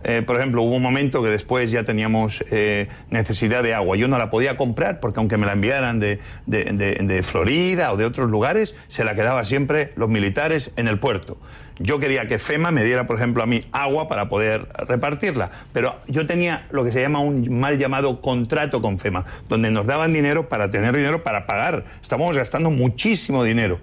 Eh, 0.03 0.23
por 0.27 0.37
ejemplo, 0.37 0.63
hubo 0.63 0.77
un 0.77 0.83
momento 0.83 1.23
que 1.23 1.29
después 1.29 1.71
ya 1.71 1.85
teníamos 1.85 2.43
eh, 2.51 2.89
necesidad 3.11 3.63
de 3.63 3.75
agua. 3.75 3.97
Yo 3.99 4.09
no 4.09 4.17
la 4.17 4.31
podía 4.31 4.57
comprar 4.57 4.99
porque 5.01 5.21
aunque 5.21 5.37
me 5.37 5.45
la 5.45 5.53
enviaran 5.53 6.01
de, 6.01 6.21
de- 6.47 7.23
Florida 7.23 7.93
o 7.93 7.97
de 7.99 8.07
otros 8.07 8.31
lugares, 8.31 8.75
se 8.89 9.05
la 9.05 9.15
quedaba 9.15 9.45
siempre 9.45 9.93
los 9.97 10.09
militares 10.09 10.71
en 10.77 10.89
el 10.89 10.99
puerto. 10.99 11.37
Yo 11.79 11.99
quería 11.99 12.27
que 12.27 12.39
FEMA 12.39 12.71
me 12.71 12.85
diera, 12.85 13.07
por 13.07 13.17
ejemplo, 13.17 13.43
a 13.43 13.47
mí 13.47 13.65
agua 13.73 14.09
para 14.09 14.29
poder 14.29 14.69
repartirla, 14.87 15.51
pero 15.73 15.97
yo 16.09 16.27
tenía 16.27 16.67
lo 16.71 16.85
que 16.85 16.93
se 16.93 17.01
llama 17.01 17.21
un 17.21 17.59
mal 17.61 17.79
llamado 17.79 18.21
contrato 18.21 18.81
con 18.83 18.99
FEMA, 18.99 19.25
donde 19.49 19.71
nos 19.71 19.87
daban 19.87 20.13
dinero 20.13 20.49
para 20.49 20.71
tener 20.71 20.95
dinero 20.97 21.23
para 21.23 21.47
pagar. 21.47 21.85
Estábamos 22.03 22.37
gastando 22.37 22.71
muchísimo 22.71 23.45
dinero. 23.45 23.79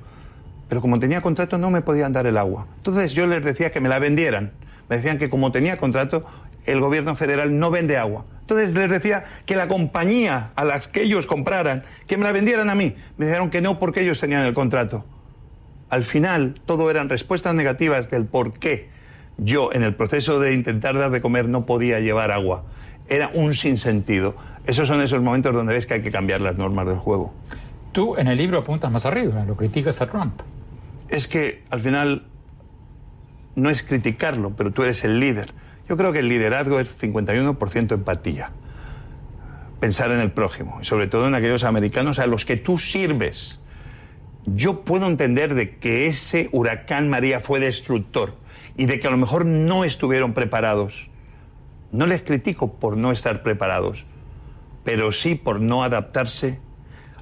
pero 0.70 0.82
como 0.82 1.00
tenía 1.00 1.22
contrato 1.22 1.58
no 1.58 1.70
me 1.72 1.82
podían 1.82 2.12
dar 2.12 2.26
el 2.28 2.38
agua. 2.38 2.68
Entonces 2.78 3.14
yo 3.14 3.26
les 3.28 3.44
decía 3.44 3.72
que 3.72 3.80
me 3.82 3.90
la 3.90 4.00
vendieran. 4.00 4.52
Me 4.90 4.98
decían 4.98 5.18
que 5.18 5.30
como 5.30 5.52
tenía 5.52 5.78
contrato, 5.78 6.26
el 6.66 6.80
gobierno 6.80 7.16
federal 7.16 7.58
no 7.60 7.72
vende 7.72 7.98
agua. 7.98 8.26
Entonces 8.42 8.74
les 8.74 8.90
decía 8.90 9.26
que 9.46 9.56
la 9.56 9.68
compañía 9.68 10.52
a 10.56 10.64
las 10.64 10.88
que 10.88 11.04
ellos 11.04 11.28
compraran, 11.28 11.84
que 12.08 12.18
me 12.18 12.24
la 12.24 12.32
vendieran 12.32 12.70
a 12.70 12.76
mí. 12.76 12.96
Me 13.18 13.26
dijeron 13.26 13.50
que 13.50 13.62
no 13.62 13.80
porque 13.80 14.02
ellos 14.02 14.20
tenían 14.20 14.44
el 14.44 14.54
contrato. 14.54 15.06
Al 15.90 16.04
final, 16.04 16.60
todo 16.66 16.90
eran 16.92 17.10
respuestas 17.10 17.54
negativas 17.54 18.10
del 18.10 18.26
por 18.26 18.58
qué 18.60 18.90
yo, 19.38 19.72
en 19.72 19.84
el 19.84 19.94
proceso 19.96 20.40
de 20.40 20.54
intentar 20.54 20.98
dar 20.98 21.12
de 21.12 21.22
comer, 21.22 21.48
no 21.48 21.66
podía 21.66 22.00
llevar 22.00 22.32
agua. 22.32 22.64
Era 23.08 23.30
un 23.34 23.54
sinsentido. 23.54 24.36
Esos 24.66 24.88
son 24.88 25.02
esos 25.02 25.22
momentos 25.22 25.54
donde 25.54 25.74
ves 25.74 25.86
que 25.86 25.96
hay 25.96 26.02
que 26.02 26.12
cambiar 26.12 26.42
las 26.42 26.58
normas 26.58 26.88
del 26.88 26.98
juego. 26.98 27.34
Tú 27.92 28.18
en 28.18 28.28
el 28.28 28.38
libro 28.38 28.58
apuntas 28.58 28.92
más 28.92 29.06
arriba, 29.06 29.46
lo 29.46 29.56
criticas 29.56 30.02
a 30.02 30.08
Trump. 30.08 30.42
Es 31.08 31.28
que 31.28 31.64
al 31.70 31.82
final 31.82 32.24
no 33.58 33.72
es 33.72 33.82
criticarlo, 33.82 34.52
pero 34.56 34.72
tú 34.72 34.84
eres 34.84 35.04
el 35.04 35.20
líder. 35.20 35.52
Yo 35.90 35.98
creo 35.98 36.14
que 36.14 36.20
el 36.20 36.30
liderazgo 36.30 36.80
es 36.80 36.96
51% 37.00 37.92
empatía. 37.92 38.52
Pensar 39.80 40.12
en 40.12 40.20
el 40.20 40.32
prójimo, 40.32 40.78
y 40.82 40.86
sobre 40.86 41.08
todo 41.08 41.28
en 41.28 41.34
aquellos 41.34 41.64
americanos 41.64 42.20
a 42.20 42.28
los 42.28 42.46
que 42.46 42.58
tú 42.58 42.78
sirves. 42.78 43.60
Yo 44.46 44.82
puedo 44.82 45.08
entender 45.08 45.56
de 45.56 45.78
que 45.78 46.06
ese 46.06 46.50
huracán 46.52 47.10
María 47.10 47.40
fue 47.40 47.60
destructor 47.60 48.36
y 48.78 48.86
de 48.86 49.00
que 49.00 49.08
a 49.08 49.12
lo 49.12 49.18
mejor 49.18 49.46
no 49.46 49.84
estuvieron 49.84 50.34
preparados. 50.34 51.10
No 51.92 52.06
les 52.06 52.22
critico 52.22 52.80
por 52.80 52.96
no 52.96 53.12
estar 53.12 53.42
preparados, 53.42 54.06
pero 54.84 55.12
sí 55.12 55.34
por 55.34 55.62
no 55.62 55.84
adaptarse 55.84 56.60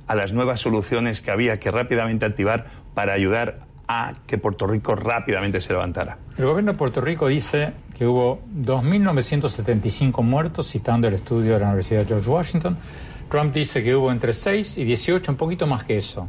a 0.06 0.16
las 0.16 0.34
nuevas 0.34 0.60
soluciones 0.60 1.22
que 1.22 1.32
había 1.32 1.62
que 1.62 1.72
rápidamente 1.72 2.26
activar 2.26 2.68
para 2.94 3.14
ayudar 3.14 3.65
a 3.88 4.14
que 4.26 4.38
Puerto 4.38 4.68
Rico 4.68 4.96
rápidamente 4.96 5.62
se 5.62 5.74
levantara. 5.74 6.18
El 6.38 6.46
gobierno 6.46 6.72
de 6.74 6.78
Puerto 6.78 7.02
Rico 7.02 7.28
dice 7.28 7.74
que 7.98 8.06
hubo 8.06 8.42
2.975 8.56 10.22
muertos, 10.22 10.70
citando 10.70 11.08
el 11.08 11.14
estudio 11.14 11.54
de 11.54 11.60
la 11.60 11.68
Universidad 11.68 12.08
George 12.08 12.30
Washington. 12.30 12.78
Trump 13.30 13.54
dice 13.54 13.84
que 13.84 13.96
hubo 13.96 14.12
entre 14.12 14.34
6 14.34 14.78
y 14.78 14.84
18, 14.84 15.32
un 15.32 15.38
poquito 15.38 15.68
más 15.68 15.84
que 15.84 15.98
eso, 15.98 16.28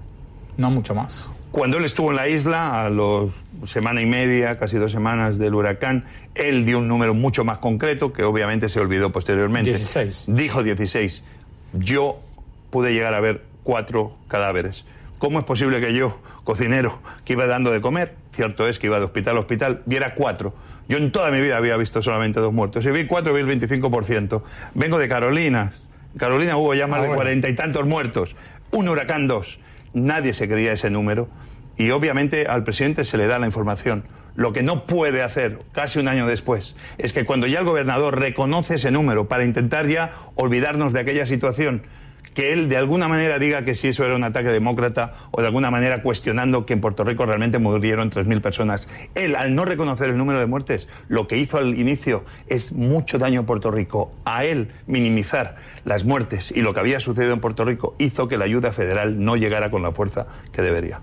no 0.57 0.71
mucho 0.71 0.95
más. 0.95 1.31
Cuando 1.53 1.79
él 1.79 1.85
estuvo 1.85 2.11
en 2.11 2.17
la 2.17 2.29
isla, 2.29 2.85
a 2.85 2.91
los 2.91 3.31
semana 3.67 4.03
y 4.03 4.07
media, 4.07 4.59
casi 4.59 4.77
dos 4.77 4.93
semanas 4.93 5.39
del 5.39 5.55
huracán, 5.55 6.05
él 6.35 6.65
dio 6.65 6.79
un 6.79 6.89
número 6.89 7.15
mucho 7.15 7.45
más 7.45 7.59
concreto, 7.59 8.13
que 8.13 8.23
obviamente 8.25 8.69
se 8.69 8.79
olvidó 8.79 9.11
posteriormente. 9.11 9.71
16. 9.71 10.25
Dijo 10.29 10.63
16. 10.63 11.23
Yo 11.73 12.21
pude 12.71 12.93
llegar 12.93 13.15
a 13.15 13.21
ver 13.21 13.43
cuatro 13.63 14.15
cadáveres. 14.29 14.85
¿Cómo 15.19 15.39
es 15.39 15.45
posible 15.45 15.81
que 15.81 15.95
yo, 15.95 16.21
cocinero, 16.45 16.99
que 17.25 17.33
iba 17.33 17.47
dando 17.47 17.71
de 17.71 17.81
comer, 17.81 18.15
cierto 18.35 18.69
es 18.69 18.79
que 18.79 18.89
iba 18.89 18.99
de 18.99 19.07
hospital 19.07 19.37
a 19.37 19.41
hospital, 19.41 19.83
viera 19.87 20.15
cuatro? 20.15 20.55
Yo 20.89 20.99
en 20.99 21.11
toda 21.11 21.31
mi 21.31 21.41
vida 21.41 21.57
había 21.57 21.77
visto 21.77 22.03
solamente 22.03 22.39
dos 22.39 22.53
muertos. 22.53 22.85
Si 22.85 22.91
vi 22.91 23.07
cuatro, 23.07 23.33
vi 23.33 23.41
el 23.41 23.49
25%. 23.49 24.43
Vengo 24.75 24.99
de 24.99 25.09
Carolina. 25.09 25.73
En 26.13 26.19
Carolina 26.19 26.57
hubo 26.57 26.75
ya 26.75 26.87
más 26.87 27.03
de 27.03 27.09
cuarenta 27.09 27.49
y 27.49 27.55
tantos 27.55 27.87
muertos. 27.87 28.37
Un 28.71 28.89
huracán, 28.89 29.27
dos. 29.27 29.59
Nadie 29.95 30.33
se 30.33 30.49
creía 30.49 30.73
ese 30.73 30.91
número. 30.91 31.29
Y 31.77 31.91
obviamente 31.91 32.47
al 32.47 32.63
presidente 32.63 33.05
se 33.05 33.17
le 33.17 33.27
da 33.27 33.39
la 33.39 33.47
información. 33.47 34.05
Lo 34.37 34.53
que 34.53 34.63
no 34.63 34.85
puede 34.85 35.23
hacer, 35.23 35.61
casi 35.73 35.99
un 35.99 36.09
año 36.09 36.27
después, 36.27 36.77
es 36.99 37.15
que 37.15 37.25
cuando 37.25 37.47
ya 37.47 37.61
el 37.61 37.65
gobernador 37.65 38.21
reconoce 38.21 38.75
ese 38.75 38.91
número 38.91 39.29
para 39.29 39.45
intentar 39.45 39.87
ya 39.89 40.13
olvidarnos 40.35 40.93
de 40.93 41.01
aquella 41.01 41.27
situación, 41.27 41.83
que 42.37 42.53
él 42.53 42.69
de 42.69 42.77
alguna 42.77 43.09
manera 43.09 43.39
diga 43.39 43.65
que 43.65 43.75
si 43.75 43.89
eso 43.89 44.05
era 44.05 44.15
un 44.15 44.23
ataque 44.23 44.51
demócrata 44.51 45.15
o 45.31 45.41
de 45.41 45.47
alguna 45.47 45.71
manera 45.71 46.03
cuestionando 46.03 46.67
que 46.67 46.75
en 46.75 46.83
Puerto 46.83 47.03
Rico 47.03 47.25
realmente 47.25 47.59
murieron 47.59 48.11
3.000 48.11 48.43
personas. 48.43 48.89
Él, 49.15 49.35
al 49.35 49.55
no 49.55 49.65
reconocer 49.65 50.11
el 50.11 50.19
número 50.19 50.39
de 50.39 50.45
muertes, 50.45 50.87
lo 51.09 51.29
que 51.29 51.39
hizo 51.39 51.57
al 51.57 51.79
inicio 51.79 52.27
es 52.47 52.73
mucho 52.73 53.19
daño 53.19 53.41
a 53.41 53.47
Puerto 53.47 53.71
Rico. 53.71 54.13
A 54.27 54.45
él 54.45 54.69
minimizar 54.87 55.57
las 55.87 56.05
muertes 56.05 56.53
y 56.55 56.61
lo 56.61 56.75
que 56.75 56.81
había 56.81 57.01
sucedido 57.01 57.33
en 57.33 57.41
Puerto 57.41 57.65
Rico 57.65 57.97
hizo 57.99 58.29
que 58.29 58.37
la 58.37 58.45
ayuda 58.45 58.71
federal 58.71 59.25
no 59.25 59.37
llegara 59.37 59.71
con 59.71 59.81
la 59.81 59.93
fuerza 59.93 60.27
que 60.53 60.61
debería. 60.61 61.01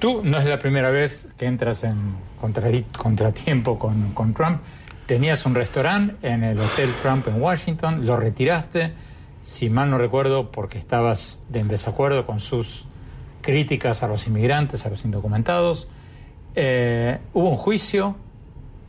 Tú 0.00 0.22
no 0.24 0.36
es 0.36 0.46
la 0.46 0.58
primera 0.58 0.90
vez 0.90 1.28
que 1.38 1.46
entras 1.46 1.84
en 1.84 1.94
contratiempo 2.40 3.78
con, 3.78 4.14
con 4.14 4.34
Trump. 4.34 4.62
Tenías 5.06 5.46
un 5.46 5.54
restaurante 5.54 6.16
en 6.26 6.42
el 6.42 6.58
Hotel 6.58 6.92
Trump 7.02 7.28
en 7.28 7.40
Washington, 7.40 8.04
lo 8.04 8.16
retiraste 8.16 9.09
si 9.42 9.70
mal 9.70 9.90
no 9.90 9.98
recuerdo, 9.98 10.50
porque 10.50 10.78
estabas 10.78 11.42
en 11.52 11.68
desacuerdo 11.68 12.26
con 12.26 12.40
sus 12.40 12.86
críticas 13.40 14.02
a 14.02 14.08
los 14.08 14.26
inmigrantes, 14.26 14.86
a 14.86 14.90
los 14.90 15.04
indocumentados. 15.04 15.88
Eh, 16.54 17.18
¿Hubo 17.32 17.50
un 17.50 17.56
juicio? 17.56 18.16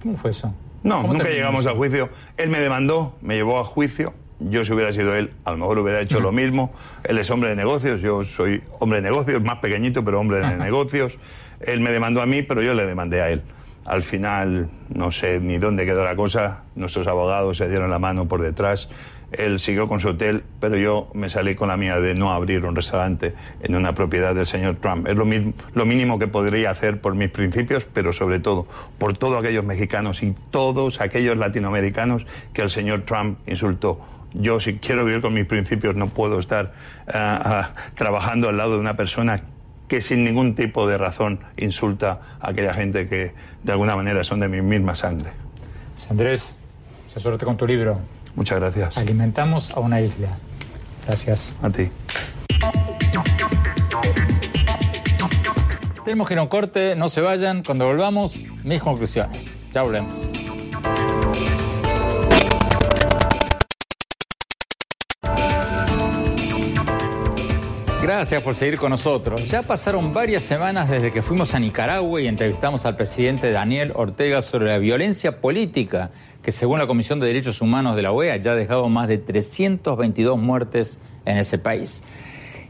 ¿Cómo 0.01 0.17
fue 0.17 0.31
eso? 0.31 0.53
No, 0.83 1.03
nunca 1.03 1.29
llegamos 1.29 1.65
a 1.65 1.71
juicio. 1.71 2.09
Él 2.37 2.49
me 2.49 2.59
demandó, 2.59 3.15
me 3.21 3.35
llevó 3.35 3.59
a 3.59 3.63
juicio. 3.63 4.13
Yo, 4.39 4.65
si 4.65 4.73
hubiera 4.73 4.91
sido 4.91 5.15
él, 5.15 5.33
a 5.45 5.51
lo 5.51 5.57
mejor 5.57 5.77
hubiera 5.79 6.01
hecho 6.01 6.19
lo 6.19 6.31
mismo. 6.31 6.73
Él 7.03 7.19
es 7.19 7.29
hombre 7.29 7.51
de 7.51 7.55
negocios, 7.55 8.01
yo 8.01 8.25
soy 8.25 8.63
hombre 8.79 8.99
de 8.99 9.09
negocios, 9.09 9.41
más 9.43 9.59
pequeñito, 9.59 10.03
pero 10.03 10.19
hombre 10.19 10.39
de 10.39 10.57
negocios. 10.57 11.13
Él 11.59 11.79
me 11.79 11.91
demandó 11.91 12.23
a 12.23 12.25
mí, 12.25 12.41
pero 12.41 12.63
yo 12.63 12.73
le 12.73 12.87
demandé 12.87 13.21
a 13.21 13.29
él. 13.29 13.43
Al 13.85 14.01
final, 14.01 14.69
no 14.89 15.11
sé 15.11 15.39
ni 15.39 15.59
dónde 15.59 15.85
quedó 15.85 16.03
la 16.03 16.15
cosa. 16.15 16.63
Nuestros 16.75 17.05
abogados 17.05 17.57
se 17.57 17.69
dieron 17.69 17.91
la 17.91 17.99
mano 17.99 18.27
por 18.27 18.41
detrás 18.41 18.89
él 19.31 19.59
siguió 19.59 19.87
con 19.87 19.99
su 19.99 20.09
hotel, 20.09 20.43
pero 20.59 20.77
yo 20.77 21.09
me 21.13 21.29
salí 21.29 21.55
con 21.55 21.69
la 21.69 21.77
mía 21.77 21.99
de 21.99 22.15
no 22.15 22.31
abrir 22.31 22.65
un 22.65 22.75
restaurante 22.75 23.33
en 23.61 23.75
una 23.75 23.95
propiedad 23.95 24.35
del 24.35 24.45
señor 24.45 24.77
Trump. 24.81 25.07
Es 25.07 25.15
lo, 25.15 25.25
mismo, 25.25 25.53
lo 25.73 25.85
mínimo 25.85 26.19
que 26.19 26.27
podría 26.27 26.71
hacer 26.71 26.99
por 26.99 27.15
mis 27.15 27.29
principios, 27.29 27.85
pero 27.93 28.13
sobre 28.13 28.39
todo 28.39 28.67
por 28.97 29.17
todos 29.17 29.39
aquellos 29.39 29.63
mexicanos 29.63 30.21
y 30.23 30.35
todos 30.51 30.99
aquellos 31.01 31.37
latinoamericanos 31.37 32.25
que 32.53 32.61
el 32.61 32.69
señor 32.69 33.03
Trump 33.03 33.39
insultó. 33.47 34.01
Yo 34.33 34.59
si 34.59 34.77
quiero 34.77 35.05
vivir 35.05 35.21
con 35.21 35.33
mis 35.33 35.45
principios 35.45 35.95
no 35.95 36.07
puedo 36.07 36.39
estar 36.39 36.73
ah, 37.07 37.73
ah, 37.75 37.91
trabajando 37.95 38.49
al 38.49 38.57
lado 38.57 38.73
de 38.73 38.79
una 38.79 38.95
persona 38.95 39.43
que 39.87 39.99
sin 39.99 40.23
ningún 40.23 40.55
tipo 40.55 40.87
de 40.87 40.97
razón 40.97 41.39
insulta 41.57 42.21
a 42.39 42.51
aquella 42.51 42.73
gente 42.73 43.09
que 43.09 43.33
de 43.63 43.71
alguna 43.71 43.95
manera 43.95 44.23
son 44.23 44.39
de 44.39 44.47
mi 44.47 44.61
misma 44.61 44.95
sangre. 44.95 45.31
Andrés, 46.09 46.55
suerte 47.07 47.45
con 47.45 47.57
tu 47.57 47.67
libro. 47.67 47.99
Muchas 48.35 48.59
gracias. 48.59 48.97
Alimentamos 48.97 49.71
a 49.71 49.79
una 49.79 50.01
isla. 50.01 50.37
Gracias. 51.05 51.55
A 51.61 51.69
ti. 51.69 51.89
Tenemos 56.03 56.27
que 56.27 56.33
ir 56.33 56.39
a 56.39 56.43
un 56.43 56.47
corte, 56.47 56.95
no 56.95 57.09
se 57.09 57.21
vayan. 57.21 57.63
Cuando 57.63 57.85
volvamos, 57.85 58.35
mis 58.63 58.81
conclusiones. 58.81 59.55
Ya 59.73 59.83
volvemos. 59.83 60.31
Gracias 68.01 68.41
por 68.41 68.55
seguir 68.55 68.79
con 68.79 68.89
nosotros. 68.89 69.47
Ya 69.47 69.61
pasaron 69.61 70.11
varias 70.11 70.41
semanas 70.41 70.89
desde 70.89 71.11
que 71.11 71.21
fuimos 71.21 71.53
a 71.53 71.59
Nicaragua 71.59 72.19
y 72.19 72.27
entrevistamos 72.27 72.85
al 72.85 72.97
presidente 72.97 73.51
Daniel 73.51 73.93
Ortega 73.95 74.41
sobre 74.41 74.65
la 74.65 74.79
violencia 74.79 75.39
política 75.39 76.09
que 76.41 76.51
según 76.51 76.79
la 76.79 76.87
Comisión 76.87 77.19
de 77.19 77.27
Derechos 77.27 77.61
Humanos 77.61 77.95
de 77.95 78.01
la 78.01 78.11
OEA 78.11 78.37
ya 78.37 78.51
ha 78.51 78.55
dejado 78.55 78.89
más 78.89 79.07
de 79.07 79.17
322 79.17 80.39
muertes 80.39 80.99
en 81.25 81.37
ese 81.37 81.57
país. 81.57 82.03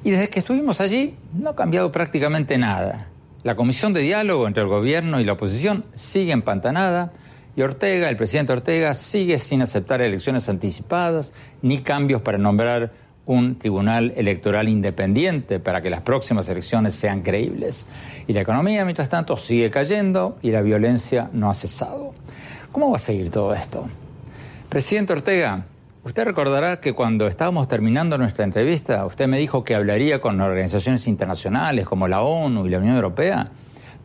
Y 0.04 0.12
desde 0.12 0.30
que 0.30 0.40
estuvimos 0.40 0.82
allí 0.82 1.16
no 1.34 1.52
ha 1.52 1.56
cambiado 1.56 1.92
prácticamente 1.92 2.58
nada. 2.58 3.08
La 3.44 3.56
comisión 3.56 3.94
de 3.94 4.02
diálogo 4.02 4.48
entre 4.48 4.64
el 4.64 4.70
gobierno 4.70 5.20
y 5.20 5.24
la 5.24 5.34
oposición 5.34 5.86
sigue 5.94 6.32
empantanada 6.32 7.14
y 7.56 7.62
Ortega, 7.64 8.10
el 8.10 8.16
presidente 8.16 8.54
Ortega, 8.54 8.94
sigue 8.94 9.38
sin 9.38 9.62
aceptar 9.62 10.02
elecciones 10.02 10.48
anticipadas 10.48 11.34
ni 11.62 11.80
cambios 11.80 12.22
para 12.22 12.38
nombrar 12.38 12.92
un 13.26 13.60
tribunal 13.60 14.14
electoral 14.16 14.70
independiente 14.70 15.60
para 15.60 15.82
que 15.82 15.90
las 15.90 16.02
próximas 16.02 16.48
elecciones 16.50 16.96
sean 16.96 17.22
creíbles. 17.22 17.88
Y 18.28 18.34
la 18.34 18.42
economía, 18.42 18.86
mientras 18.86 19.10
tanto, 19.10 19.38
sigue 19.38 19.70
cayendo 19.70 20.38
y 20.42 20.52
la 20.52 20.62
violencia 20.62 21.30
no 21.34 21.50
ha 21.50 21.54
cesado. 21.54 22.14
¿Cómo 22.72 22.90
va 22.90 22.96
a 22.96 23.00
seguir 23.00 23.30
todo 23.30 23.54
esto? 23.54 23.90
Presidente 24.70 25.12
Ortega, 25.12 25.66
usted 26.06 26.24
recordará 26.24 26.80
que 26.80 26.94
cuando 26.94 27.28
estábamos 27.28 27.68
terminando 27.68 28.18
nuestra 28.18 28.46
entrevista, 28.46 29.06
usted 29.06 29.28
me 29.28 29.40
dijo 29.40 29.66
que 29.66 29.76
hablaría 29.76 30.22
con 30.22 30.40
organizaciones 30.40 31.06
internacionales 31.10 31.86
como 31.86 32.08
la 32.08 32.22
ONU 32.22 32.66
y 32.66 32.70
la 32.70 32.78
Unión 32.78 32.96
Europea 32.96 33.52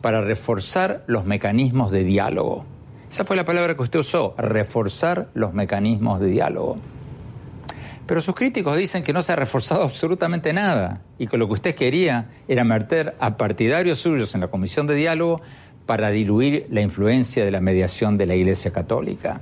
para 0.01 0.19
reforzar 0.19 1.05
los 1.07 1.23
mecanismos 1.23 1.91
de 1.91 2.03
diálogo. 2.03 2.65
Esa 3.09 3.23
fue 3.23 3.37
la 3.37 3.45
palabra 3.45 3.75
que 3.75 3.83
usted 3.83 3.99
usó, 3.99 4.35
reforzar 4.37 5.29
los 5.33 5.53
mecanismos 5.53 6.19
de 6.19 6.27
diálogo. 6.27 6.77
Pero 8.05 8.21
sus 8.21 8.35
críticos 8.35 8.75
dicen 8.75 9.03
que 9.03 9.13
no 9.13 9.21
se 9.21 9.31
ha 9.31 9.37
reforzado 9.37 9.83
absolutamente 9.85 10.51
nada 10.51 11.01
y 11.17 11.27
que 11.27 11.37
lo 11.37 11.47
que 11.47 11.53
usted 11.53 11.75
quería 11.75 12.31
era 12.49 12.65
meter 12.65 13.15
a 13.21 13.37
partidarios 13.37 13.99
suyos 13.99 14.35
en 14.35 14.41
la 14.41 14.49
comisión 14.49 14.87
de 14.87 14.95
diálogo 14.95 15.41
para 15.87 16.11
diluir 16.11 16.67
la 16.69 16.81
influencia 16.81 17.43
de 17.43 17.49
la 17.49 17.61
mediación 17.61 18.17
de 18.17 18.27
la 18.27 18.35
Iglesia 18.35 18.71
Católica. 18.71 19.41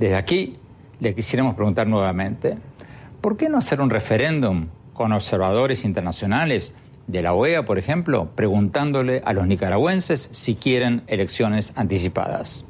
Desde 0.00 0.16
aquí 0.16 0.56
le 1.00 1.14
quisiéramos 1.14 1.54
preguntar 1.54 1.86
nuevamente, 1.86 2.56
¿por 3.20 3.36
qué 3.36 3.50
no 3.50 3.58
hacer 3.58 3.82
un 3.82 3.90
referéndum 3.90 4.68
con 4.94 5.12
observadores 5.12 5.84
internacionales 5.84 6.74
de 7.06 7.20
la 7.20 7.34
OEA, 7.34 7.66
por 7.66 7.78
ejemplo, 7.78 8.30
preguntándole 8.34 9.20
a 9.26 9.34
los 9.34 9.46
nicaragüenses 9.46 10.30
si 10.32 10.54
quieren 10.54 11.02
elecciones 11.06 11.72
anticipadas 11.76 12.64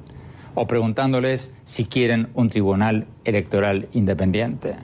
o 0.55 0.67
preguntándoles 0.67 1.53
si 1.65 1.85
quieren 1.85 2.31
un 2.35 2.49
tribunal 2.49 3.07
electoral 3.25 3.89
independiente. 3.93 4.75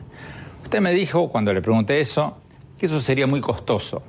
Usted 0.62 0.80
me 0.80 0.92
dijo, 0.92 1.30
cuando 1.30 1.52
le 1.52 1.62
pregunté 1.62 2.00
eso, 2.00 2.36
que 2.78 2.86
eso 2.86 3.00
sería 3.00 3.26
muy 3.26 3.40
costoso. 3.40 4.02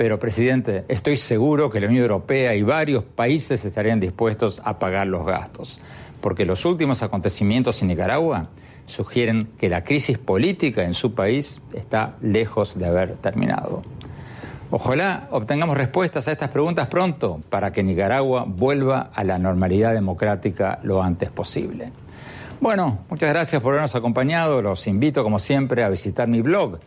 Pero, 0.00 0.18
presidente, 0.18 0.86
estoy 0.88 1.18
seguro 1.18 1.68
que 1.68 1.78
la 1.78 1.86
Unión 1.86 2.04
Europea 2.04 2.54
y 2.54 2.62
varios 2.62 3.04
países 3.04 3.66
estarían 3.66 4.00
dispuestos 4.00 4.62
a 4.64 4.78
pagar 4.78 5.06
los 5.06 5.26
gastos, 5.26 5.78
porque 6.22 6.46
los 6.46 6.64
últimos 6.64 7.02
acontecimientos 7.02 7.82
en 7.82 7.88
Nicaragua 7.88 8.48
sugieren 8.86 9.50
que 9.58 9.68
la 9.68 9.84
crisis 9.84 10.16
política 10.16 10.84
en 10.84 10.94
su 10.94 11.12
país 11.12 11.60
está 11.74 12.14
lejos 12.22 12.78
de 12.78 12.86
haber 12.86 13.16
terminado. 13.16 13.82
Ojalá 14.70 15.28
obtengamos 15.32 15.76
respuestas 15.76 16.28
a 16.28 16.32
estas 16.32 16.48
preguntas 16.48 16.86
pronto 16.86 17.42
para 17.50 17.70
que 17.70 17.82
Nicaragua 17.82 18.46
vuelva 18.48 19.10
a 19.12 19.22
la 19.22 19.38
normalidad 19.38 19.92
democrática 19.92 20.78
lo 20.82 21.02
antes 21.02 21.30
posible. 21.30 21.92
Bueno, 22.58 23.00
muchas 23.10 23.28
gracias 23.28 23.60
por 23.60 23.72
habernos 23.74 23.94
acompañado. 23.94 24.62
Los 24.62 24.86
invito, 24.86 25.22
como 25.22 25.38
siempre, 25.38 25.84
a 25.84 25.90
visitar 25.90 26.26
mi 26.26 26.40
blog 26.40 26.78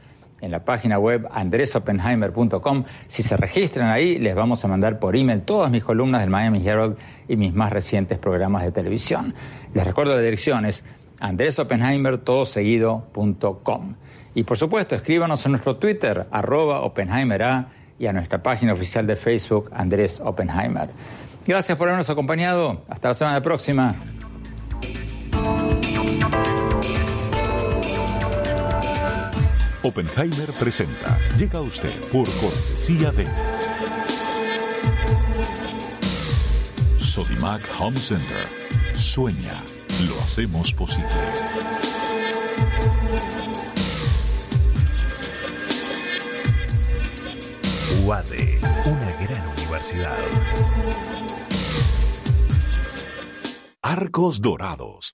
en 0.43 0.51
la 0.51 0.63
página 0.65 0.99
web 0.99 1.27
andresopenheimer.com. 1.31 2.83
Si 3.07 3.23
se 3.23 3.37
registran 3.37 3.89
ahí, 3.89 4.19
les 4.19 4.35
vamos 4.35 4.65
a 4.65 4.67
mandar 4.67 4.99
por 4.99 5.15
email 5.15 5.41
todas 5.41 5.71
mis 5.71 5.83
columnas 5.83 6.21
del 6.21 6.29
Miami 6.29 6.67
Herald 6.67 6.97
y 7.27 7.35
mis 7.37 7.51
más 7.53 7.71
recientes 7.71 8.19
programas 8.19 8.63
de 8.63 8.71
televisión. 8.71 9.33
Les 9.73 9.83
recuerdo 9.85 10.15
la 10.15 10.21
dirección 10.21 10.65
es 10.65 10.85
andresopenheimer.com. 11.19 13.95
Y 14.35 14.43
por 14.43 14.57
supuesto, 14.57 14.95
escríbanos 14.95 15.45
en 15.45 15.51
nuestro 15.53 15.77
Twitter, 15.77 16.27
arroba 16.29 16.81
OpenheimerA, 16.81 17.69
y 17.99 18.07
a 18.07 18.13
nuestra 18.13 18.41
página 18.43 18.73
oficial 18.73 19.07
de 19.07 19.15
Facebook, 19.15 19.69
Andrés 19.73 20.19
Oppenheimer. 20.19 20.89
Gracias 21.45 21.77
por 21.77 21.87
habernos 21.87 22.09
acompañado. 22.09 22.81
Hasta 22.89 23.07
la 23.09 23.13
semana 23.13 23.41
próxima. 23.41 23.95
Oppenheimer 29.83 30.49
presenta. 30.53 31.17
Llega 31.37 31.59
a 31.59 31.61
usted 31.61 31.93
por 32.09 32.25
cortesía 32.39 33.11
de 33.11 33.27
Sodimac 36.99 37.61
Home 37.79 37.99
Center. 37.99 38.47
Sueña, 38.95 39.53
lo 40.07 40.21
hacemos 40.21 40.73
posible. 40.73 41.09
UADE, 48.05 48.59
una 48.85 49.11
gran 49.19 49.47
universidad. 49.49 50.17
Arcos 53.81 54.39
Dorados. 54.39 55.13